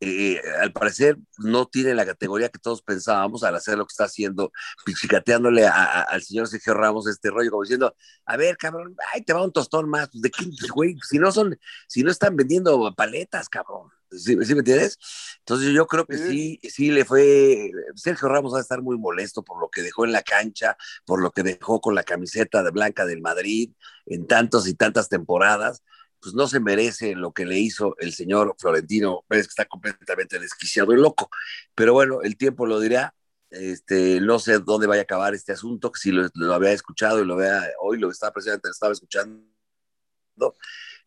eh, 0.00 0.40
al 0.60 0.72
parecer 0.72 1.18
no 1.38 1.66
tiene 1.66 1.94
la 1.94 2.06
categoría 2.06 2.48
que 2.48 2.58
todos 2.58 2.82
pensábamos 2.82 3.44
al 3.44 3.54
hacer 3.54 3.76
lo 3.76 3.86
que 3.86 3.92
está 3.92 4.04
haciendo, 4.04 4.50
pichicateándole 4.84 5.66
al 5.66 6.22
señor 6.22 6.48
Sergio 6.48 6.74
Ramos 6.74 7.06
este 7.06 7.30
rollo, 7.30 7.50
como 7.50 7.62
diciendo, 7.62 7.94
a 8.24 8.36
ver, 8.36 8.56
cabrón, 8.56 8.96
ay, 9.12 9.22
te 9.22 9.32
va 9.32 9.44
un 9.44 9.52
tostón 9.52 9.88
más, 9.90 10.08
pues, 10.10 10.22
¿de 10.22 10.30
qué, 10.30 10.44
güey? 10.74 10.96
Si 11.06 11.18
no 11.18 11.30
son, 11.32 11.58
si 11.86 12.02
no 12.02 12.10
están 12.10 12.34
vendiendo 12.36 12.94
paletas, 12.94 13.48
cabrón. 13.48 13.90
¿Sí, 14.12 14.34
me 14.34 14.42
entiendes? 14.42 14.98
Entonces 15.38 15.72
yo 15.72 15.86
creo 15.86 16.04
que 16.04 16.18
sí, 16.18 16.58
sí 16.68 16.90
le 16.90 17.04
fue, 17.04 17.70
Sergio 17.94 18.28
Ramos 18.28 18.52
va 18.52 18.58
a 18.58 18.62
estar 18.62 18.82
muy 18.82 18.98
molesto 18.98 19.44
por 19.44 19.60
lo 19.60 19.68
que 19.70 19.82
dejó 19.82 20.04
en 20.04 20.10
la 20.10 20.22
cancha, 20.22 20.76
por 21.04 21.22
lo 21.22 21.30
que 21.30 21.44
dejó 21.44 21.80
con 21.80 21.94
la 21.94 22.02
camiseta 22.02 22.64
de 22.64 22.72
blanca 22.72 23.06
del 23.06 23.20
Madrid 23.20 23.72
en 24.06 24.26
tantas 24.26 24.66
y 24.66 24.74
tantas 24.74 25.08
temporadas, 25.08 25.84
pues 26.20 26.34
no 26.34 26.46
se 26.46 26.60
merece 26.60 27.14
lo 27.14 27.32
que 27.32 27.46
le 27.46 27.58
hizo 27.58 27.96
el 27.98 28.12
señor 28.12 28.54
Florentino 28.58 29.24
Pérez, 29.28 29.46
que 29.46 29.50
está 29.50 29.64
completamente 29.64 30.38
desquiciado 30.38 30.92
y 30.92 30.96
loco. 30.96 31.30
Pero 31.74 31.92
bueno, 31.92 32.22
el 32.22 32.36
tiempo 32.36 32.66
lo 32.66 32.80
dirá. 32.80 33.14
Este, 33.50 34.20
no 34.20 34.38
sé 34.38 34.60
dónde 34.60 34.86
vaya 34.86 35.02
a 35.02 35.04
acabar 35.04 35.34
este 35.34 35.52
asunto, 35.52 35.90
si 35.94 36.12
lo, 36.12 36.30
había 36.54 36.70
escuchado 36.70 37.20
y 37.20 37.26
lo 37.26 37.34
vea 37.34 37.62
hoy, 37.80 37.98
lo 37.98 38.10
estaba 38.10 38.32
presente, 38.32 38.68
estaba 38.70 38.92
escuchando. 38.92 39.44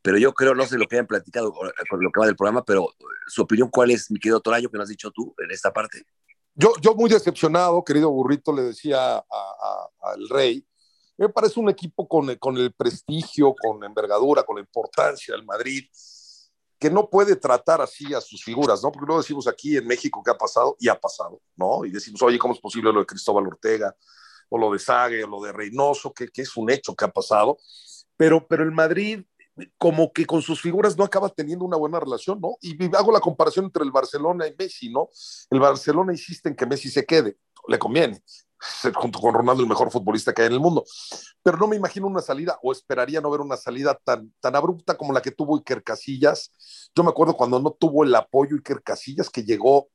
Pero 0.01 0.17
yo 0.17 0.33
creo, 0.33 0.53
no 0.53 0.65
sé 0.65 0.77
lo 0.77 0.85
que 0.87 0.97
hayan 0.97 1.07
platicado 1.07 1.53
con 1.53 2.03
lo 2.03 2.11
que 2.11 2.19
va 2.19 2.25
del 2.25 2.35
programa, 2.35 2.65
pero 2.65 2.89
su 3.27 3.43
opinión, 3.43 3.69
¿cuál 3.69 3.91
es, 3.91 4.11
mi 4.11 4.19
querido 4.19 4.41
Torayo, 4.41 4.69
que 4.69 4.77
nos 4.77 4.83
has 4.83 4.89
dicho 4.89 5.11
tú 5.11 5.33
en 5.37 5.51
esta 5.51 5.71
parte? 5.71 6.05
Yo, 6.55 6.73
yo 6.81 6.93
muy 6.95 7.09
decepcionado, 7.09 7.83
querido 7.83 8.11
burrito, 8.11 8.53
le 8.53 8.63
decía 8.63 9.17
al 9.17 10.29
rey, 10.29 10.67
me 11.17 11.29
parece 11.29 11.59
un 11.59 11.69
equipo 11.69 12.07
con, 12.07 12.33
con 12.35 12.57
el 12.57 12.73
prestigio, 12.73 13.55
con 13.55 13.83
envergadura, 13.83 14.43
con 14.43 14.55
la 14.55 14.61
importancia 14.61 15.35
del 15.35 15.45
Madrid, 15.45 15.85
que 16.79 16.89
no 16.89 17.09
puede 17.09 17.35
tratar 17.35 17.81
así 17.81 18.13
a 18.13 18.19
sus 18.19 18.43
figuras, 18.43 18.83
¿no? 18.83 18.91
Porque 18.91 19.05
luego 19.05 19.21
decimos 19.21 19.47
aquí 19.47 19.77
en 19.77 19.87
México 19.87 20.21
que 20.23 20.31
ha 20.31 20.37
pasado 20.37 20.75
y 20.79 20.89
ha 20.89 20.99
pasado, 20.99 21.41
¿no? 21.55 21.85
Y 21.85 21.91
decimos, 21.91 22.21
oye, 22.21 22.37
¿cómo 22.37 22.53
es 22.53 22.59
posible 22.59 22.91
lo 22.91 22.99
de 22.99 23.05
Cristóbal 23.05 23.47
Ortega, 23.47 23.95
o 24.49 24.57
lo 24.57 24.71
de 24.71 24.79
Sague, 24.79 25.23
o 25.23 25.27
lo 25.27 25.41
de 25.41 25.53
Reynoso, 25.53 26.13
que, 26.13 26.27
que 26.27 26.41
es 26.41 26.57
un 26.57 26.69
hecho 26.69 26.95
que 26.95 27.05
ha 27.05 27.11
pasado? 27.11 27.57
Pero, 28.17 28.45
pero 28.47 28.63
el 28.63 28.71
Madrid 28.71 29.23
como 29.77 30.11
que 30.11 30.25
con 30.25 30.41
sus 30.41 30.61
figuras 30.61 30.97
no 30.97 31.03
acaba 31.03 31.29
teniendo 31.29 31.65
una 31.65 31.77
buena 31.77 31.99
relación, 31.99 32.39
¿no? 32.41 32.57
Y 32.59 32.83
hago 32.95 33.11
la 33.11 33.19
comparación 33.19 33.65
entre 33.65 33.83
el 33.83 33.91
Barcelona 33.91 34.47
y 34.47 34.55
Messi, 34.57 34.89
¿no? 34.89 35.09
El 35.49 35.59
Barcelona 35.59 36.11
insiste 36.11 36.49
en 36.49 36.55
que 36.55 36.65
Messi 36.65 36.89
se 36.89 37.05
quede, 37.05 37.37
le 37.67 37.79
conviene, 37.79 38.21
ser 38.63 38.93
junto 38.93 39.19
con 39.19 39.33
Ronaldo 39.33 39.63
el 39.63 39.69
mejor 39.69 39.91
futbolista 39.91 40.33
que 40.33 40.41
hay 40.41 40.47
en 40.47 40.53
el 40.53 40.59
mundo, 40.59 40.83
pero 41.41 41.57
no 41.57 41.67
me 41.67 41.75
imagino 41.75 42.07
una 42.07 42.21
salida 42.21 42.57
o 42.61 42.71
esperaría 42.71 43.21
no 43.21 43.31
ver 43.31 43.41
una 43.41 43.57
salida 43.57 43.97
tan, 44.03 44.33
tan 44.39 44.55
abrupta 44.55 44.95
como 44.97 45.13
la 45.13 45.21
que 45.21 45.31
tuvo 45.31 45.57
Iker 45.57 45.83
Casillas. 45.83 46.89
Yo 46.95 47.03
me 47.03 47.09
acuerdo 47.09 47.35
cuando 47.35 47.59
no 47.59 47.71
tuvo 47.71 48.03
el 48.03 48.15
apoyo 48.15 48.55
Iker 48.55 48.81
Casillas, 48.83 49.29
que 49.29 49.43
llegó 49.43 49.89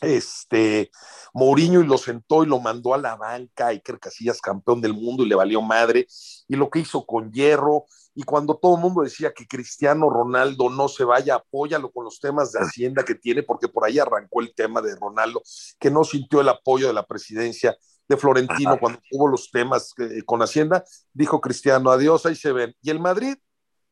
este 0.00 0.90
Mourinho 1.32 1.80
y 1.80 1.86
lo 1.86 1.98
sentó 1.98 2.44
y 2.44 2.46
lo 2.46 2.58
mandó 2.60 2.94
a 2.94 2.98
la 2.98 3.16
banca, 3.16 3.68
Iker 3.68 3.98
Casillas 3.98 4.40
campeón 4.40 4.80
del 4.80 4.94
mundo 4.94 5.22
y 5.22 5.28
le 5.28 5.34
valió 5.34 5.60
madre, 5.62 6.06
y 6.48 6.56
lo 6.56 6.70
que 6.70 6.80
hizo 6.80 7.04
con 7.04 7.32
Hierro, 7.32 7.84
y 8.14 8.22
cuando 8.22 8.56
todo 8.56 8.76
el 8.76 8.80
mundo 8.80 9.02
decía 9.02 9.34
que 9.34 9.46
Cristiano 9.46 10.08
Ronaldo 10.08 10.70
no 10.70 10.88
se 10.88 11.04
vaya, 11.04 11.34
apóyalo 11.34 11.90
con 11.92 12.04
los 12.04 12.18
temas 12.18 12.52
de 12.52 12.60
Hacienda 12.60 13.04
que 13.04 13.14
tiene, 13.14 13.42
porque 13.42 13.68
por 13.68 13.84
ahí 13.84 13.98
arrancó 13.98 14.40
el 14.40 14.54
tema 14.54 14.80
de 14.80 14.96
Ronaldo, 14.96 15.42
que 15.78 15.90
no 15.90 16.04
sintió 16.04 16.40
el 16.40 16.48
apoyo 16.48 16.86
de 16.86 16.94
la 16.94 17.04
presidencia 17.04 17.76
de 18.08 18.16
Florentino 18.16 18.78
cuando 18.78 19.00
tuvo 19.10 19.28
los 19.28 19.50
temas 19.50 19.92
eh, 19.98 20.22
con 20.24 20.40
Hacienda, 20.40 20.84
dijo 21.12 21.40
Cristiano, 21.40 21.90
adiós, 21.90 22.24
ahí 22.24 22.36
se 22.36 22.52
ven. 22.52 22.74
Y 22.80 22.90
el 22.90 23.00
Madrid 23.00 23.36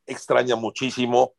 extraña 0.07 0.57
muchísimo 0.57 1.35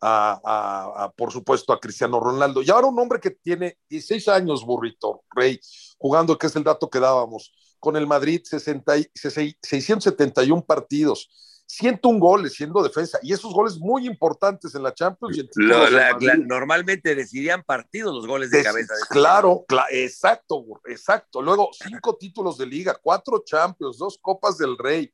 a, 0.00 1.12
por 1.16 1.32
supuesto, 1.32 1.72
a 1.72 1.80
Cristiano 1.80 2.20
Ronaldo. 2.20 2.62
Y 2.62 2.70
ahora 2.70 2.86
un 2.86 2.98
hombre 2.98 3.20
que 3.20 3.30
tiene 3.30 3.78
16 3.88 4.28
años, 4.28 4.64
burrito, 4.64 5.22
Rey, 5.34 5.60
jugando, 5.98 6.38
que 6.38 6.46
es 6.46 6.56
el 6.56 6.64
dato 6.64 6.90
que 6.90 7.00
dábamos, 7.00 7.52
con 7.80 7.96
el 7.96 8.06
Madrid, 8.06 8.42
60, 8.44 8.94
671 9.14 10.64
partidos, 10.64 11.28
101 11.66 12.18
goles 12.20 12.54
siendo 12.54 12.82
defensa, 12.82 13.18
y 13.22 13.32
esos 13.32 13.52
goles 13.52 13.78
muy 13.78 14.06
importantes 14.06 14.74
en 14.74 14.82
la 14.82 14.94
Champions. 14.94 15.36
normalmente 16.46 17.14
decidían 17.14 17.62
partidos 17.64 18.14
los 18.14 18.26
goles 18.26 18.50
de 18.50 18.62
cabeza. 18.62 18.94
De 18.94 19.00
claro, 19.10 19.64
exacto, 19.90 20.64
exacto. 20.86 21.42
Luego, 21.42 21.70
cinco 21.72 22.16
títulos 22.16 22.58
de 22.58 22.66
liga, 22.66 22.98
cuatro 23.02 23.42
Champions, 23.44 23.98
dos 23.98 24.18
Copas 24.20 24.58
del 24.58 24.78
Rey, 24.78 25.12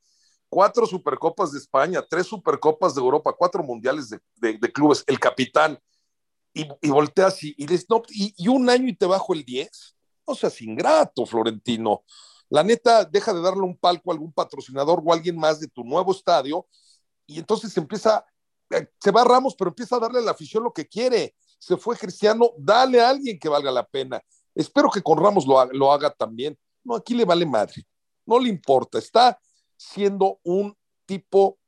cuatro 0.53 0.85
Supercopas 0.85 1.51
de 1.51 1.57
España, 1.57 2.05
tres 2.07 2.27
Supercopas 2.27 2.93
de 2.93 3.01
Europa, 3.01 3.33
cuatro 3.35 3.63
Mundiales 3.63 4.11
de, 4.35 4.71
clubes, 4.71 5.03
el 5.07 5.19
capitán, 5.19 5.79
y, 6.53 6.67
y 6.79 6.89
volteas 6.91 7.43
y, 7.43 7.55
y, 7.57 7.65
no, 7.89 8.03
y, 8.09 8.47
un 8.47 8.69
año 8.69 8.87
y 8.87 8.95
te 8.95 9.07
bajo 9.07 9.33
el 9.33 9.43
10. 9.43 9.95
O 10.25 10.35
sea, 10.35 10.51
ingrato, 10.59 11.25
Florentino. 11.25 12.03
La 12.49 12.63
neta, 12.63 13.03
deja 13.03 13.33
de 13.33 13.41
darle 13.41 13.63
un 13.63 13.75
palco 13.75 14.11
a 14.11 14.13
algún 14.13 14.31
patrocinador 14.31 15.01
o 15.03 15.11
a 15.11 15.15
alguien 15.15 15.35
más 15.35 15.59
de 15.59 15.67
tu 15.67 15.83
nuevo 15.83 16.11
estadio, 16.11 16.67
y 17.25 17.39
entonces 17.39 17.75
empieza, 17.75 18.23
eh, 18.69 18.87
se 18.99 19.09
va 19.09 19.23
Ramos, 19.23 19.55
pero 19.57 19.69
empieza 19.69 19.95
a 19.95 20.01
darle 20.01 20.19
a 20.19 20.21
la 20.21 20.31
afición 20.31 20.63
lo 20.63 20.71
que 20.71 20.87
quiere. 20.87 21.35
Se 21.57 21.77
fue 21.77 21.97
Cristiano, 21.97 22.51
dale 22.59 23.01
a 23.01 23.09
alguien 23.09 23.39
que 23.39 23.49
valga 23.49 23.71
la 23.71 23.87
pena. 23.87 24.21
Espero 24.53 24.91
que 24.91 25.01
con 25.01 25.17
Ramos 25.17 25.47
lo, 25.47 25.65
lo 25.73 25.91
haga 25.91 26.11
también. 26.11 26.55
No, 26.83 26.95
aquí 26.95 27.15
le 27.15 27.25
vale 27.25 27.47
madre. 27.47 27.87
No 28.23 28.37
le 28.37 28.49
importa. 28.49 28.99
Está 28.99 29.39
siendo 29.91 30.39
un 30.43 30.77
tipo 31.05 31.59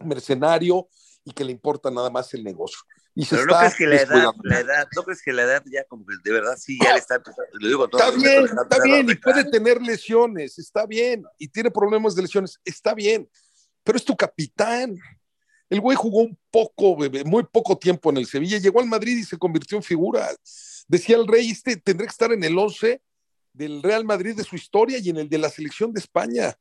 mercenario 0.00 0.88
y 1.24 1.32
que 1.32 1.44
le 1.44 1.52
importa 1.52 1.90
nada 1.90 2.10
más 2.10 2.32
el 2.34 2.44
negocio. 2.44 2.78
Y 3.14 3.26
Pero 3.26 3.46
no 3.46 3.58
crees 3.58 3.74
que 3.74 3.86
la 3.86 3.96
edad, 3.96 4.32
la 4.44 4.60
edad, 4.60 4.88
no 4.94 5.02
crees 5.02 5.22
que 5.22 5.32
la 5.32 5.42
edad 5.42 5.62
ya 5.66 5.82
como 5.84 6.06
que 6.06 6.14
de 6.22 6.32
verdad 6.32 6.56
sí 6.56 6.78
ya 6.80 6.92
le 6.92 7.00
está 7.00 7.20
lo 7.52 7.68
digo 7.68 7.88
todo, 7.88 8.00
Está 8.00 8.16
bien, 8.16 8.44
está, 8.44 8.82
bien, 8.82 9.10
y 9.10 9.14
puede 9.16 9.44
tener 9.50 9.82
lesiones, 9.82 10.56
está 10.58 10.86
bien, 10.86 11.24
y 11.36 11.48
tiene 11.48 11.70
problemas 11.70 12.14
de 12.14 12.22
lesiones, 12.22 12.60
está 12.64 12.94
bien, 12.94 13.28
pero 13.82 13.98
es 13.98 14.04
tu 14.04 14.16
capitán. 14.16 14.96
El 15.68 15.80
güey 15.80 15.96
jugó 15.96 16.20
un 16.20 16.38
poco, 16.50 16.96
muy 17.24 17.42
poco 17.42 17.76
tiempo 17.76 18.08
en 18.10 18.18
el 18.18 18.26
Sevilla, 18.26 18.58
llegó 18.58 18.80
al 18.80 18.86
Madrid 18.86 19.18
y 19.18 19.24
se 19.24 19.36
convirtió 19.36 19.76
en 19.76 19.82
figura. 19.82 20.30
Decía 20.86 21.16
el 21.16 21.26
rey, 21.26 21.50
este 21.50 21.76
tendría 21.76 22.06
que 22.06 22.12
estar 22.12 22.32
en 22.32 22.42
el 22.44 22.56
11 22.56 23.02
del 23.52 23.82
Real 23.82 24.04
Madrid 24.04 24.36
de 24.36 24.44
su 24.44 24.54
historia 24.54 24.98
y 24.98 25.10
en 25.10 25.18
el 25.18 25.28
de 25.28 25.38
la 25.38 25.50
selección 25.50 25.92
de 25.92 26.00
España. 26.00 26.56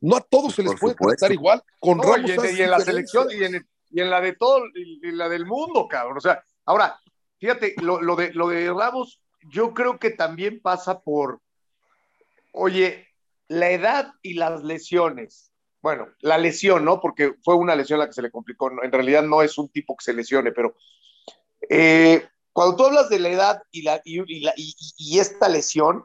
No 0.00 0.16
a 0.16 0.20
todos 0.20 0.54
se 0.54 0.62
les 0.62 0.78
puede 0.78 0.94
tratar 0.94 1.32
igual. 1.32 1.62
Con 1.80 2.02
Ramos 2.02 2.30
y, 2.30 2.62
en, 2.62 2.70
la 2.70 2.80
selección 2.80 3.28
y 3.30 3.44
en, 3.44 4.10
la 4.10 4.20
de 4.20 4.34
todo, 4.34 4.62
y 4.74 5.10
la 5.12 5.28
del 5.28 5.46
mundo, 5.46 5.88
cabrón. 5.88 6.18
O 6.18 6.20
sea, 6.20 6.42
ahora, 6.64 7.00
fíjate, 7.38 7.74
lo, 7.80 7.98
de, 8.16 8.32
lo 8.34 8.48
de 8.48 8.72
Ramos, 8.72 9.22
yo 9.50 9.72
creo 9.72 9.98
que 9.98 10.10
también 10.10 10.60
pasa 10.60 11.00
por, 11.00 11.40
oye, 12.52 13.08
la 13.48 13.70
edad 13.70 14.12
y 14.22 14.34
las 14.34 14.62
lesiones. 14.62 15.50
Bueno, 15.80 16.08
la 16.20 16.36
lesión, 16.36 16.84
¿no? 16.84 17.00
Porque 17.00 17.34
fue 17.42 17.54
una 17.54 17.76
lesión 17.76 17.98
la 17.98 18.06
que 18.06 18.12
se 18.12 18.22
le 18.22 18.30
complicó. 18.30 18.70
En 18.82 18.92
realidad 18.92 19.22
no 19.22 19.40
es 19.42 19.56
un 19.56 19.68
tipo 19.68 19.96
que 19.96 20.04
se 20.04 20.12
lesione, 20.12 20.52
pero 20.52 20.74
eh, 21.70 22.28
cuando 22.52 22.76
tú 22.76 22.84
hablas 22.86 23.08
de 23.08 23.20
la 23.20 23.28
edad 23.30 23.62
y, 23.70 23.82
la, 23.82 24.02
y 24.04 25.18
esta 25.18 25.48
lesión, 25.48 26.04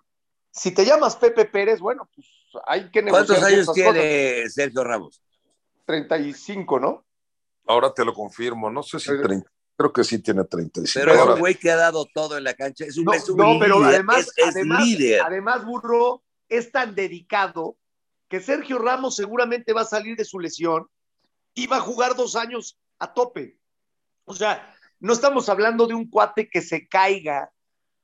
si 0.51 0.71
te 0.71 0.85
llamas 0.85 1.15
Pepe 1.15 1.45
Pérez, 1.45 1.79
bueno, 1.79 2.09
pues 2.13 2.27
hay 2.65 2.89
que 2.89 3.01
negociar. 3.01 3.27
¿Cuántos 3.27 3.43
años 3.43 3.73
tiene 3.73 4.49
Sergio 4.49 4.83
Ramos? 4.83 5.21
35, 5.85 6.79
¿no? 6.79 7.05
Ahora 7.67 7.93
te 7.93 8.03
lo 8.03 8.13
confirmo, 8.13 8.69
no 8.69 8.83
sé 8.83 8.99
si 8.99 9.07
30. 9.07 9.49
Creo 9.77 9.93
que 9.93 10.03
sí 10.03 10.19
tiene 10.19 10.43
35. 10.43 11.05
Pero 11.05 11.15
es 11.15 11.29
un 11.29 11.39
güey 11.39 11.55
que 11.55 11.71
ha 11.71 11.75
dado 11.75 12.05
todo 12.13 12.37
en 12.37 12.43
la 12.43 12.53
cancha. 12.53 12.85
Es 12.85 12.97
un, 12.97 13.05
no, 13.05 13.13
no 13.35 13.59
pero 13.59 13.83
además, 13.83 14.29
además, 14.45 14.83
además, 15.25 15.65
Burro, 15.65 16.23
es 16.49 16.71
tan 16.71 16.93
dedicado 16.93 17.77
que 18.29 18.39
Sergio 18.39 18.77
Ramos 18.77 19.15
seguramente 19.15 19.73
va 19.73 19.81
a 19.81 19.85
salir 19.85 20.15
de 20.15 20.25
su 20.25 20.39
lesión 20.39 20.87
y 21.53 21.67
va 21.67 21.77
a 21.77 21.81
jugar 21.81 22.15
dos 22.15 22.35
años 22.35 22.77
a 22.99 23.13
tope. 23.13 23.57
O 24.25 24.33
sea, 24.33 24.73
no 24.99 25.13
estamos 25.13 25.49
hablando 25.49 25.87
de 25.87 25.95
un 25.95 26.09
cuate 26.09 26.49
que 26.49 26.61
se 26.61 26.87
caiga 26.87 27.51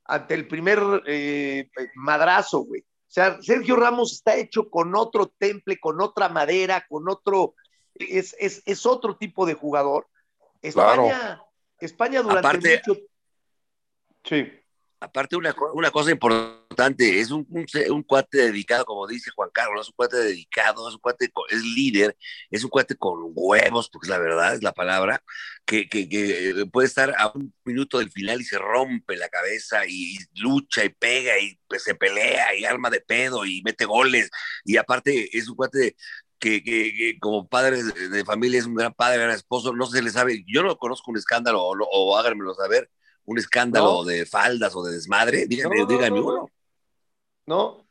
ante 0.03 0.33
el 0.33 0.47
primer 0.47 0.79
eh, 1.05 1.69
madrazo, 1.95 2.59
güey. 2.59 2.83
O 3.07 3.09
sea, 3.09 3.41
Sergio 3.41 3.77
Ramos 3.77 4.11
está 4.11 4.35
hecho 4.35 4.69
con 4.69 4.93
otro 4.95 5.27
temple, 5.37 5.79
con 5.79 6.01
otra 6.01 6.27
madera, 6.27 6.85
con 6.89 7.07
otro, 7.07 7.55
es, 7.95 8.35
es, 8.37 8.61
es 8.65 8.85
otro 8.85 9.15
tipo 9.15 9.45
de 9.45 9.53
jugador. 9.53 10.07
España, 10.61 11.41
España 11.79 12.21
durante 12.21 12.81
mucho... 12.85 13.01
Sí. 14.23 14.51
Aparte, 14.99 15.35
una, 15.35 15.55
una 15.73 15.91
cosa 15.91 16.09
importante, 16.09 17.19
es 17.19 17.29
un, 17.29 17.47
un, 17.89 18.03
cuate 18.03 18.37
dedicado, 18.39 18.83
como 18.83 19.05
dice 19.05 19.29
Juan 19.29 19.49
Carlos, 19.53 19.85
es 19.85 19.89
un 19.89 19.95
cuate 19.95 20.17
dedicado, 20.17 20.89
es 20.89 20.95
un 20.95 20.99
cuate, 21.01 21.31
es 21.49 21.61
líder, 21.61 22.17
es 22.49 22.63
un 22.63 22.71
cuate 22.71 22.95
con 22.95 23.31
huevos, 23.35 23.89
porque 23.89 24.09
la 24.09 24.17
verdad 24.17 24.55
es 24.55 24.63
la 24.63 24.73
palabra, 24.73 25.21
que, 25.65 25.87
que, 25.87 26.09
que, 26.09 26.65
puede 26.71 26.87
estar 26.87 27.13
a 27.15 27.27
un 27.27 27.53
minuto 27.63 27.99
del 27.99 28.11
final 28.11 28.41
y 28.41 28.45
se 28.45 28.57
rompe 28.57 29.17
la 29.17 29.29
cabeza 29.29 29.85
y, 29.87 30.17
lucha 30.35 30.83
y 30.83 30.89
pega 30.89 31.39
y 31.39 31.59
pues, 31.67 31.83
se 31.83 31.93
pelea 31.93 32.55
y 32.55 32.65
arma 32.65 32.89
de 32.89 33.01
pedo 33.01 33.45
y 33.45 33.61
mete 33.63 33.85
goles. 33.85 34.31
Y 34.65 34.77
aparte, 34.77 35.29
es 35.37 35.47
un 35.47 35.55
cuate 35.55 35.95
que, 36.39 36.63
que, 36.63 37.17
como 37.19 37.47
padre 37.47 37.83
de 37.83 38.25
familia 38.25 38.59
es 38.59 38.65
un 38.65 38.75
gran 38.75 38.93
padre, 38.93 39.19
gran 39.19 39.31
esposo, 39.31 39.73
no 39.73 39.85
se 39.85 40.01
le 40.01 40.09
sabe, 40.09 40.43
yo 40.47 40.63
no 40.63 40.75
conozco 40.77 41.11
un 41.11 41.17
escándalo 41.17 41.61
o, 41.63 41.75
o 41.91 42.17
háganmelo 42.17 42.53
saber, 42.55 42.89
un 43.27 43.37
escándalo 43.37 44.03
de 44.03 44.25
faldas 44.25 44.75
o 44.75 44.83
de 44.83 44.93
desmadre? 44.93 45.45
Díganme, 45.47 45.85
díganme 45.85 46.19
uno. 46.19 46.49
No, 47.45 47.85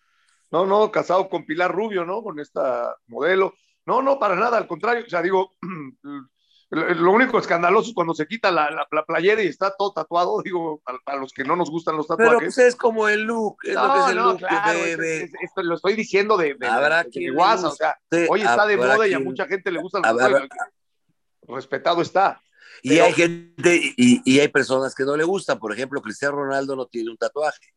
no, 0.51 0.67
no, 0.67 0.91
casado 0.91 1.29
con 1.29 1.47
Pilar 1.47 1.73
Rubio, 1.73 2.05
¿no? 2.05 2.23
Con 2.23 2.41
esta 2.41 2.97
modelo. 3.07 3.55
No, 3.85 4.03
no, 4.03 4.19
para 4.19 4.35
nada, 4.35 4.57
al 4.57 4.67
contrario. 4.67 5.05
O 5.07 5.09
sea, 5.09 5.23
digo, 5.23 5.55
lo 6.71 7.13
único 7.13 7.39
escandaloso 7.39 7.91
es 7.91 7.95
cuando 7.95 8.15
se 8.15 8.27
quita 8.27 8.51
la, 8.51 8.71
la, 8.71 9.05
playera 9.05 9.43
y 9.43 9.49
está 9.49 9.75
todo 9.77 9.93
tatuado, 9.93 10.41
digo, 10.45 10.83
a, 11.05 11.17
los 11.17 11.33
que 11.33 11.45
no 11.45 11.55
nos 11.55 11.71
gustan 11.71 11.97
los 11.97 12.07
tatuajes. 12.07 12.39
Pero 12.39 12.47
pues 12.47 12.59
es 12.59 12.75
como 12.75 13.09
el 13.09 13.23
look, 13.23 13.59
es 13.63 13.75
lo 13.75 13.93
que 13.93 13.99
es 14.01 14.09
el 14.09 14.17
look 14.17 14.39
claro, 14.39 15.69
lo 15.69 15.75
estoy 15.75 15.95
diciendo 15.95 16.37
de, 16.37 16.55
de, 16.55 16.67
o 17.39 17.71
sea, 17.71 17.97
hoy 18.29 18.41
está 18.41 18.67
de 18.67 18.77
moda 18.79 19.07
y 19.07 19.13
a 19.13 19.21
mucha 19.21 19.47
gente 19.47 19.71
le 19.71 19.81
gustan 19.81 20.03
los 20.03 20.17
tatuajes. 20.17 20.49
Respetado 21.49 22.01
está. 22.03 22.43
Y 22.83 22.99
hay 22.99 23.13
gente, 23.13 23.95
y, 23.97 24.41
hay 24.41 24.49
personas 24.49 24.95
que 24.95 25.05
no 25.05 25.17
le 25.17 25.25
gustan. 25.25 25.59
Por 25.59 25.73
ejemplo, 25.73 26.01
Cristiano 26.03 26.37
Ronaldo 26.37 26.77
no 26.77 26.87
tiene 26.87 27.11
un 27.11 27.17
tatuaje. 27.17 27.73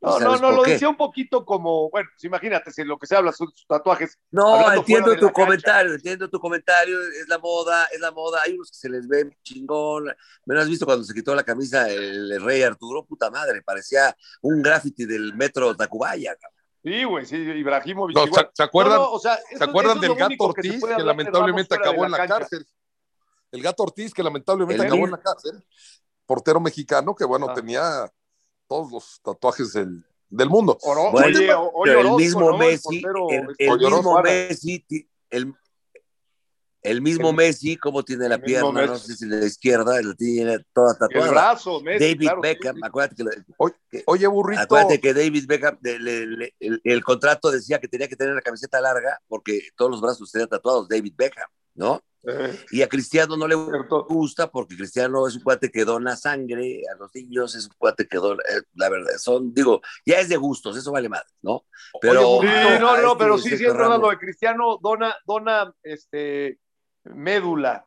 No, 0.00 0.20
no, 0.20 0.36
no, 0.36 0.52
lo 0.52 0.62
decía 0.62 0.90
un 0.90 0.96
poquito 0.96 1.44
como, 1.46 1.88
bueno, 1.88 2.08
pues 2.12 2.22
imagínate, 2.24 2.70
si 2.70 2.84
lo 2.84 2.98
que 2.98 3.06
se 3.06 3.16
habla 3.16 3.32
son 3.32 3.48
sus 3.48 3.66
tatuajes. 3.66 4.18
No, 4.30 4.70
entiendo 4.72 5.16
tu 5.16 5.32
comentario, 5.32 5.94
entiendo 5.94 6.28
tu 6.28 6.38
comentario, 6.38 7.00
es 7.00 7.26
la 7.28 7.38
moda, 7.38 7.86
es 7.92 7.98
la 7.98 8.10
moda, 8.10 8.42
hay 8.44 8.52
unos 8.52 8.70
que 8.70 8.76
se 8.76 8.90
les 8.90 9.08
ve 9.08 9.30
chingón. 9.42 10.04
¿Me 10.44 10.54
lo 10.54 10.60
has 10.60 10.68
visto 10.68 10.84
cuando 10.84 11.02
se 11.02 11.14
quitó 11.14 11.34
la 11.34 11.44
camisa 11.44 11.88
el, 11.88 12.40
rey 12.42 12.62
Arturo? 12.62 13.06
Puta 13.06 13.30
madre, 13.30 13.62
parecía 13.62 14.14
un 14.42 14.60
graffiti 14.60 15.06
del 15.06 15.34
metro 15.34 15.74
Tacubaya, 15.74 16.36
Sí, 16.84 17.02
güey, 17.02 17.26
sí, 17.26 17.36
Ibrahimovic. 17.36 18.16
¿Se, 18.54 18.62
acuerdan, 18.62 19.00
¿se 19.20 19.64
acuerdan 19.64 19.98
del 19.98 20.14
gato 20.14 20.34
Ortiz 20.38 20.80
que, 20.84 21.02
lamentablemente 21.02 21.74
acabó 21.74 22.04
en 22.04 22.12
la 22.12 22.28
cárcel? 22.28 22.64
El 23.56 23.62
gato 23.62 23.82
Ortiz, 23.82 24.14
que 24.14 24.22
lamentablemente 24.22 24.84
acabó 24.84 25.04
en 25.04 25.10
la 25.12 25.20
cárcel, 25.20 25.64
portero 26.24 26.60
mexicano 26.60 27.14
que, 27.14 27.24
bueno, 27.24 27.46
ah. 27.50 27.54
tenía 27.54 28.12
todos 28.68 28.90
los 28.92 29.20
tatuajes 29.22 29.72
del, 29.72 30.04
del 30.28 30.48
mundo. 30.48 30.78
oye, 30.82 31.50
el 32.00 32.10
mismo 32.12 32.56
Messi, 32.56 33.02
el, 33.58 33.78
mismo 33.78 34.22
Messi, 34.22 34.84
el, 35.30 35.54
El 36.82 37.02
mismo 37.02 37.32
Messi, 37.32 37.76
¿cómo 37.76 38.04
tiene 38.04 38.28
la 38.28 38.38
pierna? 38.38 38.86
No 38.86 38.96
sé 38.96 39.16
si 39.16 39.26
la 39.26 39.44
izquierda, 39.44 40.00
la 40.00 40.14
tiene 40.14 40.58
toda 40.72 40.94
tatuada. 40.96 41.26
El 41.26 41.30
brazo, 41.32 41.80
Messi, 41.80 42.04
David 42.04 42.20
claro, 42.20 42.40
Beckham, 42.42 42.76
sí. 42.76 42.80
acuérdate 42.84 43.16
que, 43.16 43.24
Oye, 43.58 43.74
oye, 44.06 44.26
burrito. 44.28 44.62
acuérdate 44.62 45.00
que 45.00 45.12
David 45.12 45.46
Beckham, 45.48 45.78
le- 45.82 45.98
le- 46.26 46.54
el, 46.60 46.80
el 46.84 47.02
contrato 47.04 47.50
decía 47.50 47.80
que 47.80 47.88
tenía 47.88 48.06
que 48.06 48.14
tener 48.14 48.34
la 48.34 48.40
camiseta 48.42 48.80
larga 48.80 49.20
porque 49.26 49.68
todos 49.76 49.90
los 49.90 50.00
brazos 50.00 50.30
tenían 50.30 50.48
tatuados 50.48 50.88
David 50.88 51.14
Beckham, 51.16 51.48
¿no? 51.74 52.02
Y 52.70 52.82
a 52.82 52.88
Cristiano 52.88 53.36
no 53.36 53.46
le 53.46 53.54
gusta 53.54 54.50
porque 54.50 54.76
Cristiano 54.76 55.26
es 55.26 55.36
un 55.36 55.42
cuate 55.42 55.70
que 55.70 55.84
dona 55.84 56.16
sangre 56.16 56.82
a 56.92 56.96
los 56.96 57.14
niños, 57.14 57.54
es 57.54 57.66
un 57.66 57.74
cuate 57.78 58.06
que 58.08 58.18
dona, 58.18 58.42
eh, 58.48 58.62
la 58.74 58.88
verdad, 58.88 59.12
son, 59.18 59.54
digo, 59.54 59.80
ya 60.04 60.18
es 60.18 60.28
de 60.28 60.36
gustos, 60.36 60.76
eso 60.76 60.90
vale 60.92 61.08
más, 61.08 61.24
¿no? 61.42 61.64
Pero, 62.00 62.40
Sí, 62.40 62.46
no, 62.80 62.96
no, 62.96 63.12
este 63.12 63.18
pero 63.18 63.38
sí, 63.38 63.44
sí 63.44 63.50
Sergio 63.50 63.68
es 63.68 63.74
verdad 63.74 63.88
Ramos, 63.90 64.02
lo 64.02 64.10
de 64.10 64.18
Cristiano 64.18 64.78
dona, 64.82 65.14
dona 65.24 65.72
este 65.82 66.58
médula 67.04 67.86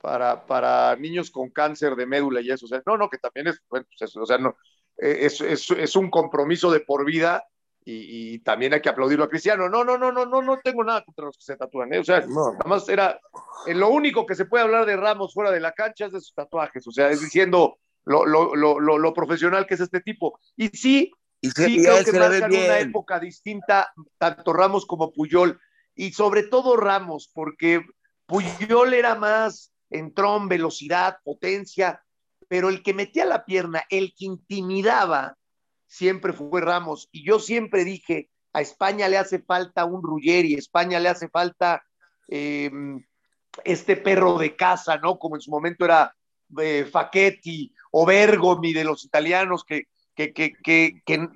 para, 0.00 0.46
para 0.46 0.96
niños 0.96 1.30
con 1.30 1.50
cáncer 1.50 1.96
de 1.96 2.06
médula 2.06 2.40
y 2.40 2.50
eso. 2.50 2.66
O 2.66 2.68
sea, 2.68 2.82
no, 2.86 2.96
no, 2.96 3.10
que 3.10 3.18
también 3.18 3.48
es, 3.48 3.60
bueno, 3.68 3.86
pues 3.86 4.10
eso, 4.10 4.22
o 4.22 4.26
sea, 4.26 4.38
no, 4.38 4.56
eh, 4.98 5.18
es, 5.22 5.40
es, 5.40 5.70
es 5.70 5.96
un 5.96 6.10
compromiso 6.10 6.70
de 6.70 6.80
por 6.80 7.04
vida 7.04 7.44
y, 7.84 8.34
y 8.34 8.38
también 8.40 8.74
hay 8.74 8.80
que 8.82 8.88
aplaudirlo 8.88 9.24
a 9.24 9.28
Cristiano. 9.28 9.68
No, 9.68 9.84
no, 9.84 9.96
no, 9.96 10.12
no, 10.12 10.26
no, 10.26 10.42
no 10.42 10.58
tengo 10.62 10.84
nada 10.84 11.02
contra 11.04 11.24
los 11.26 11.36
que 11.36 11.44
se 11.44 11.56
tatúan, 11.56 11.92
¿eh? 11.94 11.98
O 12.00 12.04
sea, 12.04 12.20
No. 12.26 12.52
nada 12.52 12.64
más 12.66 12.88
era, 12.88 13.18
eh, 13.66 13.74
lo 13.74 13.88
único 13.88 14.26
que 14.26 14.34
se 14.34 14.44
puede 14.44 14.64
hablar 14.64 14.84
de 14.86 14.96
Ramos 14.96 15.32
fuera 15.32 15.50
de 15.50 15.60
la 15.60 15.72
cancha 15.72 16.06
es 16.06 16.12
de 16.12 16.20
sus 16.20 16.34
tatuajes, 16.34 16.86
o 16.86 16.90
sea, 16.92 17.10
es 17.10 17.20
diciendo 17.20 17.78
lo, 18.04 18.24
lo, 18.26 18.54
lo, 18.54 18.78
lo, 18.80 19.14
profesional 19.14 19.66
que 19.66 19.74
es 19.74 19.80
este 19.80 20.00
tipo. 20.00 20.38
Y 20.56 20.68
sí, 20.68 21.10
y, 21.40 21.50
se- 21.50 21.66
sí 21.66 21.78
y 21.78 21.82
creo 21.82 22.04
que 22.04 22.12
marcan 22.12 22.50
una 22.52 22.78
época 22.78 23.20
distinta, 23.20 23.92
tanto 24.18 24.52
Ramos 24.52 24.86
como 24.86 25.12
Puyol, 25.12 25.60
y 25.94 26.12
sobre 26.12 26.44
todo 26.44 26.76
Ramos, 26.76 27.30
porque 27.32 27.84
Puyol 28.26 28.94
era 28.94 29.14
más 29.14 29.72
entrón, 29.90 30.48
velocidad, 30.48 31.18
potencia, 31.24 32.02
pero 32.48 32.68
el 32.68 32.82
que 32.82 32.94
metía 32.94 33.24
la 33.24 33.44
pierna, 33.44 33.82
el 33.90 34.14
que 34.16 34.26
intimidaba, 34.26 35.36
siempre 35.88 36.32
fue 36.32 36.60
Ramos. 36.60 37.08
Y 37.10 37.26
yo 37.26 37.40
siempre 37.40 37.84
dije, 37.84 38.30
a 38.52 38.60
España 38.60 39.08
le 39.08 39.18
hace 39.18 39.40
falta 39.40 39.84
un 39.84 40.02
Ruggeri, 40.02 40.54
a 40.54 40.58
España 40.58 41.00
le 41.00 41.08
hace 41.08 41.28
falta 41.28 41.82
eh, 42.28 42.70
este 43.64 43.96
perro 43.96 44.38
de 44.38 44.54
casa, 44.54 44.98
¿no? 44.98 45.18
Como 45.18 45.36
en 45.36 45.40
su 45.40 45.50
momento 45.50 45.84
era 45.84 46.14
eh, 46.60 46.86
Facchetti 46.90 47.72
o 47.90 48.06
Bergomi 48.06 48.72
de 48.72 48.84
los 48.84 49.04
italianos 49.04 49.64
que, 49.64 49.88
que, 50.14 50.32
que, 50.32 50.52
que, 50.62 51.02
que 51.04 51.28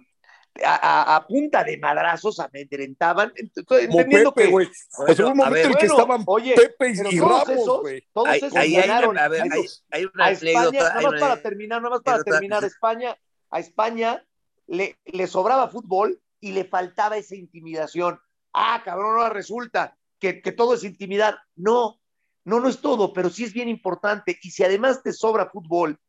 a, 0.64 1.16
a, 1.16 1.26
punta 1.26 1.64
de 1.64 1.78
madrazos 1.78 2.38
amedrentaban, 2.38 3.32
entendiendo 3.36 4.34
Pepe, 4.34 4.50
que... 4.50 5.14
sea, 5.14 5.24
hubo 5.24 5.32
un 5.32 5.36
momento 5.38 5.55
ver, 5.55 5.66
en 5.66 5.72
que 5.72 5.86
bueno, 5.88 5.94
estaban 5.94 6.22
oye, 6.26 6.55
Pepe 6.55 6.92
y 7.11 7.18
todos 7.18 7.48
Ramos, 7.48 7.48
esos, 7.48 7.80
güey. 7.80 8.07
todos 8.12 8.28
Ahí, 8.28 8.38
esos 8.38 8.57
ahí 8.57 8.76
hay, 8.76 8.82
ganaron 8.82 9.11
una, 9.11 9.24
a 9.24 9.28
ver, 9.28 9.42
hay, 9.42 9.48
hay 9.90 10.05
una 10.12 10.24
a 10.26 10.30
España, 10.30 10.59
anécdota, 10.61 10.78
nada 10.78 10.98
hay 10.98 11.05
más 11.05 11.12
una 11.12 11.20
para 11.20 11.42
terminar, 11.42 11.82
nada 11.82 11.94
más 11.94 12.03
para 12.03 12.22
terminar, 12.22 12.64
España, 12.64 13.16
a 13.50 13.61
España 13.61 14.24
le, 14.72 15.26
sobraba 15.26 15.68
fútbol 15.68 16.20
y 16.40 16.52
le 16.52 16.64
faltaba 16.64 17.16
esa 17.16 17.36
intimidación. 17.36 18.18
Ah, 18.52 18.82
cabrón, 18.84 19.18
ahora 19.18 19.28
resulta 19.28 19.96
que, 20.18 20.40
que 20.40 20.52
todo 20.52 20.74
es 20.74 20.84
intimidad. 20.84 21.36
No, 21.54 22.00
no, 22.44 22.58
no 22.58 22.68
es 22.68 22.80
todo, 22.80 23.12
pero 23.12 23.28
sí 23.28 23.44
es 23.44 23.52
bien 23.52 23.68
importante. 23.68 24.38
Y 24.42 24.50
si 24.50 24.64
además 24.64 25.02
te 25.02 25.12
sobra 25.12 25.50
fútbol 25.50 26.00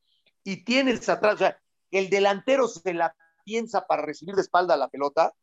y 0.43 0.63
tienes 0.63 1.07
atrás, 1.09 1.35
o 1.35 1.37
sea, 1.39 1.59
el 1.91 2.09
delantero 2.09 2.67
se 2.67 2.93
la 2.93 3.15
piensa 3.43 3.85
para 3.85 4.01
recibir 4.01 4.35
de 4.35 4.41
espalda 4.41 4.77
la 4.77 4.87
pelota, 4.87 5.33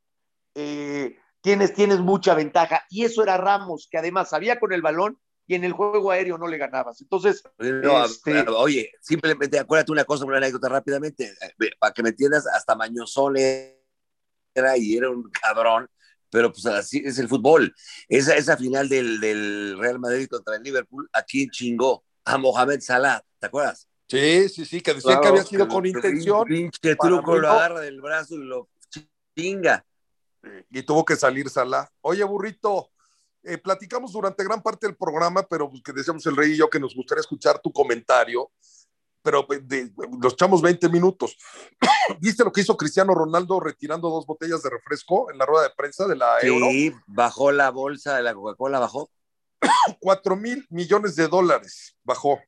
eh, 0.54 1.18
tienes, 1.42 1.74
tienes 1.74 2.00
mucha 2.00 2.34
ventaja. 2.34 2.84
Y 2.88 3.04
eso 3.04 3.22
era 3.22 3.36
Ramos, 3.36 3.86
que 3.90 3.98
además 3.98 4.30
sabía 4.30 4.58
con 4.58 4.72
el 4.72 4.82
balón 4.82 5.20
y 5.50 5.56
en 5.56 5.64
el 5.64 5.72
juego 5.72 6.12
aéreo 6.12 6.38
no 6.38 6.46
le 6.46 6.58
ganabas. 6.58 7.00
Entonces, 7.00 7.42
No, 7.58 8.04
Este- 8.04 8.38
a- 8.38 8.44
oye, 8.52 8.92
simplemente 9.00 9.58
acuérdate 9.58 9.90
una 9.90 10.04
cosa, 10.04 10.24
una 10.24 10.36
anécdota 10.36 10.68
rápidamente, 10.68 11.24
eh, 11.42 11.70
para 11.80 11.92
que 11.92 12.04
me 12.04 12.10
entiendas, 12.10 12.46
hasta 12.46 12.76
Mañozón 12.76 13.34
era 13.36 14.76
y 14.76 14.96
era 14.96 15.10
un 15.10 15.28
cabrón, 15.28 15.88
pero 16.30 16.52
pues 16.52 16.66
así 16.66 17.02
es 17.04 17.18
el 17.18 17.28
fútbol. 17.28 17.74
Esa, 18.08 18.36
esa 18.36 18.56
final 18.56 18.88
del, 18.88 19.18
del 19.18 19.76
Real 19.76 19.98
Madrid 19.98 20.28
contra 20.28 20.54
el 20.54 20.62
Liverpool, 20.62 21.08
¿a 21.12 21.24
quién 21.24 21.50
chingó? 21.50 22.04
A 22.24 22.38
Mohamed 22.38 22.80
Salah, 22.80 23.20
¿te 23.40 23.46
acuerdas? 23.48 23.88
Sí, 24.06 24.48
sí, 24.48 24.64
sí, 24.64 24.80
que 24.80 24.94
decían 24.94 25.14
Claro, 25.14 25.22
que 25.22 25.28
había 25.30 25.44
sido 25.44 25.66
que 25.66 25.74
con 25.74 25.84
intención 25.84 26.44
Pinche 26.46 26.94
truco, 26.94 27.36
lo 27.38 27.48
agarra 27.50 27.80
del 27.80 28.00
brazo 28.00 28.36
y 28.36 28.44
lo 28.44 28.68
chinga. 29.36 29.84
y 30.70 30.82
tuvo 30.84 31.04
que 31.04 31.16
salir 31.16 31.48
Salah. 31.50 31.90
Oye, 32.02 32.22
burrito, 32.22 32.92
eh, 33.44 33.58
platicamos 33.58 34.12
durante 34.12 34.44
gran 34.44 34.62
parte 34.62 34.86
del 34.86 34.96
programa, 34.96 35.42
pero 35.42 35.70
pues, 35.70 35.82
que 35.82 35.92
decíamos 35.92 36.24
el 36.26 36.36
rey 36.36 36.52
y 36.52 36.56
yo 36.56 36.68
que 36.70 36.80
nos 36.80 36.94
gustaría 36.94 37.20
escuchar 37.20 37.58
tu 37.60 37.72
comentario, 37.72 38.50
pero 39.22 39.46
pues, 39.46 39.66
de- 39.66 39.90
los 40.20 40.32
echamos 40.34 40.60
20 40.62 40.88
minutos. 40.88 41.36
¿Viste 42.20 42.44
lo 42.44 42.52
que 42.52 42.60
hizo 42.62 42.76
Cristiano 42.76 43.14
Ronaldo 43.14 43.60
retirando 43.60 44.08
dos 44.10 44.26
botellas 44.26 44.62
de 44.62 44.70
refresco 44.70 45.30
en 45.30 45.38
la 45.38 45.46
rueda 45.46 45.64
de 45.68 45.74
prensa 45.76 46.06
de 46.06 46.16
la 46.16 46.38
Euro? 46.42 46.66
Sí, 46.70 46.92
bajó 47.06 47.50
la 47.52 47.70
bolsa 47.70 48.16
de 48.16 48.22
la 48.22 48.34
Coca-Cola, 48.34 48.78
bajó. 48.78 49.10
4 50.00 50.36
mil 50.36 50.66
millones 50.70 51.16
de 51.16 51.28
dólares 51.28 51.96
bajó. 52.02 52.40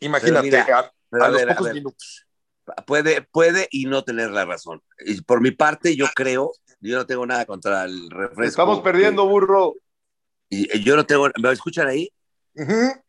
Imagínate, 0.00 0.50
Pero 0.50 0.64
mira, 0.64 0.78
a, 0.78 0.92
Pero 1.10 1.22
a 1.24 1.26
a 1.26 1.30
los 1.30 1.38
ver, 1.44 1.56
pocos 1.56 1.72
minutos. 1.72 2.26
puede, 2.86 3.22
puede 3.22 3.68
y 3.70 3.86
no 3.86 4.04
tener 4.04 4.30
la 4.30 4.44
razón. 4.44 4.82
Y 5.04 5.20
por 5.22 5.40
mi 5.40 5.50
parte, 5.52 5.96
yo 5.96 6.06
creo, 6.14 6.52
yo 6.80 6.96
no 6.98 7.06
tengo 7.06 7.24
nada 7.26 7.46
contra 7.46 7.84
el 7.84 8.10
refresco. 8.10 8.42
estamos 8.44 8.80
perdiendo, 8.80 9.26
burro. 9.26 9.74
Y, 10.48 10.82
yo 10.82 10.96
no 10.96 11.04
tengo, 11.04 11.28
¿me 11.40 11.52
escuchan 11.52 11.88
ahí? 11.88 12.12
Ujú. 12.54 13.02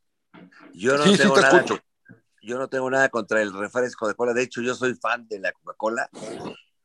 Yo 0.73 0.97
no 0.97 1.03
Sí, 1.05 1.11
sí, 1.11 1.17
tengo 1.17 1.35
te 1.35 1.41
nada. 1.41 1.57
escucho. 1.57 1.79
Yo 2.41 2.57
no 2.57 2.69
tengo 2.69 2.89
nada 2.89 3.09
contra 3.09 3.41
el 3.41 3.53
refresco 3.53 4.07
de 4.07 4.15
cola. 4.15 4.33
De 4.33 4.43
hecho, 4.43 4.61
yo 4.61 4.73
soy 4.73 4.95
fan 4.95 5.27
de 5.27 5.39
la 5.39 5.51
Coca-Cola, 5.51 6.09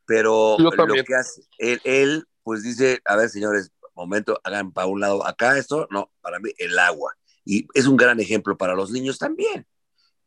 pero 0.05 0.57
lo 0.59 1.03
que 1.03 1.15
hace 1.15 1.43
él, 1.57 1.79
él, 1.85 2.27
pues 2.43 2.63
dice, 2.63 3.01
a 3.05 3.15
ver, 3.15 3.29
señores, 3.29 3.71
momento, 3.95 4.39
hagan 4.43 4.71
para 4.71 4.87
un 4.87 4.99
lado 4.99 5.25
acá 5.25 5.57
esto, 5.57 5.87
no, 5.91 6.11
para 6.21 6.39
mí 6.39 6.51
el 6.57 6.77
agua. 6.79 7.15
Y 7.45 7.67
es 7.73 7.87
un 7.87 7.97
gran 7.97 8.19
ejemplo 8.19 8.57
para 8.57 8.75
los 8.75 8.91
niños 8.91 9.19
también, 9.19 9.67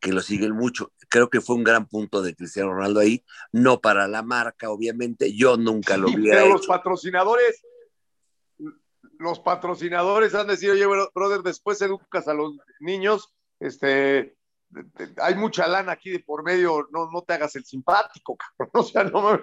que 0.00 0.12
lo 0.12 0.20
siguen 0.20 0.52
mucho. 0.52 0.92
Creo 1.08 1.28
que 1.30 1.40
fue 1.40 1.56
un 1.56 1.64
gran 1.64 1.86
punto 1.86 2.22
de 2.22 2.34
Cristiano 2.34 2.72
Ronaldo 2.72 3.00
ahí, 3.00 3.24
no 3.52 3.80
para 3.80 4.08
la 4.08 4.22
marca, 4.22 4.70
obviamente. 4.70 5.34
Yo 5.34 5.56
nunca 5.56 5.96
lo 5.96 6.08
Sí, 6.08 6.16
hubiera 6.16 6.38
pero 6.38 6.48
los 6.48 6.62
hecho. 6.62 6.68
patrocinadores, 6.68 7.62
los 9.18 9.40
patrocinadores 9.40 10.34
han 10.34 10.46
decidido, 10.46 10.74
oye, 10.74 10.86
bro- 10.86 11.10
brother, 11.14 11.40
después 11.42 11.80
educas 11.82 12.28
a 12.28 12.34
los 12.34 12.56
niños, 12.80 13.34
este, 13.60 14.36
te- 14.72 15.06
te- 15.08 15.22
hay 15.22 15.34
mucha 15.34 15.66
lana 15.66 15.92
aquí 15.92 16.10
de 16.10 16.20
por 16.20 16.42
medio, 16.42 16.88
no, 16.90 17.10
no 17.10 17.22
te 17.22 17.34
hagas 17.34 17.56
el 17.56 17.64
simpático, 17.64 18.36
cabrón. 18.36 18.70
O 18.74 18.82
sea, 18.82 19.04
no, 19.04 19.18
o, 19.20 19.38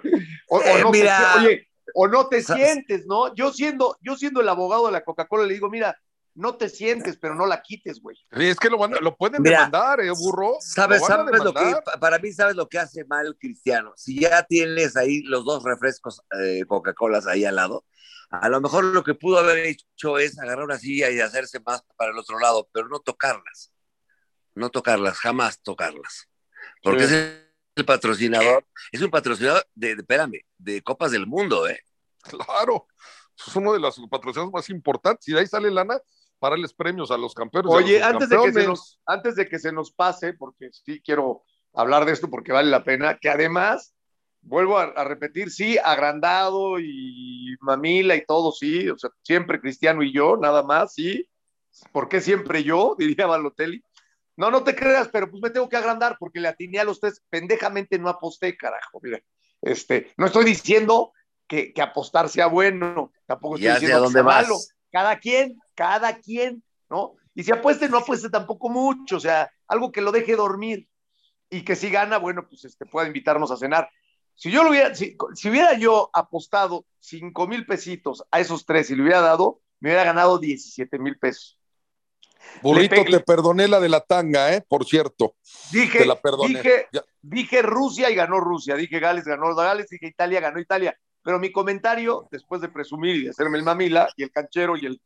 o 0.58 0.60
Eh, 0.62 0.82
no 0.82 0.90
te 0.90 0.98
mira. 0.98 1.34
oye, 1.36 1.68
o 1.94 2.08
no 2.08 2.28
te 2.28 2.42
sientes, 2.42 3.06
¿no? 3.06 3.34
Yo 3.34 3.52
siendo, 3.52 3.96
yo 4.00 4.16
siendo 4.16 4.40
el 4.40 4.48
abogado 4.48 4.86
de 4.86 4.92
la 4.92 5.04
Coca-Cola, 5.04 5.44
le 5.44 5.54
digo, 5.54 5.68
mira, 5.68 5.96
no 6.34 6.56
te 6.56 6.68
sientes, 6.68 7.16
pero 7.16 7.34
no 7.34 7.46
la 7.46 7.62
quites, 7.62 8.00
güey. 8.00 8.16
Sí, 8.36 8.44
es 8.46 8.58
que 8.58 8.68
lo, 8.68 8.76
van 8.78 8.94
a- 8.94 9.00
lo 9.00 9.16
pueden 9.16 9.42
Mira, 9.42 9.58
demandar, 9.58 10.00
¿eh, 10.00 10.10
burro? 10.10 10.56
¿Sabes, 10.60 11.00
Lo 11.00 11.06
sabes 11.06 11.44
lo 11.44 11.54
que, 11.54 11.74
para 12.00 12.18
mí, 12.18 12.32
sabes 12.32 12.56
lo 12.56 12.68
que 12.68 12.78
hace 12.78 13.04
mal 13.04 13.36
Cristiano? 13.38 13.92
Si 13.96 14.20
ya 14.20 14.42
tienes 14.42 14.96
ahí 14.96 15.22
los 15.22 15.44
dos 15.44 15.62
refrescos 15.62 16.20
eh, 16.40 16.64
Coca-Colas 16.66 17.26
ahí 17.26 17.44
al 17.44 17.56
lado, 17.56 17.84
a 18.30 18.48
lo 18.48 18.60
mejor 18.60 18.84
lo 18.84 19.04
que 19.04 19.14
pudo 19.14 19.38
haber 19.38 19.58
hecho 19.66 20.18
es 20.18 20.38
agarrar 20.40 20.64
una 20.64 20.78
silla 20.78 21.08
y 21.10 21.20
hacerse 21.20 21.60
más 21.64 21.82
para 21.96 22.10
el 22.10 22.18
otro 22.18 22.38
lado, 22.40 22.68
pero 22.72 22.88
no 22.88 22.98
tocarlas. 22.98 23.70
No 24.54 24.70
tocarlas, 24.70 25.18
jamás 25.18 25.60
tocarlas. 25.62 26.28
Porque 26.82 27.06
Sí. 27.06 27.14
es 27.14 27.40
el 27.76 27.84
patrocinador, 27.84 28.66
es 28.92 29.00
un 29.02 29.10
patrocinador 29.10 29.64
de, 29.74 29.94
de- 29.94 30.00
espérame, 30.02 30.40
de 30.58 30.82
Copas 30.82 31.12
del 31.12 31.26
Mundo, 31.26 31.68
¿eh? 31.68 31.80
Claro, 32.22 32.86
es 33.46 33.54
uno 33.56 33.72
de 33.72 33.80
los 33.80 34.00
patrocinios 34.10 34.52
más 34.52 34.68
importantes 34.70 35.28
y 35.28 35.32
de 35.32 35.40
ahí 35.40 35.46
sale 35.46 35.70
lana 35.70 36.00
para 36.38 36.54
darles 36.54 36.74
premios 36.74 37.10
a 37.10 37.18
los 37.18 37.34
campeones. 37.34 37.72
Oye, 37.72 37.98
los 37.98 38.08
antes 38.08 38.28
de, 38.28 38.38
que 38.38 38.52
se 38.52 38.66
nos, 38.66 39.00
antes 39.06 39.36
de 39.36 39.48
que 39.48 39.58
se 39.58 39.72
nos 39.72 39.92
pase, 39.92 40.34
porque 40.34 40.70
sí 40.72 41.00
quiero 41.00 41.42
hablar 41.72 42.04
de 42.04 42.12
esto 42.12 42.30
porque 42.30 42.52
vale 42.52 42.70
la 42.70 42.84
pena, 42.84 43.18
que 43.18 43.28
además, 43.28 43.94
vuelvo 44.42 44.78
a, 44.78 44.84
a 44.84 45.04
repetir, 45.04 45.50
sí, 45.50 45.78
agrandado 45.82 46.78
y 46.78 47.56
mamila 47.60 48.14
y 48.14 48.24
todo, 48.24 48.52
sí, 48.52 48.88
o 48.88 48.98
sea, 48.98 49.10
siempre 49.22 49.60
Cristiano 49.60 50.02
y 50.02 50.12
yo, 50.12 50.36
nada 50.36 50.62
más, 50.62 50.94
sí. 50.94 51.28
¿Por 51.92 52.08
qué 52.08 52.20
siempre 52.20 52.62
yo? 52.62 52.94
Diría 52.98 53.26
Balotelli. 53.26 53.82
No, 54.36 54.50
no 54.50 54.64
te 54.64 54.74
creas, 54.74 55.08
pero 55.08 55.30
pues 55.30 55.40
me 55.42 55.50
tengo 55.50 55.68
que 55.68 55.76
agrandar 55.76 56.16
porque 56.18 56.40
le 56.40 56.48
atiné 56.48 56.80
a 56.80 56.84
los 56.84 56.98
tres, 56.98 57.22
pendejamente 57.30 57.98
no 57.98 58.08
aposté, 58.08 58.56
carajo, 58.56 58.98
mira. 59.00 59.20
Este, 59.62 60.12
no 60.16 60.26
estoy 60.26 60.44
diciendo 60.44 61.12
que, 61.46 61.72
que 61.72 61.80
apostar 61.80 62.28
sea 62.28 62.48
bueno, 62.48 63.12
tampoco 63.26 63.56
estoy 63.56 63.72
diciendo 63.72 64.06
que 64.06 64.12
sea 64.12 64.22
vas. 64.22 64.42
malo 64.42 64.56
cada 64.90 65.18
quien, 65.18 65.58
cada 65.74 66.18
quien, 66.18 66.62
¿no? 66.88 67.14
Y 67.34 67.42
si 67.42 67.52
apueste, 67.52 67.88
no 67.88 67.98
apueste 67.98 68.30
tampoco 68.30 68.68
mucho, 68.68 69.16
o 69.16 69.20
sea, 69.20 69.50
algo 69.66 69.90
que 69.90 70.00
lo 70.00 70.12
deje 70.12 70.36
dormir 70.36 70.88
y 71.50 71.62
que 71.62 71.76
si 71.76 71.90
gana, 71.90 72.18
bueno, 72.18 72.46
pues 72.48 72.64
este, 72.64 72.86
pueda 72.86 73.06
invitarnos 73.06 73.50
a 73.50 73.56
cenar. 73.56 73.88
Si 74.34 74.50
yo 74.50 74.64
lo 74.64 74.70
hubiera, 74.70 74.94
si, 74.94 75.16
si 75.34 75.48
hubiera 75.48 75.74
yo 75.74 76.10
apostado 76.12 76.86
cinco 76.98 77.46
mil 77.46 77.66
pesitos 77.66 78.24
a 78.30 78.40
esos 78.40 78.66
tres 78.66 78.90
y 78.90 78.96
le 78.96 79.02
hubiera 79.02 79.20
dado, 79.20 79.60
me 79.80 79.90
hubiera 79.90 80.04
ganado 80.04 80.38
17 80.38 80.98
mil 80.98 81.18
pesos. 81.18 81.58
Burrito, 82.62 83.04
te 83.04 83.20
perdoné 83.20 83.68
la 83.68 83.80
de 83.80 83.88
la 83.88 84.00
tanga, 84.00 84.54
¿eh? 84.54 84.64
Por 84.66 84.84
cierto. 84.84 85.34
Dije, 85.70 85.98
te 85.98 86.06
la 86.06 86.20
perdoné. 86.20 86.62
Dije, 86.62 86.88
dije 87.20 87.62
Rusia 87.62 88.10
y 88.10 88.14
ganó 88.14 88.40
Rusia. 88.40 88.76
Dije 88.76 89.00
Gales, 89.00 89.24
ganó 89.24 89.54
Gales. 89.54 89.88
Dije 89.88 90.06
Italia, 90.06 90.40
ganó 90.40 90.60
Italia. 90.60 90.96
Pero 91.22 91.38
mi 91.38 91.50
comentario, 91.52 92.28
después 92.30 92.60
de 92.60 92.68
presumir 92.68 93.16
y 93.16 93.24
de 93.24 93.30
hacerme 93.30 93.58
el 93.58 93.64
mamila 93.64 94.08
y 94.16 94.22
el 94.22 94.30
canchero 94.30 94.76
y 94.76 94.86
el, 94.86 95.00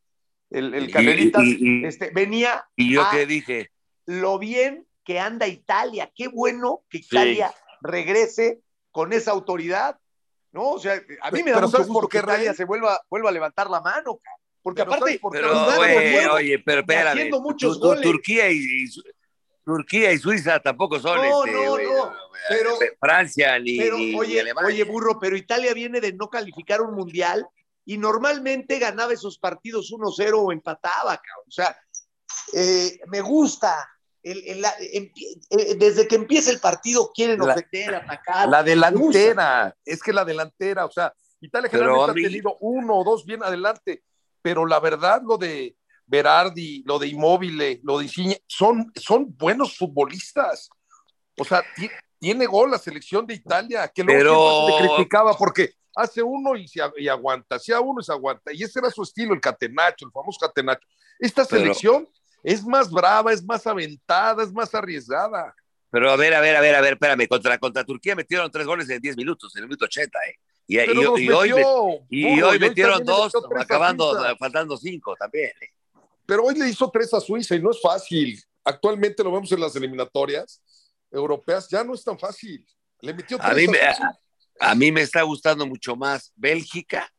el, 0.49 0.73
el 0.73 1.85
este, 1.85 2.11
venía. 2.11 2.65
¿Y 2.75 2.93
yo 2.93 3.03
qué 3.11 3.25
dije? 3.25 3.71
Lo 4.05 4.39
bien 4.39 4.87
que 5.03 5.19
anda 5.19 5.47
Italia. 5.47 6.11
Qué 6.15 6.27
bueno 6.27 6.83
que 6.89 6.99
Italia 6.99 7.53
regrese 7.81 8.61
con 8.91 9.13
esa 9.13 9.31
autoridad. 9.31 9.99
¿No? 10.51 10.71
O 10.71 10.79
sea, 10.79 10.99
a 11.21 11.29
mí 11.29 11.43
me 11.43 11.51
da 11.51 11.61
mucho 11.61 11.85
gusto 11.85 12.07
que 12.07 12.17
Italia 12.17 12.55
se 12.55 12.65
vuelva, 12.65 12.99
vuelva 13.07 13.29
a 13.29 13.31
levantar 13.31 13.69
la 13.69 13.81
mano, 13.81 14.19
Porque 14.63 14.81
aparte, 14.81 15.19
pero, 15.31 16.33
oye, 16.33 16.57
pero 16.57 16.81
espérame, 16.81 17.29
Turquía 18.01 18.49
y, 18.49 18.87
Turquía 19.63 20.11
y 20.11 20.17
Suiza 20.17 20.59
tampoco 20.59 20.99
son 20.99 21.17
no, 21.17 21.45
este, 21.45 21.55
no, 21.55 21.77
no, 21.77 22.13
pero, 22.49 22.71
Francia 22.99 23.59
ni, 23.59 23.77
pero, 23.77 23.95
oye, 24.17 24.43
Oye, 24.65 24.83
burro, 24.85 25.19
pero 25.19 25.37
Italia 25.37 25.71
viene 25.75 26.01
de 26.01 26.13
no 26.13 26.31
calificar 26.31 26.81
un 26.81 26.95
mundial 26.95 27.47
y 27.89 27.97
normalmente 27.97 28.77
ganaba 28.77 29.13
esos 29.13 29.39
partidos 29.39 29.91
1-0 29.91 30.33
o 30.35 30.51
empataba, 30.51 31.19
O 31.47 31.51
sea, 31.51 31.75
eh, 32.53 32.99
me 33.07 33.19
gusta. 33.19 33.89
Eh, 34.21 34.61
desde 35.75 36.07
que 36.07 36.15
empieza 36.17 36.51
el 36.51 36.59
partido 36.59 37.09
quieren 37.11 37.41
ofender, 37.41 37.95
atacar. 37.95 38.47
La 38.47 38.61
delantera, 38.61 39.75
es 39.83 40.03
que 40.03 40.13
la 40.13 40.23
delantera, 40.23 40.85
o 40.85 40.91
sea, 40.91 41.11
Italia 41.41 41.67
generalmente 41.67 42.27
ha 42.27 42.29
tenido 42.29 42.57
uno 42.59 42.97
o 42.97 43.03
dos 43.03 43.25
bien 43.25 43.41
adelante, 43.43 44.03
pero 44.39 44.67
la 44.67 44.79
verdad 44.79 45.23
lo 45.25 45.39
de 45.39 45.75
Berardi, 46.05 46.83
lo 46.85 46.99
de 46.99 47.07
Immobile, 47.07 47.79
lo 47.81 47.97
de 47.97 48.03
Insigne, 48.03 48.43
son, 48.45 48.91
son 48.97 49.35
buenos 49.35 49.75
futbolistas. 49.75 50.69
O 51.39 51.43
sea, 51.43 51.63
tiene 52.19 52.45
gol 52.45 52.69
la 52.69 52.77
selección 52.77 53.25
de 53.25 53.33
Italia, 53.33 53.87
que 53.87 54.03
luego 54.03 54.67
pero... 54.67 54.77
se 54.77 54.87
criticaba 54.89 55.35
porque 55.35 55.78
hace 55.95 56.21
uno 56.21 56.55
y, 56.55 56.67
se, 56.67 56.81
y 56.97 57.07
aguanta, 57.07 57.55
hacía 57.55 57.79
uno 57.79 58.01
y 58.01 58.03
se 58.03 58.11
aguanta. 58.11 58.51
Y 58.53 58.63
ese 58.63 58.79
era 58.79 58.89
su 58.89 59.03
estilo, 59.03 59.33
el 59.33 59.41
catenacho, 59.41 60.05
el 60.05 60.11
famoso 60.11 60.39
catenacho. 60.39 60.87
Esta 61.19 61.45
selección 61.45 62.07
es 62.43 62.63
más 62.63 62.89
brava, 62.89 63.33
es 63.33 63.43
más 63.43 63.65
aventada, 63.67 64.43
es 64.43 64.51
más 64.51 64.73
arriesgada. 64.73 65.53
Pero 65.91 66.11
a 66.11 66.15
ver, 66.15 66.33
a 66.33 66.39
ver, 66.39 66.55
a 66.55 66.61
ver, 66.61 66.75
a 66.75 66.81
ver, 66.81 66.93
espérame, 66.93 67.27
contra, 67.27 67.57
contra 67.57 67.83
Turquía 67.83 68.15
metieron 68.15 68.51
tres 68.51 68.65
goles 68.65 68.89
en 68.89 69.01
10 69.01 69.17
minutos, 69.17 69.55
en 69.55 69.63
el 69.63 69.67
minuto 69.67 69.85
80, 69.85 70.19
¿eh? 70.19 70.35
Y, 70.67 70.77
y, 70.77 71.31
hoy, 71.31 71.51
y 72.11 72.41
hoy 72.43 72.59
metieron 72.59 73.03
dos, 73.03 73.33
acabando, 73.57 74.15
faltando 74.37 74.77
cinco 74.77 75.15
también. 75.19 75.49
¿eh? 75.61 75.73
Pero 76.27 76.43
hoy 76.43 76.53
le 76.53 76.69
hizo 76.69 76.91
tres 76.91 77.11
a 77.15 77.19
Suiza 77.19 77.55
y 77.55 77.59
no 77.59 77.71
es 77.71 77.81
fácil. 77.81 78.39
Actualmente 78.63 79.23
lo 79.23 79.31
vemos 79.31 79.51
en 79.51 79.61
las 79.61 79.75
eliminatorias 79.75 80.61
europeas, 81.09 81.67
ya 81.67 81.83
no 81.83 81.95
es 81.95 82.03
tan 82.03 82.19
fácil. 82.19 82.63
Le 83.01 83.15
metió 83.15 83.39
tres 83.39 83.49
a, 83.49 83.55
mí 83.55 83.67
me, 83.67 83.79
a, 84.59 84.75
mí 84.75 84.91
me 84.91 85.01
está 85.01 85.21
gustando 85.23 85.65
mucho 85.65 85.95
más 85.95 86.31
Bélgica. 86.35 87.11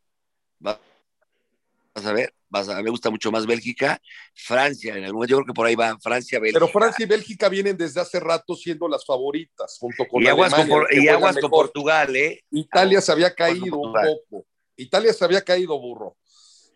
Vas 0.59 2.07
a 2.07 2.13
ver, 2.13 2.33
vas 2.49 2.69
a, 2.69 2.81
me 2.83 2.91
gusta 2.91 3.11
mucho 3.11 3.33
más 3.33 3.47
Bélgica, 3.47 4.01
Francia, 4.35 4.97
en 4.97 5.05
algún 5.05 5.27
yo 5.27 5.39
creo 5.39 5.47
que 5.47 5.53
por 5.53 5.67
ahí 5.67 5.75
va 5.75 5.99
Francia, 6.01 6.39
Bélgica. 6.39 6.61
Pero 6.61 6.73
Francia 6.73 7.05
y 7.05 7.09
Bélgica 7.09 7.49
vienen 7.49 7.77
desde 7.77 8.01
hace 8.01 8.21
rato 8.21 8.55
siendo 8.55 8.89
las 8.89 9.05
favoritas, 9.05 9.77
junto 9.79 10.07
con 10.07 10.23
y 10.23 10.29
aguas 10.29 10.55
con, 10.55 10.69
y 10.91 11.09
aguas 11.09 11.37
con 11.39 11.51
Portugal, 11.51 12.15
¿eh? 12.15 12.45
Italia 12.53 13.01
se 13.01 13.11
había 13.11 13.35
caído 13.35 13.77
un 13.77 13.93
poco. 13.93 14.47
Italia 14.77 15.13
se 15.13 15.25
había 15.25 15.43
caído, 15.43 15.79
burro. 15.81 16.17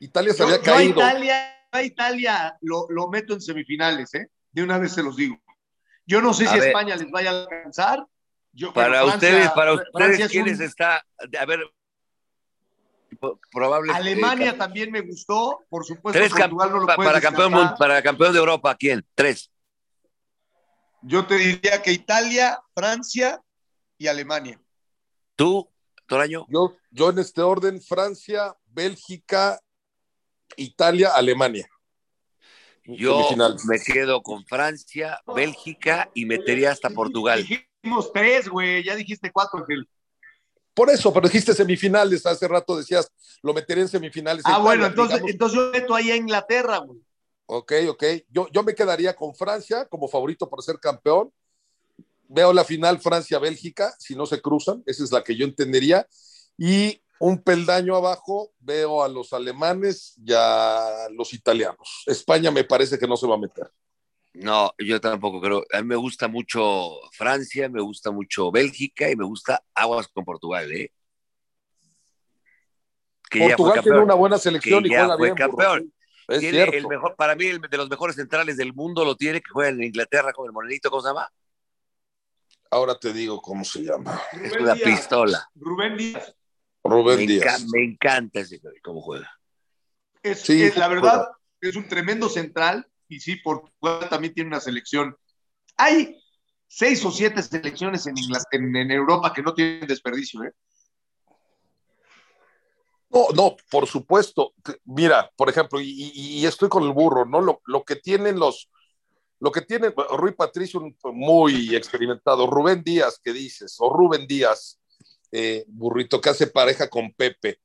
Italia 0.00 0.34
se 0.34 0.42
había 0.42 0.60
caído. 0.60 1.00
Italia 1.00 1.54
Italia 1.82 2.56
lo, 2.60 2.86
lo, 2.90 3.08
meto 3.08 3.34
en 3.34 3.40
semifinales, 3.40 4.14
¿eh? 4.14 4.28
De 4.52 4.62
una 4.62 4.78
vez 4.78 4.92
se 4.92 5.02
los 5.02 5.16
digo. 5.16 5.40
Yo 6.06 6.20
no 6.20 6.34
sé 6.34 6.46
si 6.46 6.58
España 6.58 6.96
les 6.96 7.10
vaya 7.10 7.30
a 7.30 7.42
alcanzar. 7.42 8.06
Yo, 8.54 8.72
para 8.72 9.04
ustedes, 9.04 9.50
para 9.50 9.74
ustedes, 9.74 10.30
¿quiénes 10.30 10.60
está? 10.60 11.04
A 11.38 11.44
ver, 11.44 11.60
probable. 13.50 13.92
Alemania 13.92 14.56
también 14.56 14.90
me 14.90 15.00
gustó, 15.00 15.64
por 15.68 15.84
supuesto. 15.84 16.18
Tres 16.18 16.32
Portugal 16.32 16.70
no 16.70 16.80
lo 16.80 16.86
para, 16.86 17.20
campeón, 17.20 17.74
para 17.78 18.02
campeón 18.02 18.32
de 18.32 18.38
Europa, 18.38 18.74
¿quién? 18.76 19.04
Tres. 19.14 19.50
Yo 21.02 21.26
te 21.26 21.34
diría 21.34 21.82
que 21.82 21.92
Italia, 21.92 22.60
Francia 22.74 23.42
y 23.98 24.06
Alemania. 24.06 24.60
¿Tú, 25.36 25.68
Toraño? 26.06 26.46
Yo, 26.48 26.76
yo 26.90 27.10
en 27.10 27.18
este 27.18 27.42
orden, 27.42 27.82
Francia, 27.82 28.56
Bélgica 28.66 29.58
Italia, 30.56 31.10
Alemania. 31.14 31.68
Yo 32.84 33.26
me 33.66 33.80
quedo 33.80 34.22
con 34.22 34.44
Francia, 34.44 35.20
Bélgica 35.34 36.10
y 36.14 36.26
metería 36.26 36.70
hasta 36.70 36.90
Portugal. 36.90 37.46
Dijimos 37.84 38.10
tres, 38.14 38.48
güey, 38.48 38.82
ya 38.82 38.96
dijiste 38.96 39.30
cuatro, 39.30 39.62
Por 40.72 40.88
eso, 40.88 41.12
pero 41.12 41.28
dijiste 41.28 41.52
semifinales, 41.52 42.24
hace 42.24 42.48
rato 42.48 42.78
decías, 42.78 43.12
lo 43.42 43.52
metería 43.52 43.82
en 43.82 43.90
semifinales. 43.90 44.42
Ah, 44.46 44.58
bueno, 44.58 44.86
entonces, 44.86 45.20
entonces 45.26 45.58
yo 45.58 45.70
meto 45.70 45.94
ahí 45.94 46.10
a 46.10 46.16
Inglaterra, 46.16 46.78
güey. 46.78 46.98
Ok, 47.44 47.72
ok. 47.90 48.04
Yo, 48.30 48.48
yo 48.50 48.62
me 48.62 48.74
quedaría 48.74 49.14
con 49.14 49.34
Francia 49.34 49.84
como 49.84 50.08
favorito 50.08 50.48
para 50.48 50.62
ser 50.62 50.80
campeón. 50.80 51.30
Veo 52.26 52.54
la 52.54 52.64
final 52.64 52.98
Francia-Bélgica, 53.00 53.94
si 53.98 54.16
no 54.16 54.24
se 54.24 54.40
cruzan, 54.40 54.82
esa 54.86 55.04
es 55.04 55.12
la 55.12 55.22
que 55.22 55.36
yo 55.36 55.44
entendería. 55.44 56.08
Y 56.56 57.02
un 57.20 57.42
peldaño 57.42 57.96
abajo 57.96 58.54
veo 58.60 59.04
a 59.04 59.08
los 59.08 59.34
alemanes 59.34 60.14
y 60.24 60.32
a 60.34 61.08
los 61.10 61.34
italianos. 61.34 62.04
España 62.06 62.50
me 62.50 62.64
parece 62.64 62.98
que 62.98 63.06
no 63.06 63.18
se 63.18 63.26
va 63.26 63.34
a 63.34 63.38
meter. 63.38 63.70
No, 64.34 64.72
yo 64.78 65.00
tampoco 65.00 65.40
creo. 65.40 65.64
A 65.72 65.80
mí 65.80 65.86
me 65.86 65.96
gusta 65.96 66.26
mucho 66.26 66.98
Francia, 67.12 67.68
me 67.68 67.80
gusta 67.80 68.10
mucho 68.10 68.50
Bélgica 68.50 69.08
y 69.08 69.16
me 69.16 69.24
gusta 69.24 69.62
Aguas 69.74 70.08
con 70.08 70.24
Portugal, 70.24 70.70
¿eh? 70.72 70.92
Portugal 73.30 73.80
tiene 73.82 73.98
una 74.00 74.14
buena 74.14 74.38
selección 74.38 74.84
y 74.86 74.88
juega 74.88 75.16
bien. 75.16 75.34
Campeón. 75.34 75.92
el 76.28 76.86
mejor, 76.88 77.14
para 77.16 77.34
mí, 77.36 77.46
el 77.46 77.60
de 77.60 77.76
los 77.76 77.88
mejores 77.88 78.16
centrales 78.16 78.56
del 78.56 78.74
mundo 78.74 79.04
lo 79.04 79.16
tiene, 79.16 79.40
que 79.40 79.50
juega 79.50 79.70
en 79.70 79.82
Inglaterra 79.82 80.32
con 80.32 80.46
el 80.46 80.52
Morenito, 80.52 80.90
¿cómo 80.90 81.02
se 81.02 81.08
llama? 81.08 81.30
Ahora 82.70 82.98
te 82.98 83.12
digo 83.12 83.40
cómo 83.40 83.64
se 83.64 83.82
llama. 83.82 84.20
es 84.32 84.52
una 84.54 84.74
pistola. 84.74 85.48
Rubén 85.54 85.96
Díaz. 85.96 86.34
Rubén 86.82 87.18
me 87.18 87.26
Díaz. 87.26 87.64
me 87.72 87.84
encanta 87.84 88.40
ese 88.40 88.60
cómo 88.82 89.00
juega. 89.00 89.30
Es, 90.22 90.76
la 90.76 90.88
verdad, 90.88 91.28
es 91.60 91.76
un 91.76 91.86
tremendo 91.86 92.28
central 92.28 92.88
y 93.14 93.20
sí, 93.20 93.36
Portugal 93.36 94.08
también 94.08 94.34
tiene 94.34 94.48
una 94.48 94.60
selección. 94.60 95.16
Hay 95.76 96.20
seis 96.66 97.04
o 97.04 97.10
siete 97.10 97.42
selecciones 97.42 98.06
en, 98.06 98.16
en, 98.76 98.90
Europa 98.90 99.32
que 99.32 99.42
no 99.42 99.54
tienen 99.54 99.86
desperdicio, 99.86 100.42
¿eh? 100.42 100.52
No, 103.10 103.28
no, 103.32 103.56
por 103.70 103.86
supuesto. 103.86 104.54
Mira, 104.84 105.30
por 105.36 105.48
ejemplo, 105.48 105.80
y, 105.80 106.44
estoy 106.44 106.68
con 106.68 106.82
el 106.82 106.92
burro, 106.92 107.24
¿no? 107.24 107.40
Lo, 107.40 107.62
lo, 107.66 107.84
que 107.84 107.94
tienen 107.94 108.40
los, 108.40 108.68
lo 109.38 109.52
que 109.52 109.62
tiene 109.62 109.94
Rui 110.16 110.32
Patricio, 110.32 110.82
muy 111.04 111.76
experimentado, 111.76 112.48
Rubén 112.48 112.82
Díaz, 112.82 113.20
¿qué 113.22 113.32
dices? 113.32 113.76
O 113.78 113.88
Rubén 113.88 114.26
Díaz, 114.26 114.80
eh, 115.30 115.64
Burrito, 115.68 116.20
que 116.20 116.30
hace 116.30 116.48
pareja 116.48 116.90
con 116.90 117.12
Pepe. 117.12 117.60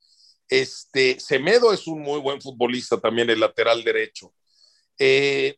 Este, 0.48 1.20
Semedo 1.20 1.74
es 1.74 1.88
un 1.88 2.02
muy 2.02 2.20
buen 2.20 2.40
futbolista 2.42 3.00
también, 3.00 3.30
el 3.32 3.40
lateral 3.40 3.84
derecho. 3.84 4.34
Eh, 5.00 5.56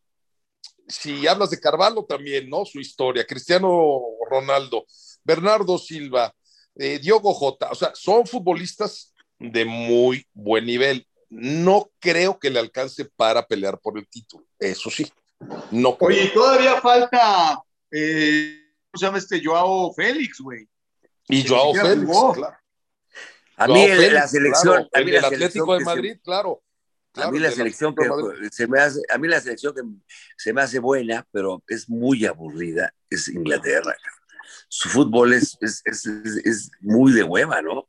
si 0.87 1.27
hablas 1.27 1.49
de 1.49 1.59
Carvalho 1.59 2.05
también, 2.05 2.49
¿no? 2.49 2.65
Su 2.65 2.79
historia, 2.79 3.25
Cristiano 3.25 4.01
Ronaldo, 4.29 4.85
Bernardo 5.23 5.77
Silva, 5.77 6.33
eh, 6.75 6.99
Diogo 6.99 7.33
Jota, 7.33 7.71
o 7.71 7.75
sea, 7.75 7.91
son 7.95 8.27
futbolistas 8.27 9.13
de 9.39 9.65
muy 9.65 10.25
buen 10.33 10.65
nivel. 10.65 11.07
No 11.29 11.89
creo 11.99 12.37
que 12.37 12.49
le 12.49 12.59
alcance 12.59 13.05
para 13.05 13.45
pelear 13.45 13.79
por 13.79 13.97
el 13.97 14.07
título, 14.07 14.45
eso 14.59 14.89
sí. 14.89 15.11
No 15.71 15.97
Oye, 15.99 16.27
todavía 16.27 16.79
falta, 16.81 17.55
¿cómo 17.55 17.63
se 17.89 19.05
llama 19.05 19.17
este 19.17 19.41
Joao 19.43 19.91
Félix, 19.93 20.39
güey? 20.39 20.67
Y 21.29 21.47
Joao 21.47 21.73
Félix, 21.73 22.11
claro. 22.33 22.57
A 23.57 23.67
mí 23.67 23.87
la 23.87 24.27
selección, 24.27 24.89
a 24.91 24.99
mí 25.01 25.11
el, 25.11 25.25
Atlético 25.25 25.77
de 25.77 25.85
Madrid, 25.85 26.17
claro. 26.23 26.61
A 27.15 27.31
mí 27.31 27.39
la 27.39 27.51
selección 27.51 27.93
que 27.95 28.09
se 28.51 28.67
me 28.67 28.79
hace, 28.79 29.01
a 29.09 29.17
mí 29.17 29.27
la 29.27 29.39
selección 29.39 29.73
que 29.73 29.81
se 30.37 30.53
me 30.53 30.61
hace 30.61 30.79
buena, 30.79 31.27
pero 31.31 31.63
es 31.67 31.89
muy 31.89 32.25
aburrida, 32.25 32.93
es 33.09 33.27
Inglaterra. 33.27 33.95
Su 34.67 34.89
fútbol 34.89 35.33
es, 35.33 35.57
es, 35.61 35.81
es, 35.85 36.05
es 36.05 36.71
muy 36.79 37.11
de 37.11 37.23
hueva, 37.23 37.61
¿no? 37.61 37.87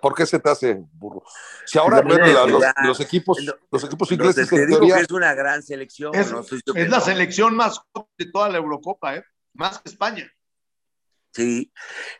¿Por 0.00 0.14
qué 0.14 0.26
se 0.26 0.38
te 0.38 0.48
hace 0.48 0.84
burro? 0.92 1.24
Si 1.64 1.78
ahora 1.78 2.00
los, 2.02 3.00
equipos, 3.00 3.38
los 3.70 3.84
equipos 3.84 4.12
ingleses. 4.12 4.48
Te 4.48 4.66
digo 4.66 4.80
que 4.80 5.00
es 5.00 5.10
una 5.10 5.34
gran 5.34 5.62
selección. 5.62 6.14
Es, 6.14 6.32
es 6.74 6.88
la 6.88 7.00
selección 7.00 7.56
más 7.56 7.80
de 8.16 8.30
toda 8.30 8.48
la 8.48 8.58
Eurocopa, 8.58 9.16
¿eh? 9.16 9.24
más 9.54 9.80
que 9.80 9.88
España. 9.88 10.30
Sí, 11.32 11.70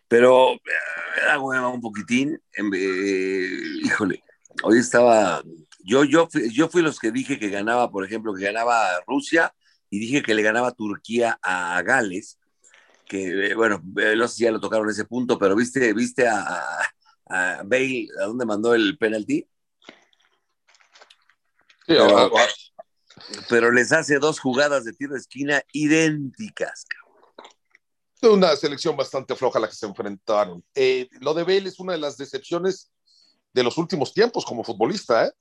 pero 0.09 0.55
me 0.55 1.25
da 1.25 1.39
hueva 1.39 1.69
un 1.69 1.81
poquitín. 1.81 2.41
Eh, 2.53 3.49
híjole, 3.85 4.23
hoy 4.63 4.79
estaba 4.79 5.43
Yo, 5.87 6.03
yo, 6.03 6.26
fui, 6.28 6.53
yo 6.53 6.68
fui 6.68 6.82
los 6.82 6.99
que 6.99 7.12
dije 7.12 7.39
que 7.39 7.49
ganaba, 7.49 7.93
por 7.93 8.05
ejemplo, 8.05 8.34
que 8.34 8.43
ganaba 8.43 8.89
Rusia 9.07 9.55
y 9.89 10.01
dije 10.01 10.20
que 10.20 10.34
le 10.34 10.43
ganaba 10.43 10.72
Turquía 10.72 11.39
a 11.41 11.80
Gales, 11.82 12.41
que, 13.07 13.51
eh, 13.51 13.55
bueno, 13.55 13.80
eh, 13.99 14.16
no 14.16 14.26
sé 14.26 14.34
si 14.34 14.45
ya 14.45 14.51
lo 14.51 14.59
tocaron 14.59 14.91
ese 14.91 15.05
punto, 15.05 15.39
pero 15.39 15.55
viste, 15.55 15.93
viste 15.93 16.26
a, 16.26 16.61
a, 17.26 17.62
Bale, 17.64 18.09
¿a 18.20 18.24
dónde 18.24 18.45
mandó 18.45 18.74
el 18.74 18.99
penalti? 18.99 19.49
Sí, 21.87 21.95
pero, 21.95 22.32
pero, 23.49 23.70
les 23.70 23.93
hace 23.93 24.18
dos 24.18 24.41
jugadas 24.41 24.84
de 24.84 24.93
tiro 24.93 25.12
de 25.12 25.20
esquina 25.20 25.62
idénticas. 25.72 26.84
Una 28.22 28.57
selección 28.57 28.97
bastante 28.97 29.37
floja 29.37 29.61
la 29.61 29.68
que 29.68 29.76
se 29.76 29.87
enfrentaron. 29.87 30.64
Eh, 30.74 31.09
lo 31.20 31.32
de 31.32 31.45
Bale 31.45 31.68
es 31.68 31.78
una 31.78 31.93
de 31.93 32.01
las 32.01 32.16
decepciones 32.16 32.91
de 33.53 33.62
los 33.62 33.78
últimos 33.78 34.12
tiempos 34.12 34.45
como 34.45 34.64
futbolista, 34.64 35.26
¿eh? 35.26 35.32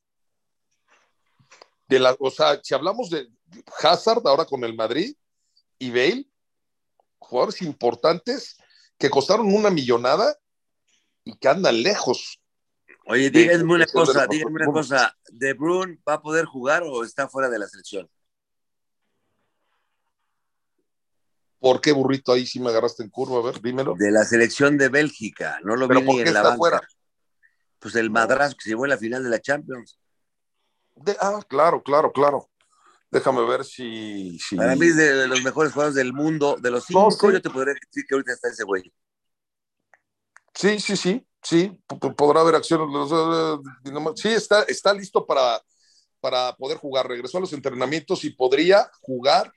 De 1.87 1.99
la, 1.99 2.15
o 2.19 2.31
sea, 2.31 2.59
si 2.63 2.73
hablamos 2.73 3.09
de 3.09 3.27
Hazard 3.81 4.21
ahora 4.25 4.45
con 4.45 4.63
el 4.63 4.75
Madrid 4.75 5.15
y 5.77 5.89
Bale, 5.89 6.27
jugadores 7.19 7.61
importantes 7.61 8.57
que 8.97 9.09
costaron 9.09 9.53
una 9.53 9.69
millonada 9.69 10.35
y 11.23 11.35
que 11.37 11.47
andan 11.47 11.81
lejos. 11.81 12.41
Oye, 13.07 13.29
díganme 13.29 13.75
una 13.75 13.85
cosa, 13.85 14.25
díganme 14.27 14.63
una 14.63 14.71
cosa, 14.71 15.15
¿De 15.31 15.53
Bruyne 15.53 15.99
va 16.07 16.13
a 16.13 16.21
poder 16.21 16.45
jugar 16.45 16.83
o 16.83 17.03
está 17.03 17.27
fuera 17.27 17.49
de 17.49 17.59
la 17.59 17.67
selección? 17.67 18.09
¿Por 21.59 21.81
qué, 21.81 21.91
burrito? 21.91 22.31
Ahí 22.31 22.45
sí 22.45 22.59
me 22.59 22.69
agarraste 22.69 23.03
en 23.03 23.09
curva, 23.09 23.39
a 23.39 23.51
ver, 23.51 23.61
dímelo. 23.61 23.95
De 23.97 24.11
la 24.11 24.23
selección 24.23 24.77
de 24.77 24.89
Bélgica, 24.89 25.59
no 25.63 25.75
lo 25.75 25.87
vi 25.87 26.01
ni 26.01 26.21
en 26.21 26.33
la 26.33 26.43
banca. 26.43 26.57
Fuera? 26.57 26.81
Pues 27.79 27.95
el 27.95 28.09
madrazo 28.09 28.55
que 28.55 28.63
se 28.63 28.69
llevó 28.69 28.85
en 28.85 28.91
la 28.91 28.97
final 28.97 29.23
de 29.23 29.29
la 29.29 29.39
Champions. 29.39 29.99
Ah, 31.19 31.41
claro, 31.47 31.81
claro, 31.83 32.11
claro. 32.11 32.49
Déjame 33.11 33.45
ver 33.45 33.63
si, 33.63 34.37
Para 34.57 34.75
mí 34.75 34.87
es 34.87 34.97
de 34.97 35.27
los 35.27 35.41
mejores 35.41 35.71
jugadores 35.71 35.95
del 35.95 36.11
mundo, 36.11 36.57
de 36.59 36.69
los 36.71 36.85
cinco, 36.85 37.31
yo 37.31 37.41
te 37.41 37.49
podría 37.49 37.73
decir 37.73 38.03
que 38.07 38.15
ahorita 38.15 38.33
está 38.33 38.49
ese 38.49 38.63
güey. 38.63 38.91
Sí, 40.53 40.79
sí, 40.79 40.97
sí, 40.97 41.25
sí, 41.41 41.79
podrá 42.17 42.41
haber 42.41 42.55
acciones. 42.55 42.87
Sí, 44.15 44.29
está, 44.29 44.63
está 44.63 44.93
listo 44.93 45.25
para, 45.25 45.61
para 46.19 46.55
poder 46.57 46.77
jugar. 46.77 47.07
Regresó 47.07 47.37
a 47.37 47.41
los 47.41 47.53
entrenamientos 47.53 48.23
y 48.25 48.31
podría 48.31 48.89
jugar 49.01 49.53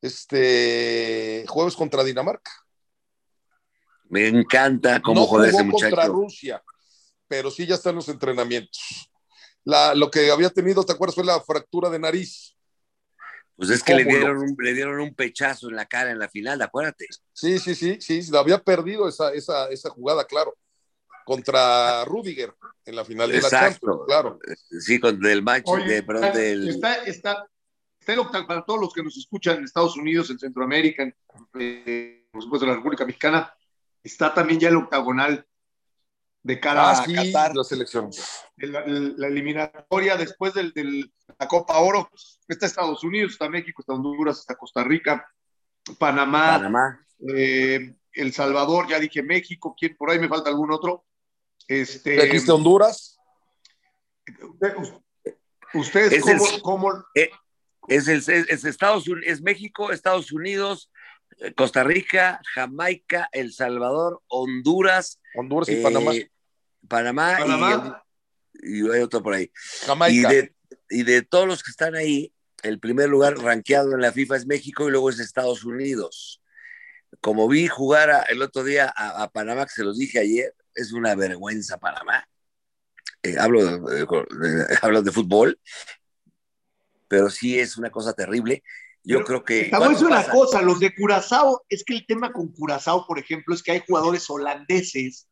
este 0.00 1.44
jueves 1.48 1.76
contra 1.76 2.02
Dinamarca. 2.02 2.50
Me 4.08 4.26
encanta 4.26 5.00
cómo 5.00 5.26
juega 5.26 5.48
ese 5.48 5.62
muchacho. 5.62 5.96
contra 5.96 6.06
Rusia, 6.06 6.62
pero 7.28 7.50
sí 7.50 7.64
ya 7.64 7.76
está 7.76 7.90
en 7.90 7.96
los 7.96 8.08
entrenamientos. 8.08 9.08
La, 9.64 9.94
lo 9.94 10.10
que 10.10 10.30
había 10.30 10.50
tenido, 10.50 10.84
¿te 10.84 10.92
acuerdas? 10.92 11.14
Fue 11.14 11.24
la 11.24 11.40
fractura 11.40 11.88
de 11.88 11.98
nariz. 11.98 12.56
Pues 13.54 13.70
es 13.70 13.82
que 13.82 13.94
le 13.94 14.04
dieron, 14.04 14.38
un, 14.38 14.56
le 14.58 14.74
dieron 14.74 14.98
un 14.98 15.14
pechazo 15.14 15.68
en 15.68 15.76
la 15.76 15.86
cara 15.86 16.10
en 16.10 16.18
la 16.18 16.28
final, 16.28 16.60
acuérdate. 16.62 17.06
Sí, 17.32 17.58
sí, 17.58 17.74
sí, 17.74 17.98
sí, 18.00 18.22
había 18.36 18.58
perdido 18.58 19.08
esa, 19.08 19.32
esa, 19.32 19.68
esa 19.68 19.90
jugada, 19.90 20.26
claro, 20.26 20.56
contra 21.24 22.04
Rudiger 22.04 22.54
en 22.86 22.96
la 22.96 23.04
final 23.04 23.30
de 23.30 23.40
la 23.40 23.50
Champions, 23.50 24.00
claro. 24.06 24.38
Sí, 24.80 24.98
con 24.98 25.24
el 25.24 25.42
match, 25.42 25.66
de, 25.86 26.02
perdón, 26.02 26.32
del... 26.32 26.68
Está, 26.70 26.94
está, 27.04 27.46
está 28.00 28.12
el 28.12 28.18
octagonal, 28.20 28.46
para 28.46 28.64
todos 28.64 28.80
los 28.80 28.92
que 28.92 29.02
nos 29.02 29.16
escuchan 29.16 29.58
en 29.58 29.64
Estados 29.64 29.96
Unidos, 29.96 30.30
en 30.30 30.38
Centroamérica, 30.38 31.04
en, 31.04 31.14
eh, 31.60 32.26
por 32.32 32.42
supuesto 32.42 32.64
en 32.64 32.70
la 32.70 32.76
República 32.78 33.04
Mexicana, 33.04 33.54
está 34.02 34.34
también 34.34 34.58
ya 34.58 34.70
el 34.70 34.76
octagonal 34.76 35.46
de 36.42 36.58
cara 36.60 36.90
ah, 36.90 37.02
a 37.02 37.06
Qatar. 37.06 37.54
La 37.54 37.64
selección. 37.64 38.10
La, 38.56 39.26
eliminatoria 39.26 40.16
después 40.16 40.54
de 40.54 40.72
la 41.38 41.48
Copa 41.48 41.78
Oro. 41.78 42.10
Está 42.48 42.66
Estados 42.66 43.02
Unidos, 43.04 43.32
está 43.32 43.48
México, 43.48 43.82
está 43.82 43.94
Honduras, 43.94 44.40
está 44.40 44.56
Costa 44.56 44.84
Rica, 44.84 45.26
Panamá, 45.98 46.58
Panamá. 46.58 47.06
Eh, 47.34 47.94
El 48.12 48.32
Salvador, 48.32 48.88
ya 48.88 48.98
dije 48.98 49.22
México, 49.22 49.74
¿quién, 49.78 49.96
por 49.96 50.10
ahí 50.10 50.18
me 50.18 50.28
falta 50.28 50.50
algún 50.50 50.72
otro. 50.72 51.04
Este, 51.68 52.22
¿Dijiste 52.24 52.52
Honduras? 52.52 53.18
¿Ustedes 55.74 56.12
es 56.12 56.60
cómo, 56.62 56.92
eh, 57.14 57.30
es, 57.88 58.08
el, 58.08 58.18
es, 58.18 58.64
Estados 58.64 59.08
Unidos, 59.08 59.24
es 59.26 59.42
México, 59.42 59.90
Estados 59.90 60.30
Unidos, 60.32 60.90
eh, 61.38 61.54
Costa 61.54 61.82
Rica, 61.82 62.40
Jamaica, 62.54 63.28
El 63.32 63.52
Salvador, 63.52 64.22
Honduras. 64.28 65.21
Honduras 65.34 65.68
y 65.68 65.76
Panamá. 65.76 66.12
Panamá, 66.88 68.04
Y, 68.62 68.88
hay 68.90 69.00
otro 69.00 69.22
por 69.22 69.34
ahí. 69.34 69.50
Y 70.88 71.02
de, 71.04 71.22
todos 71.22 71.46
los 71.46 71.62
que 71.62 71.70
están 71.70 71.94
ahí, 71.94 72.32
el 72.62 72.78
primer 72.78 73.08
lugar 73.08 73.36
rankeado 73.38 73.94
en 73.94 74.00
la 74.00 74.12
FIFA 74.12 74.36
es 74.36 74.46
México 74.46 74.86
y 74.86 74.90
luego 74.90 75.10
es 75.10 75.18
Estados 75.18 75.64
Unidos. 75.64 76.42
Como 77.20 77.48
vi 77.48 77.68
jugar 77.68 78.26
el 78.28 78.42
otro 78.42 78.64
día 78.64 78.92
a, 78.96 79.30
Panamá, 79.30 79.66
que 79.66 79.72
se 79.72 79.84
los 79.84 79.98
dije 79.98 80.18
ayer, 80.18 80.54
es 80.74 80.92
una 80.92 81.14
vergüenza 81.14 81.78
Panamá. 81.78 82.26
Eh, 83.22 83.36
hablo, 83.38 83.64
de, 83.64 84.06
hablo 84.82 85.02
de 85.02 85.12
fútbol, 85.12 85.60
pero 87.08 87.30
sí 87.30 87.58
es 87.58 87.76
una 87.76 87.90
cosa 87.90 88.12
terrible. 88.14 88.62
Yo 89.04 89.24
creo 89.24 89.44
que. 89.44 89.62
Estamos 89.62 90.00
una 90.02 90.24
cosa, 90.28 90.62
los 90.62 90.78
de 90.78 90.94
Curazao, 90.94 91.62
es 91.68 91.84
que 91.84 91.94
el 91.94 92.06
tema 92.06 92.32
con 92.32 92.52
Curazao, 92.52 93.06
por 93.06 93.18
ejemplo, 93.18 93.54
es 93.54 93.62
que 93.62 93.72
hay 93.72 93.82
jugadores 93.86 94.28
holandeses 94.30 95.28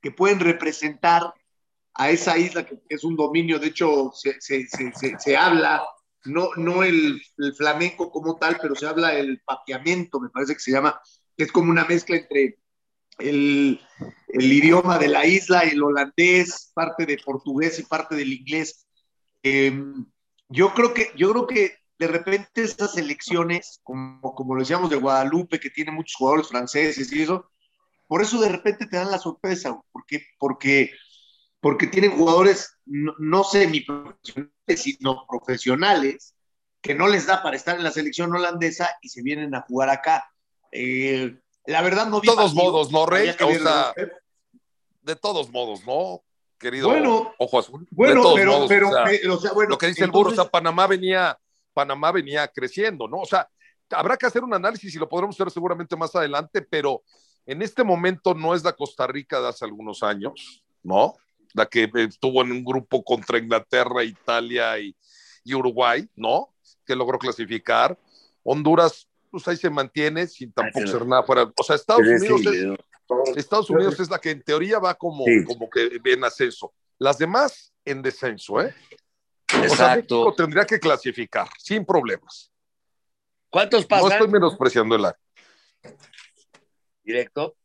que 0.00 0.10
pueden 0.10 0.40
representar 0.40 1.32
a 1.94 2.10
esa 2.10 2.36
isla 2.36 2.66
que 2.66 2.80
es 2.88 3.04
un 3.04 3.16
dominio, 3.16 3.58
de 3.58 3.68
hecho 3.68 4.10
se, 4.12 4.40
se, 4.40 4.66
se, 4.66 4.92
se 5.18 5.36
habla, 5.36 5.82
no, 6.24 6.48
no 6.56 6.82
el, 6.82 7.22
el, 7.38 7.54
flamenco 7.54 8.10
como 8.10 8.36
tal, 8.36 8.58
pero 8.60 8.74
se 8.74 8.86
habla 8.86 9.14
el 9.14 9.40
papiamento, 9.42 10.20
me 10.20 10.28
parece 10.28 10.54
que 10.54 10.60
se 10.60 10.72
llama, 10.72 11.00
que 11.36 11.44
es 11.44 11.52
como 11.52 11.70
una 11.70 11.84
mezcla 11.84 12.16
entre 12.16 12.58
el, 13.18 13.80
el 14.28 14.52
idioma 14.52 14.98
de 14.98 15.08
la 15.08 15.24
isla, 15.24 15.60
el 15.60 15.82
holandés, 15.82 16.72
parte 16.74 17.06
de 17.06 17.18
portugués 17.24 17.78
y 17.78 17.84
parte 17.84 18.16
del 18.16 18.32
inglés. 18.32 18.86
Em, 19.42 20.04
yo 20.48 20.74
creo 20.74 20.92
que, 20.92 21.12
yo 21.16 21.30
creo 21.30 21.46
que 21.46 21.83
de 21.98 22.06
repente 22.06 22.62
esas 22.62 22.96
elecciones, 22.96 23.80
como, 23.82 24.34
como 24.34 24.54
lo 24.54 24.60
decíamos 24.60 24.90
de 24.90 24.96
Guadalupe, 24.96 25.60
que 25.60 25.70
tiene 25.70 25.92
muchos 25.92 26.16
jugadores 26.16 26.48
franceses 26.48 27.12
y 27.12 27.22
eso, 27.22 27.50
por 28.08 28.22
eso 28.22 28.40
de 28.40 28.48
repente 28.48 28.86
te 28.86 28.96
dan 28.96 29.10
la 29.10 29.18
sorpresa, 29.18 29.80
porque, 29.92 30.26
porque, 30.38 30.92
porque 31.60 31.86
tienen 31.86 32.12
jugadores 32.12 32.78
no, 32.84 33.14
no 33.18 33.44
semiprofesionales, 33.44 34.52
sino 34.76 35.26
profesionales, 35.26 36.34
que 36.80 36.94
no 36.94 37.08
les 37.08 37.26
da 37.26 37.42
para 37.42 37.56
estar 37.56 37.76
en 37.76 37.84
la 37.84 37.90
selección 37.90 38.34
holandesa 38.34 38.90
y 39.00 39.08
se 39.08 39.22
vienen 39.22 39.54
a 39.54 39.62
jugar 39.62 39.88
acá. 39.88 40.30
Eh, 40.70 41.38
la 41.66 41.80
verdad 41.80 42.06
no 42.06 42.20
De 42.20 42.26
todos 42.26 42.54
modos, 42.54 42.92
¿no, 42.92 43.06
Rey? 43.06 43.34
de 45.02 45.16
todos 45.16 45.50
modos, 45.50 45.84
¿no? 45.86 46.22
Querido 46.58 46.88
bueno, 46.88 47.34
Ojo 47.38 47.58
Azul. 47.58 47.86
Bueno, 47.90 48.22
pero, 48.34 48.66
pero, 48.68 48.90
bueno, 49.54 49.70
lo 49.70 49.78
que 49.78 49.88
dice 49.88 50.04
el 50.04 50.10
burro, 50.10 50.30
o 50.30 50.34
sea, 50.34 50.44
Panamá 50.46 50.86
venía, 50.86 51.38
Panamá 51.74 52.12
venía 52.12 52.48
creciendo, 52.48 53.08
¿no? 53.08 53.18
O 53.18 53.26
sea, 53.26 53.48
habrá 53.90 54.16
que 54.16 54.26
hacer 54.26 54.42
un 54.42 54.54
análisis 54.54 54.94
y 54.94 54.98
lo 54.98 55.08
podremos 55.08 55.36
hacer 55.36 55.50
seguramente 55.50 55.96
más 55.96 56.14
adelante, 56.14 56.62
pero 56.62 57.02
en 57.46 57.62
este 57.62 57.84
momento 57.84 58.34
no 58.34 58.54
es 58.54 58.64
la 58.64 58.72
Costa 58.72 59.06
Rica 59.06 59.40
de 59.40 59.48
hace 59.48 59.64
algunos 59.64 60.02
años, 60.02 60.64
¿no? 60.82 61.14
La 61.52 61.66
que 61.66 61.90
estuvo 61.94 62.42
en 62.42 62.52
un 62.52 62.64
grupo 62.64 63.04
contra 63.04 63.38
Inglaterra, 63.38 64.02
Italia 64.02 64.78
y, 64.78 64.94
Uruguay, 65.54 66.08
¿no? 66.16 66.54
Que 66.86 66.96
logró 66.96 67.18
clasificar. 67.18 67.98
Honduras, 68.42 69.08
pues 69.30 69.46
ahí 69.46 69.56
se 69.56 69.68
mantiene 69.68 70.26
sin 70.26 70.52
tampoco 70.52 70.86
ser 70.86 71.06
nada 71.06 71.22
fuera. 71.22 71.52
O 71.56 71.62
sea, 71.62 71.76
Estados 71.76 72.06
Unidos, 72.06 72.40
es, 72.46 73.36
Estados 73.36 73.68
Unidos 73.68 74.00
es 74.00 74.08
la 74.08 74.18
que 74.18 74.30
en 74.30 74.42
teoría 74.42 74.78
va 74.78 74.94
como, 74.94 75.24
como 75.46 75.68
que 75.68 76.00
en 76.02 76.24
ascenso. 76.24 76.72
Las 76.98 77.18
demás 77.18 77.74
en 77.84 78.00
descenso, 78.00 78.62
¿eh? 78.62 78.74
Exacto. 79.52 80.22
O 80.22 80.34
tendría 80.34 80.64
que 80.64 80.78
clasificar 80.78 81.48
sin 81.58 81.84
problemas. 81.84 82.50
¿Cuántos 83.50 83.86
pasan? 83.86 84.08
No 84.08 84.14
estoy 84.14 84.28
menospreciando 84.28 84.96
el 84.96 85.04
área. 85.04 85.20
Directo. 87.02 87.56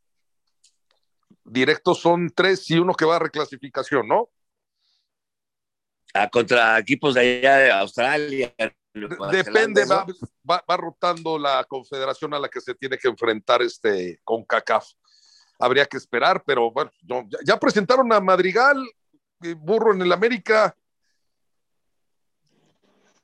Directo 1.44 1.96
son 1.96 2.30
tres 2.30 2.70
y 2.70 2.78
uno 2.78 2.94
que 2.94 3.06
va 3.06 3.16
a 3.16 3.20
reclasificación, 3.20 4.08
¿no? 4.08 4.30
Ah, 6.14 6.30
contra 6.30 6.78
equipos 6.78 7.16
de 7.16 7.22
allá 7.22 7.58
de 7.58 7.72
Australia. 7.72 8.54
Depende, 9.32 9.86
va, 9.86 10.64
va, 10.68 10.78
rotando 10.78 11.38
la 11.38 11.64
confederación 11.64 12.34
a 12.34 12.40
la 12.40 12.50
que 12.50 12.60
se 12.60 12.74
tiene 12.74 12.98
que 12.98 13.08
enfrentar 13.08 13.62
este 13.62 14.20
con 14.24 14.44
CACAF. 14.44 14.88
Habría 15.60 15.86
que 15.86 15.98
esperar, 15.98 16.44
pero 16.46 16.72
bueno, 16.72 16.92
ya, 17.46 17.60
presentaron 17.60 18.12
a 18.12 18.20
Madrigal, 18.20 18.84
eh, 19.44 19.54
burro 19.54 19.94
en 19.94 20.02
el 20.02 20.12
América. 20.12 20.76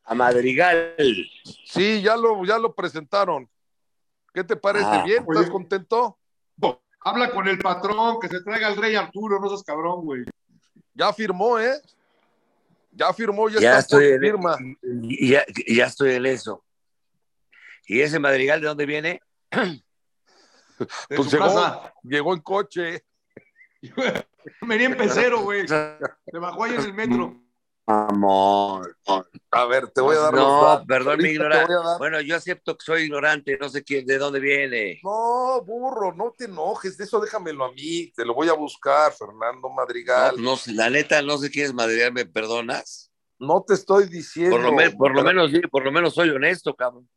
A 0.06 0.14
Madrigal. 0.16 0.96
Sí, 1.66 2.02
ya 2.02 2.16
lo, 2.16 2.44
ya 2.46 2.58
lo 2.58 2.74
presentaron. 2.74 3.50
¿Qué 4.34 4.44
te 4.44 4.56
parece? 4.56 4.86
Ah. 4.88 5.04
¿Bien? 5.06 5.26
¿Estás 5.28 5.50
contento? 5.50 6.18
habla 7.08 7.30
con 7.30 7.48
el 7.48 7.60
patrón, 7.60 8.20
que 8.20 8.28
se 8.28 8.42
traiga 8.42 8.66
al 8.66 8.78
rey 8.78 8.96
Arturo, 8.96 9.40
no 9.40 9.48
seas 9.48 9.62
cabrón, 9.64 10.04
güey. 10.04 10.24
Ya 10.96 11.14
firmó, 11.14 11.60
¿eh? 11.60 11.80
Ya 12.92 13.14
firmó, 13.14 13.48
ya, 13.48 13.60
Ya 13.60 13.78
está 13.78 13.98
estoy, 13.98 14.14
en, 14.14 14.20
firma. 14.22 14.58
ya, 14.82 15.46
ya 15.68 15.86
estoy 15.86 16.14
en 16.16 16.26
eso. 16.26 16.64
¿Y 17.86 18.02
ese 18.02 18.18
Madrigal 18.18 18.60
de 18.60 18.68
dónde 18.68 18.86
viene? 18.88 19.22
De 19.52 21.16
Pues 21.16 21.30
su 21.30 21.38
llegó, 21.38 21.46
casa. 21.46 21.94
llegó 22.04 22.34
en 22.34 22.42
coche. 22.42 23.06
Venía 24.62 24.88
en 24.88 24.98
pecero, 24.98 25.42
güey. 25.42 25.68
Se 25.68 26.38
bajó 26.40 26.64
ahí 26.64 26.74
en 26.74 26.82
el 26.82 26.94
metro. 26.94 27.40
Amor. 27.88 28.98
A 29.52 29.66
ver, 29.66 29.88
te 29.90 30.02
voy 30.02 30.16
a 30.16 30.20
dar 30.20 30.34
los 30.34 30.42
No, 30.44 30.62
datos. 30.62 30.88
perdón 30.88 31.22
mi 31.22 31.30
ignorancia. 31.30 31.76
Bueno, 32.00 32.20
yo 32.22 32.36
acepto 32.36 32.76
que 32.76 32.84
soy 32.84 33.04
ignorante, 33.04 33.58
no 33.62 33.70
sé 33.70 33.84
quién, 33.84 34.06
de 34.08 34.18
dónde 34.18 34.40
viene. 34.40 35.00
No, 35.04 35.62
burro, 35.64 36.12
no 36.14 36.34
te 36.36 36.46
enojes, 36.46 36.98
de 36.98 37.04
eso 37.04 37.20
déjamelo 37.20 37.66
a 37.66 37.72
mí, 37.72 38.12
te 38.16 38.26
lo 38.26 38.34
voy 38.34 38.50
a 38.50 38.54
buscar, 38.54 39.14
Fernando 39.14 39.70
No, 39.70 39.76
Madrigal. 39.76 40.42
no 40.42 40.56
sé, 40.58 40.74
la 40.74 40.90
neta, 40.90 41.22
no 41.22 41.38
sé 41.38 41.52
quién 41.52 41.68
es 41.68 41.74
Madrigal, 41.74 42.12
¿me 42.12 42.26
perdonas? 42.26 43.12
No, 43.38 43.64
te 43.64 43.76
estoy 43.76 44.08
diciendo. 44.10 44.56
Por 44.56 44.66
lo, 44.66 44.72
me- 44.74 44.90
por 44.92 45.12
lo 45.12 45.20
Espérate, 45.20 45.36
menos, 45.36 45.52
sí, 45.52 45.62
por 45.70 45.84
lo 45.86 45.92
menos 45.92 46.14
soy 46.16 46.30
honesto, 46.30 46.76
cabrón. 46.76 47.08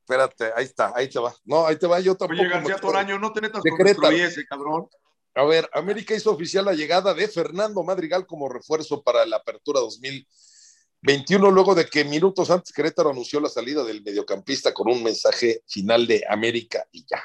Espérate, 0.00 0.52
ahí 0.56 0.64
está, 0.64 0.92
ahí 0.94 1.08
te 1.08 1.18
va. 1.18 1.34
No, 1.44 1.66
ahí 1.66 1.76
te 1.76 1.86
va, 1.86 1.98
yo 2.00 2.14
tampoco. 2.16 2.40
Oye, 2.40 2.48
García 2.48 2.76
Toraño, 2.76 3.18
no 3.18 3.32
te 3.32 3.40
metas 3.40 3.62
con 3.62 4.14
ese, 4.14 4.44
cabrón. 4.46 4.88
A 5.34 5.44
ver, 5.44 5.68
América 5.72 6.14
hizo 6.14 6.32
oficial 6.32 6.64
la 6.64 6.74
llegada 6.74 7.14
de 7.14 7.28
Fernando 7.28 7.82
Madrigal 7.84 8.26
como 8.26 8.48
refuerzo 8.48 9.02
para 9.02 9.24
la 9.26 9.36
apertura 9.36 9.80
2021, 9.80 11.50
luego 11.50 11.74
de 11.74 11.86
que 11.86 12.04
minutos 12.04 12.50
antes 12.50 12.72
Querétaro 12.72 13.10
anunció 13.10 13.40
la 13.40 13.48
salida 13.48 13.84
del 13.84 14.02
mediocampista 14.02 14.74
con 14.74 14.88
un 14.90 15.02
mensaje 15.02 15.62
final 15.68 16.06
de 16.06 16.24
América 16.28 16.84
y 16.90 17.04
ya. 17.08 17.22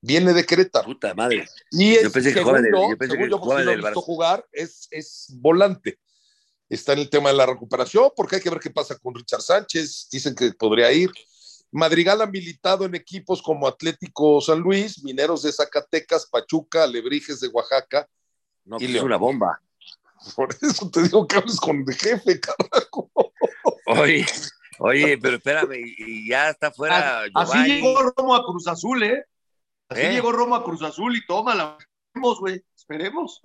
Viene 0.00 0.32
de 0.32 0.44
Querétaro. 0.44 0.86
Puta 0.86 1.14
madre. 1.14 1.46
Y 1.70 1.94
es, 1.94 2.02
Yo 2.04 2.12
pensé 2.12 2.28
que 2.30 2.34
según 2.40 2.44
jugaba 2.52 2.58
en 2.58 2.66
el- 2.66 2.72
yo, 2.90 2.98
pensé 2.98 3.12
según 3.12 3.24
que 3.26 3.30
yo, 3.30 3.38
lo 3.64 3.70
he 3.70 3.74
el 3.74 3.80
visto 3.82 4.00
jugar, 4.02 4.46
es, 4.52 4.88
es 4.90 5.26
volante. 5.36 5.98
Está 6.68 6.92
en 6.92 6.98
el 7.00 7.10
tema 7.10 7.30
de 7.30 7.36
la 7.36 7.46
recuperación, 7.46 8.10
porque 8.16 8.36
hay 8.36 8.42
que 8.42 8.50
ver 8.50 8.58
qué 8.60 8.70
pasa 8.70 8.98
con 8.98 9.14
Richard 9.14 9.40
Sánchez. 9.42 10.08
Dicen 10.10 10.34
que 10.34 10.52
podría 10.52 10.90
ir. 10.92 11.10
Madrigal 11.76 12.20
ha 12.22 12.26
militado 12.26 12.84
en 12.84 12.94
equipos 12.94 13.40
como 13.42 13.68
Atlético 13.68 14.40
San 14.40 14.60
Luis, 14.60 15.02
Mineros 15.04 15.42
de 15.42 15.52
Zacatecas, 15.52 16.26
Pachuca, 16.26 16.84
Alebrijes 16.84 17.40
de 17.40 17.48
Oaxaca. 17.48 18.08
No, 18.64 18.76
Y 18.76 18.84
pues 18.86 18.96
es 18.96 19.02
una 19.02 19.16
bomba. 19.16 19.60
Por 20.34 20.48
eso 20.60 20.90
te 20.90 21.02
digo 21.02 21.26
que 21.26 21.36
hables 21.36 21.60
con 21.60 21.84
el 21.86 21.94
jefe, 21.94 22.40
carajo. 22.40 23.10
Oye, 23.86 24.26
oye, 24.78 25.18
pero 25.22 25.36
espérame, 25.36 25.74
y, 25.98 26.28
ya 26.28 26.50
está 26.50 26.72
fuera 26.72 27.20
Así 27.20 27.30
Giovanni. 27.52 27.68
llegó 27.74 28.02
Romo 28.16 28.34
a 28.34 28.44
Cruz 28.44 28.66
Azul, 28.66 29.02
¿eh? 29.02 29.24
Así 29.88 30.00
¿Eh? 30.00 30.12
llegó 30.12 30.32
Romo 30.32 30.56
a 30.56 30.64
Cruz 30.64 30.82
Azul 30.82 31.16
y 31.16 31.24
tómala. 31.26 31.76
Esperemos, 32.08 32.40
güey. 32.40 32.64
Esperemos. 32.74 33.40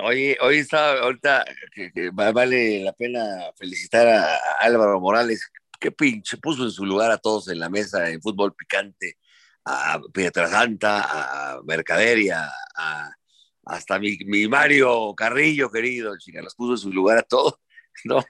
Oye, 0.00 0.38
hoy 0.40 0.58
está, 0.58 1.00
ahorita 1.00 1.44
que, 1.74 1.92
que 1.92 2.10
va- 2.10 2.32
vale 2.32 2.80
la 2.80 2.92
pena 2.92 3.20
felicitar 3.56 4.06
a 4.08 4.36
Álvaro 4.60 4.98
Morales, 5.00 5.50
que 5.78 5.92
pinche 5.92 6.36
puso 6.38 6.64
en 6.64 6.70
su 6.70 6.84
lugar 6.84 7.10
a 7.10 7.18
todos 7.18 7.48
en 7.48 7.60
la 7.60 7.68
mesa 7.68 8.08
en 8.10 8.20
fútbol 8.20 8.54
picante, 8.54 9.16
a 9.64 10.00
Pietrasanta, 10.12 11.54
a 11.56 11.62
Mercaderia, 11.62 12.50
a, 12.76 13.10
hasta 13.66 13.98
mi, 13.98 14.16
mi 14.26 14.48
Mario 14.48 15.14
Carrillo, 15.14 15.70
querido, 15.70 16.16
chica, 16.18 16.42
los 16.42 16.54
puso 16.54 16.72
en 16.72 16.78
su 16.78 16.92
lugar 16.92 17.18
a 17.18 17.22
todos. 17.22 17.54
No, 18.04 18.22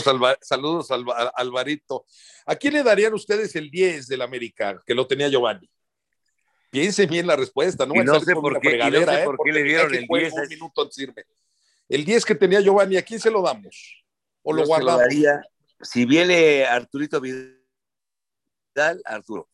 Saludos, 0.00 0.06
Alva- 0.06 0.38
saludos 0.40 0.90
Alva- 0.90 1.16
a- 1.18 1.32
Alvarito. 1.36 2.06
¿A 2.46 2.56
quién 2.56 2.74
le 2.74 2.82
darían 2.82 3.14
ustedes 3.14 3.54
el 3.56 3.70
10 3.70 4.06
del 4.08 4.22
América, 4.22 4.82
que 4.86 4.94
lo 4.94 5.06
tenía 5.06 5.28
Giovanni? 5.28 5.70
Piense 6.70 7.06
bien 7.06 7.26
la 7.26 7.36
respuesta, 7.36 7.86
no 7.86 7.94
Y 7.94 8.04
no 8.04 8.18
sé 8.20 8.34
por 8.34 8.60
qué- 8.60 8.76
y 8.76 8.90
no 8.90 9.04
sé 9.04 9.20
¿eh? 9.20 9.24
por 9.24 9.34
qué 9.34 9.36
Porque 9.36 9.52
le 9.52 9.62
dieron 9.62 9.94
el 9.94 10.06
juegue 10.06 10.30
10 10.30 10.34
un 10.42 10.48
minuto. 10.48 10.90
El 11.88 12.04
10 12.04 12.24
que 12.24 12.34
tenía 12.34 12.60
Giovanni, 12.60 12.96
¿a 12.96 13.02
quién 13.02 13.20
se 13.20 13.30
lo 13.30 13.42
damos? 13.42 14.04
¿O 14.42 14.52
lo 14.52 14.60
yo 14.62 14.64
se 14.64 14.68
guardamos? 14.68 15.00
daría. 15.02 15.40
Si 15.80 16.04
viene 16.04 16.64
Arturito 16.64 17.20
Vidal, 17.20 17.62
Arturo. 19.04 19.48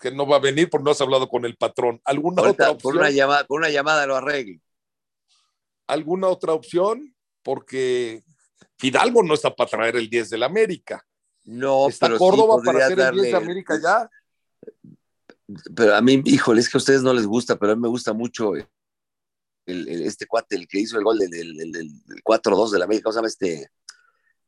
Que 0.00 0.10
no 0.10 0.26
va 0.26 0.36
a 0.36 0.40
venir 0.40 0.68
porque 0.70 0.84
no 0.84 0.90
has 0.90 1.00
hablado 1.00 1.28
con 1.28 1.44
el 1.44 1.56
patrón. 1.56 2.00
¿Alguna 2.04 2.42
Ahorita, 2.42 2.64
otra 2.64 2.70
opción? 2.72 2.98
una 2.98 3.10
llamada, 3.10 3.44
con 3.46 3.58
una 3.58 3.70
llamada 3.70 4.06
lo 4.06 4.16
arregle. 4.16 4.60
¿Alguna 5.86 6.28
otra 6.28 6.52
opción? 6.52 7.14
Porque 7.42 8.24
Fidalgo 8.78 9.22
no 9.22 9.34
está 9.34 9.54
para 9.54 9.70
traer 9.70 9.96
el 9.96 10.08
10 10.08 10.30
del 10.30 10.42
América. 10.42 11.06
No, 11.44 11.88
¿Está 11.88 12.06
pero 12.06 12.16
sí 12.18 12.24
Córdoba 12.24 12.62
para 12.64 12.86
hacer 12.86 12.98
el 13.00 13.12
10 13.12 13.22
de 13.30 13.36
América 13.36 13.78
ya? 13.82 14.10
Pero 15.76 15.94
a 15.94 16.00
mí, 16.00 16.22
híjole, 16.24 16.60
es 16.60 16.70
que 16.70 16.78
a 16.78 16.80
ustedes 16.80 17.02
no 17.02 17.12
les 17.12 17.26
gusta, 17.26 17.56
pero 17.56 17.72
a 17.72 17.76
mí 17.76 17.82
me 17.82 17.88
gusta 17.88 18.14
mucho 18.14 18.54
el, 18.56 18.66
el- 19.66 20.02
este 20.06 20.26
cuate, 20.26 20.56
el 20.56 20.66
que 20.66 20.80
hizo 20.80 20.96
el 20.98 21.04
gol 21.04 21.18
del, 21.18 21.30
del, 21.30 21.54
del- 21.72 22.04
del 22.04 22.22
4-2 22.24 22.70
de 22.72 22.78
la 22.78 22.86
América, 22.86 23.04
¿cómo 23.04 23.12
se 23.12 23.18
llama 23.18 23.28
este 23.28 23.70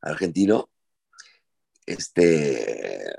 argentino? 0.00 0.68
Este, 1.84 3.16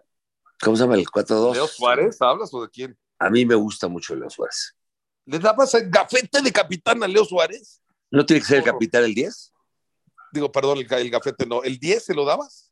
¿cómo 0.62 0.76
se 0.76 0.84
llama 0.84 0.96
el 0.96 1.06
4-2? 1.08 1.54
¿Leo 1.54 1.68
Suárez? 1.68 2.22
¿Hablas 2.22 2.54
o 2.54 2.62
de 2.64 2.70
quién? 2.70 2.98
A 3.20 3.30
mí 3.30 3.46
me 3.46 3.56
gusta 3.56 3.88
mucho 3.88 4.16
Leo 4.16 4.30
Suárez. 4.30 4.76
¿Le 5.26 5.40
dabas 5.40 5.74
el 5.74 5.90
gafete 5.90 6.42
de 6.42 6.52
capitán 6.52 7.02
a 7.04 7.08
Leo 7.08 7.26
Suárez? 7.26 7.82
¿No 8.12 8.26
tiene 8.26 8.42
que 8.42 8.48
ser 8.48 8.58
el 8.60 8.64
capitán 8.64 9.04
el 9.04 9.14
10? 9.14 9.54
Digo, 10.32 10.52
perdón, 10.52 10.78
el, 10.80 10.88
ga- 10.88 11.00
el 11.00 11.10
gafete 11.10 11.46
no. 11.46 11.64
¿El 11.64 11.78
10 11.80 12.06
se 12.06 12.14
lo 12.14 12.26
dabas? 12.26 12.72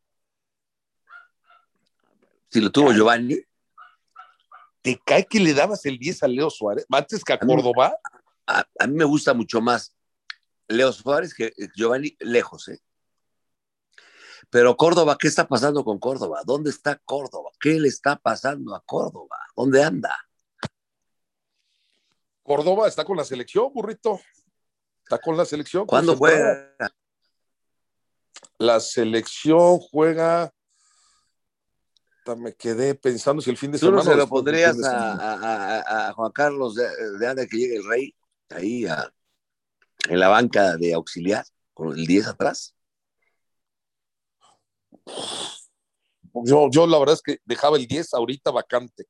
Si 2.49 2.61
lo 2.61 2.71
tuvo 2.71 2.91
Giovanni, 2.93 3.37
¿Te 4.81 5.01
cae 5.03 5.25
que 5.25 5.39
le 5.39 5.51
dabas 5.55 5.83
el 5.87 5.97
10 5.97 6.21
a 6.21 6.27
Leo 6.27 6.49
Suárez? 6.51 6.85
Antes 6.91 7.23
que 7.23 7.33
a 7.33 7.39
Córdoba. 7.39 7.95
a, 8.45 8.63
a 8.79 8.85
mí 8.87 8.93
me 8.95 9.03
gusta 9.03 9.33
mucho 9.33 9.59
más 9.59 9.95
Leo 10.67 10.93
Suárez 10.93 11.33
que 11.33 11.51
Giovanni 11.75 12.15
lejos, 12.19 12.67
¿eh? 12.67 12.79
Pero 14.49 14.77
Córdoba, 14.77 15.17
¿qué 15.19 15.27
está 15.27 15.47
pasando 15.47 15.83
con 15.83 15.99
Córdoba? 15.99 16.41
¿Dónde 16.45 16.69
está 16.69 16.97
Córdoba? 17.05 17.51
¿Qué 17.59 17.79
le 17.79 17.87
está 17.87 18.15
pasando 18.17 18.75
a 18.75 18.81
Córdoba? 18.81 19.37
¿Dónde 19.55 19.83
anda? 19.83 20.17
Córdoba 22.43 22.87
está 22.87 23.03
con 23.03 23.17
la 23.17 23.23
selección, 23.23 23.71
burrito. 23.73 24.19
Está 25.03 25.17
con 25.19 25.35
la 25.35 25.45
selección. 25.45 25.85
¿Cuándo 25.85 26.15
juega? 26.15 26.73
La 28.57 28.79
selección 28.79 29.79
juega. 29.79 30.51
Me 32.37 32.55
quedé 32.55 32.95
pensando 32.95 33.39
si 33.41 33.51
el 33.51 33.57
fin 33.57 33.71
de 33.71 33.77
¿Tú 33.77 33.91
no 33.91 33.99
semana. 34.01 34.11
se 34.11 34.17
lo 34.17 34.27
pondrías 34.27 34.71
a, 34.79 34.81
semana. 34.81 35.33
a- 35.33 35.79
a- 36.05 36.09
a 36.09 36.13
Juan 36.13 36.31
Carlos 36.31 36.73
de, 36.73 36.87
de 37.19 37.35
de 37.35 37.47
que 37.47 37.57
llegue 37.57 37.75
el 37.77 37.87
rey 37.87 38.15
ahí 38.49 38.85
a- 38.87 39.13
en 40.09 40.19
la 40.19 40.27
banca 40.29 40.75
de 40.77 40.93
auxiliar 40.95 41.45
con 41.75 41.89
el 41.95 42.07
10 42.07 42.25
atrás? 42.27 42.75
Yo, 46.43 46.69
yo 46.69 46.87
la 46.87 46.99
verdad 46.99 47.15
es 47.15 47.21
que 47.21 47.39
dejaba 47.45 47.77
el 47.77 47.87
10 47.87 48.13
ahorita 48.13 48.51
vacante. 48.51 49.05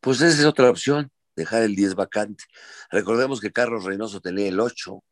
Pues 0.00 0.20
esa 0.20 0.40
es 0.40 0.46
otra 0.46 0.70
opción, 0.70 1.10
dejar 1.34 1.62
el 1.62 1.74
10 1.74 1.94
vacante. 1.94 2.44
Recordemos 2.90 3.40
que 3.40 3.52
Carlos 3.52 3.84
Reynoso 3.84 4.20
tenía 4.20 4.48
el 4.48 4.60
8, 4.60 5.02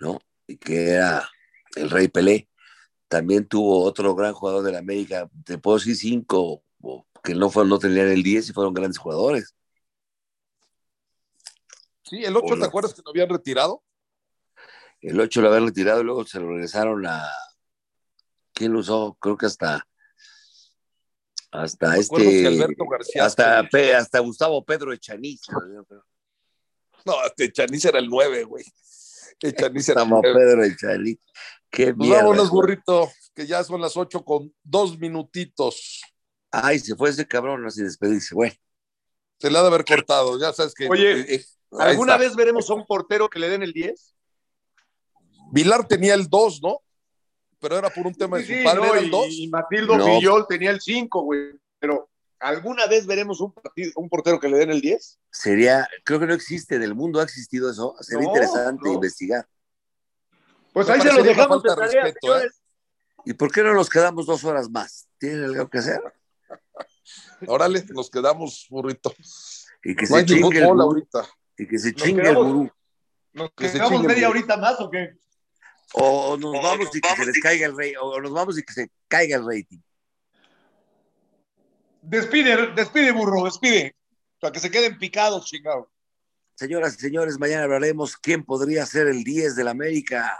¿no? 0.00 0.18
Y 0.46 0.56
que 0.56 0.90
era 0.90 1.28
el 1.76 1.90
Rey 1.90 2.08
Pelé. 2.08 2.48
También 3.08 3.46
tuvo 3.46 3.84
otro 3.84 4.14
gran 4.14 4.32
jugador 4.32 4.64
de 4.64 4.72
la 4.72 4.78
América, 4.78 5.28
te 5.44 5.58
puedo 5.58 5.78
decir 5.78 5.96
cinco, 5.96 6.64
o 6.80 7.06
que 7.22 7.34
no, 7.34 7.50
fueron, 7.50 7.68
no 7.68 7.78
tenían 7.78 8.08
el 8.08 8.22
10 8.22 8.48
y 8.48 8.52
fueron 8.52 8.74
grandes 8.74 8.98
jugadores. 8.98 9.54
Sí, 12.02 12.24
el 12.24 12.36
8, 12.36 12.58
¿te 12.58 12.64
acuerdas 12.64 12.94
que 12.94 13.02
lo 13.04 13.10
habían 13.10 13.28
retirado? 13.28 13.82
El 15.00 15.20
8 15.20 15.40
lo 15.40 15.48
habían 15.48 15.66
retirado 15.66 16.00
y 16.00 16.04
luego 16.04 16.24
se 16.26 16.40
lo 16.40 16.48
regresaron 16.48 17.06
a. 17.06 17.22
¿Quién 18.62 18.74
lo 18.74 18.78
usó? 18.78 19.16
Creo 19.20 19.36
que 19.36 19.46
hasta. 19.46 19.84
Hasta 21.50 21.96
este. 21.96 22.46
Alberto 22.46 22.84
García. 22.88 23.24
Hasta, 23.24 23.68
Pe- 23.68 23.92
hasta 23.92 24.20
Gustavo 24.20 24.64
Pedro 24.64 24.92
Echaniz. 24.92 25.40
No, 27.04 27.14
este 27.26 27.50
Chanis 27.50 27.84
era 27.86 27.98
el 27.98 28.08
9, 28.08 28.44
güey. 28.44 28.64
El 29.40 29.52
Chanis 29.56 29.88
era 29.88 30.02
el 30.02 30.08
Gustavo 30.08 30.22
9. 30.32 30.38
Pedro 30.38 30.62
Echaniz. 30.64 31.18
Qué 31.68 31.86
Pues 31.86 31.96
mierda. 31.96 32.22
vámonos, 32.22 32.50
güey. 32.50 32.60
burrito, 32.68 33.10
que 33.34 33.48
ya 33.48 33.64
son 33.64 33.80
las 33.80 33.96
8 33.96 34.24
con 34.24 34.54
dos 34.62 34.96
minutitos. 34.96 36.02
Ay, 36.52 36.78
se 36.78 36.94
fue 36.94 37.10
ese 37.10 37.26
cabrón 37.26 37.66
así 37.66 37.82
despedirse. 37.82 38.32
Bueno, 38.36 38.54
Se 39.40 39.50
le 39.50 39.58
ha 39.58 39.62
de 39.62 39.66
haber 39.66 39.84
cortado, 39.84 40.38
ya 40.38 40.52
sabes 40.52 40.72
que. 40.72 40.88
Oye, 40.88 41.18
eh, 41.22 41.34
eh, 41.34 41.44
¿Alguna 41.80 42.12
está. 42.12 42.24
vez 42.26 42.36
veremos 42.36 42.70
a 42.70 42.74
un 42.74 42.86
portero 42.86 43.28
que 43.28 43.40
le 43.40 43.48
den 43.48 43.64
el 43.64 43.72
10? 43.72 44.14
Vilar 45.50 45.88
tenía 45.88 46.14
el 46.14 46.28
2, 46.28 46.60
¿no? 46.62 46.78
Pero 47.62 47.78
era 47.78 47.88
por 47.88 48.06
un 48.06 48.14
tema 48.14 48.36
de 48.38 48.44
Sí, 48.44 48.52
su 48.52 48.58
sí, 48.58 48.64
padre, 48.64 48.80
no, 48.80 48.86
era 48.92 48.98
el 48.98 49.06
y- 49.06 49.10
2. 49.10 49.26
Y 49.30 49.48
Matildo 49.48 49.96
No. 49.96 50.04
Fillol 50.04 50.46
tenía 50.48 50.70
el 50.70 50.80
5, 50.80 51.22
güey. 51.22 51.52
Pero 51.78 52.10
¿alguna 52.40 52.86
vez 52.86 53.06
veremos 53.06 53.40
un, 53.40 53.52
partido, 53.52 53.92
un 53.96 54.08
portero 54.08 54.38
que 54.40 54.48
le 54.48 54.58
den 54.58 54.70
el 54.70 54.80
10? 54.80 55.18
sería. 55.30 55.88
Creo 56.04 56.18
que 56.20 56.26
no 56.26 56.34
existe 56.34 56.74
en 56.74 56.82
el 56.82 56.94
mundo, 56.94 57.20
ha 57.20 57.22
existido 57.22 57.70
eso. 57.70 57.94
Sería 58.00 58.24
No, 58.26 58.30
interesante 58.34 58.82
no. 58.84 58.92
investigar. 58.94 59.46
Pues 60.72 60.88
Me 60.88 60.94
ahí 60.94 61.00
se 61.00 61.06
lo 61.06 61.12
parecería 61.12 61.32
una 61.32 61.42
dejamos 61.42 61.62
de 61.62 61.68
tarea, 61.68 62.02
respeto, 62.04 62.38
¿eh? 62.40 62.50
¿Y 63.24 63.34
por 63.34 63.52
qué 63.52 63.62
no 63.62 63.72
nos 63.74 63.88
quedamos 63.88 64.26
dos 64.26 64.42
horas 64.44 64.68
más? 64.68 65.06
¿Tienen 65.18 65.44
algo 65.44 65.70
que 65.70 65.78
hacer? 65.78 66.00
Órale, 67.46 67.84
nos 67.90 68.10
quedamos, 68.10 68.66
burrito. 68.70 69.12
Y 69.84 69.94
que 69.94 70.06
No 70.06 70.16
se 70.16 70.24
chingue 70.26 70.58
el 70.58 70.64
ahorita. 70.64 71.26
Y 71.58 71.66
que 71.68 71.78
se 71.78 71.92
Nos 71.92 72.02
chingue 72.02 72.28
el 72.28 72.34
gurú. 72.36 72.70
¿Nos 73.32 73.50
quedamos 73.52 74.02
media 74.02 74.28
horita 74.28 74.56
más 74.56 74.80
o 74.80 74.90
qué? 74.90 75.16
O 75.94 76.36
nos 76.36 76.52
vamos 76.62 76.94
y 76.94 77.00
que 77.00 77.16
se 77.16 77.26
les 77.26 77.40
caiga 77.40 77.66
el 77.66 77.76
rey, 77.76 77.94
o 78.00 78.20
nos 78.20 78.32
vamos 78.32 78.58
y 78.58 78.62
que 78.62 78.72
se 78.72 78.90
caiga 79.08 79.36
el 79.36 79.46
rating. 79.46 79.80
Despide, 82.02 82.72
despide, 82.74 83.12
burro, 83.12 83.44
despide. 83.44 83.94
Para 84.40 84.52
que 84.52 84.60
se 84.60 84.70
queden 84.70 84.98
picados, 84.98 85.44
chingados. 85.46 85.86
Señoras 86.56 86.96
y 86.96 87.00
señores, 87.00 87.38
mañana 87.38 87.64
hablaremos 87.64 88.16
quién 88.16 88.44
podría 88.44 88.84
ser 88.86 89.06
el 89.06 89.22
10 89.22 89.56
del 89.56 89.68
América. 89.68 90.38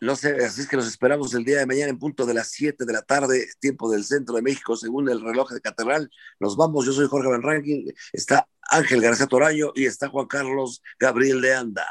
No 0.00 0.14
sé, 0.14 0.44
así 0.44 0.60
es 0.60 0.68
que 0.68 0.76
nos 0.76 0.86
esperamos 0.86 1.32
el 1.32 1.44
día 1.44 1.58
de 1.58 1.66
mañana 1.66 1.88
en 1.88 1.98
punto 1.98 2.26
de 2.26 2.34
las 2.34 2.50
7 2.50 2.84
de 2.84 2.92
la 2.92 3.02
tarde, 3.02 3.48
tiempo 3.58 3.90
del 3.90 4.04
centro 4.04 4.34
de 4.34 4.42
México, 4.42 4.76
según 4.76 5.08
el 5.08 5.22
reloj 5.22 5.50
de 5.50 5.60
Catedral. 5.62 6.10
Nos 6.38 6.56
vamos, 6.56 6.84
yo 6.84 6.92
soy 6.92 7.08
Jorge 7.08 7.28
Van 7.28 7.42
Ranking, 7.42 7.86
está 8.12 8.46
Ángel 8.60 9.00
García 9.00 9.26
Toraño 9.26 9.72
y 9.74 9.86
está 9.86 10.08
Juan 10.08 10.26
Carlos 10.26 10.82
Gabriel 10.98 11.40
de 11.40 11.54
Anda. 11.54 11.86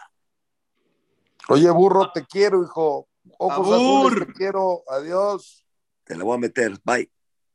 Oye, 1.49 1.69
burro, 1.71 2.11
te 2.11 2.25
quiero, 2.25 2.63
hijo. 2.63 3.07
Ojos 3.37 3.71
azules, 3.71 4.27
te 4.27 4.33
quiero. 4.33 4.83
Adiós. 4.87 5.65
Te 6.03 6.15
la 6.15 6.23
voy 6.23 6.35
a 6.35 6.39
meter. 6.39 6.79
Bye. 6.83 7.11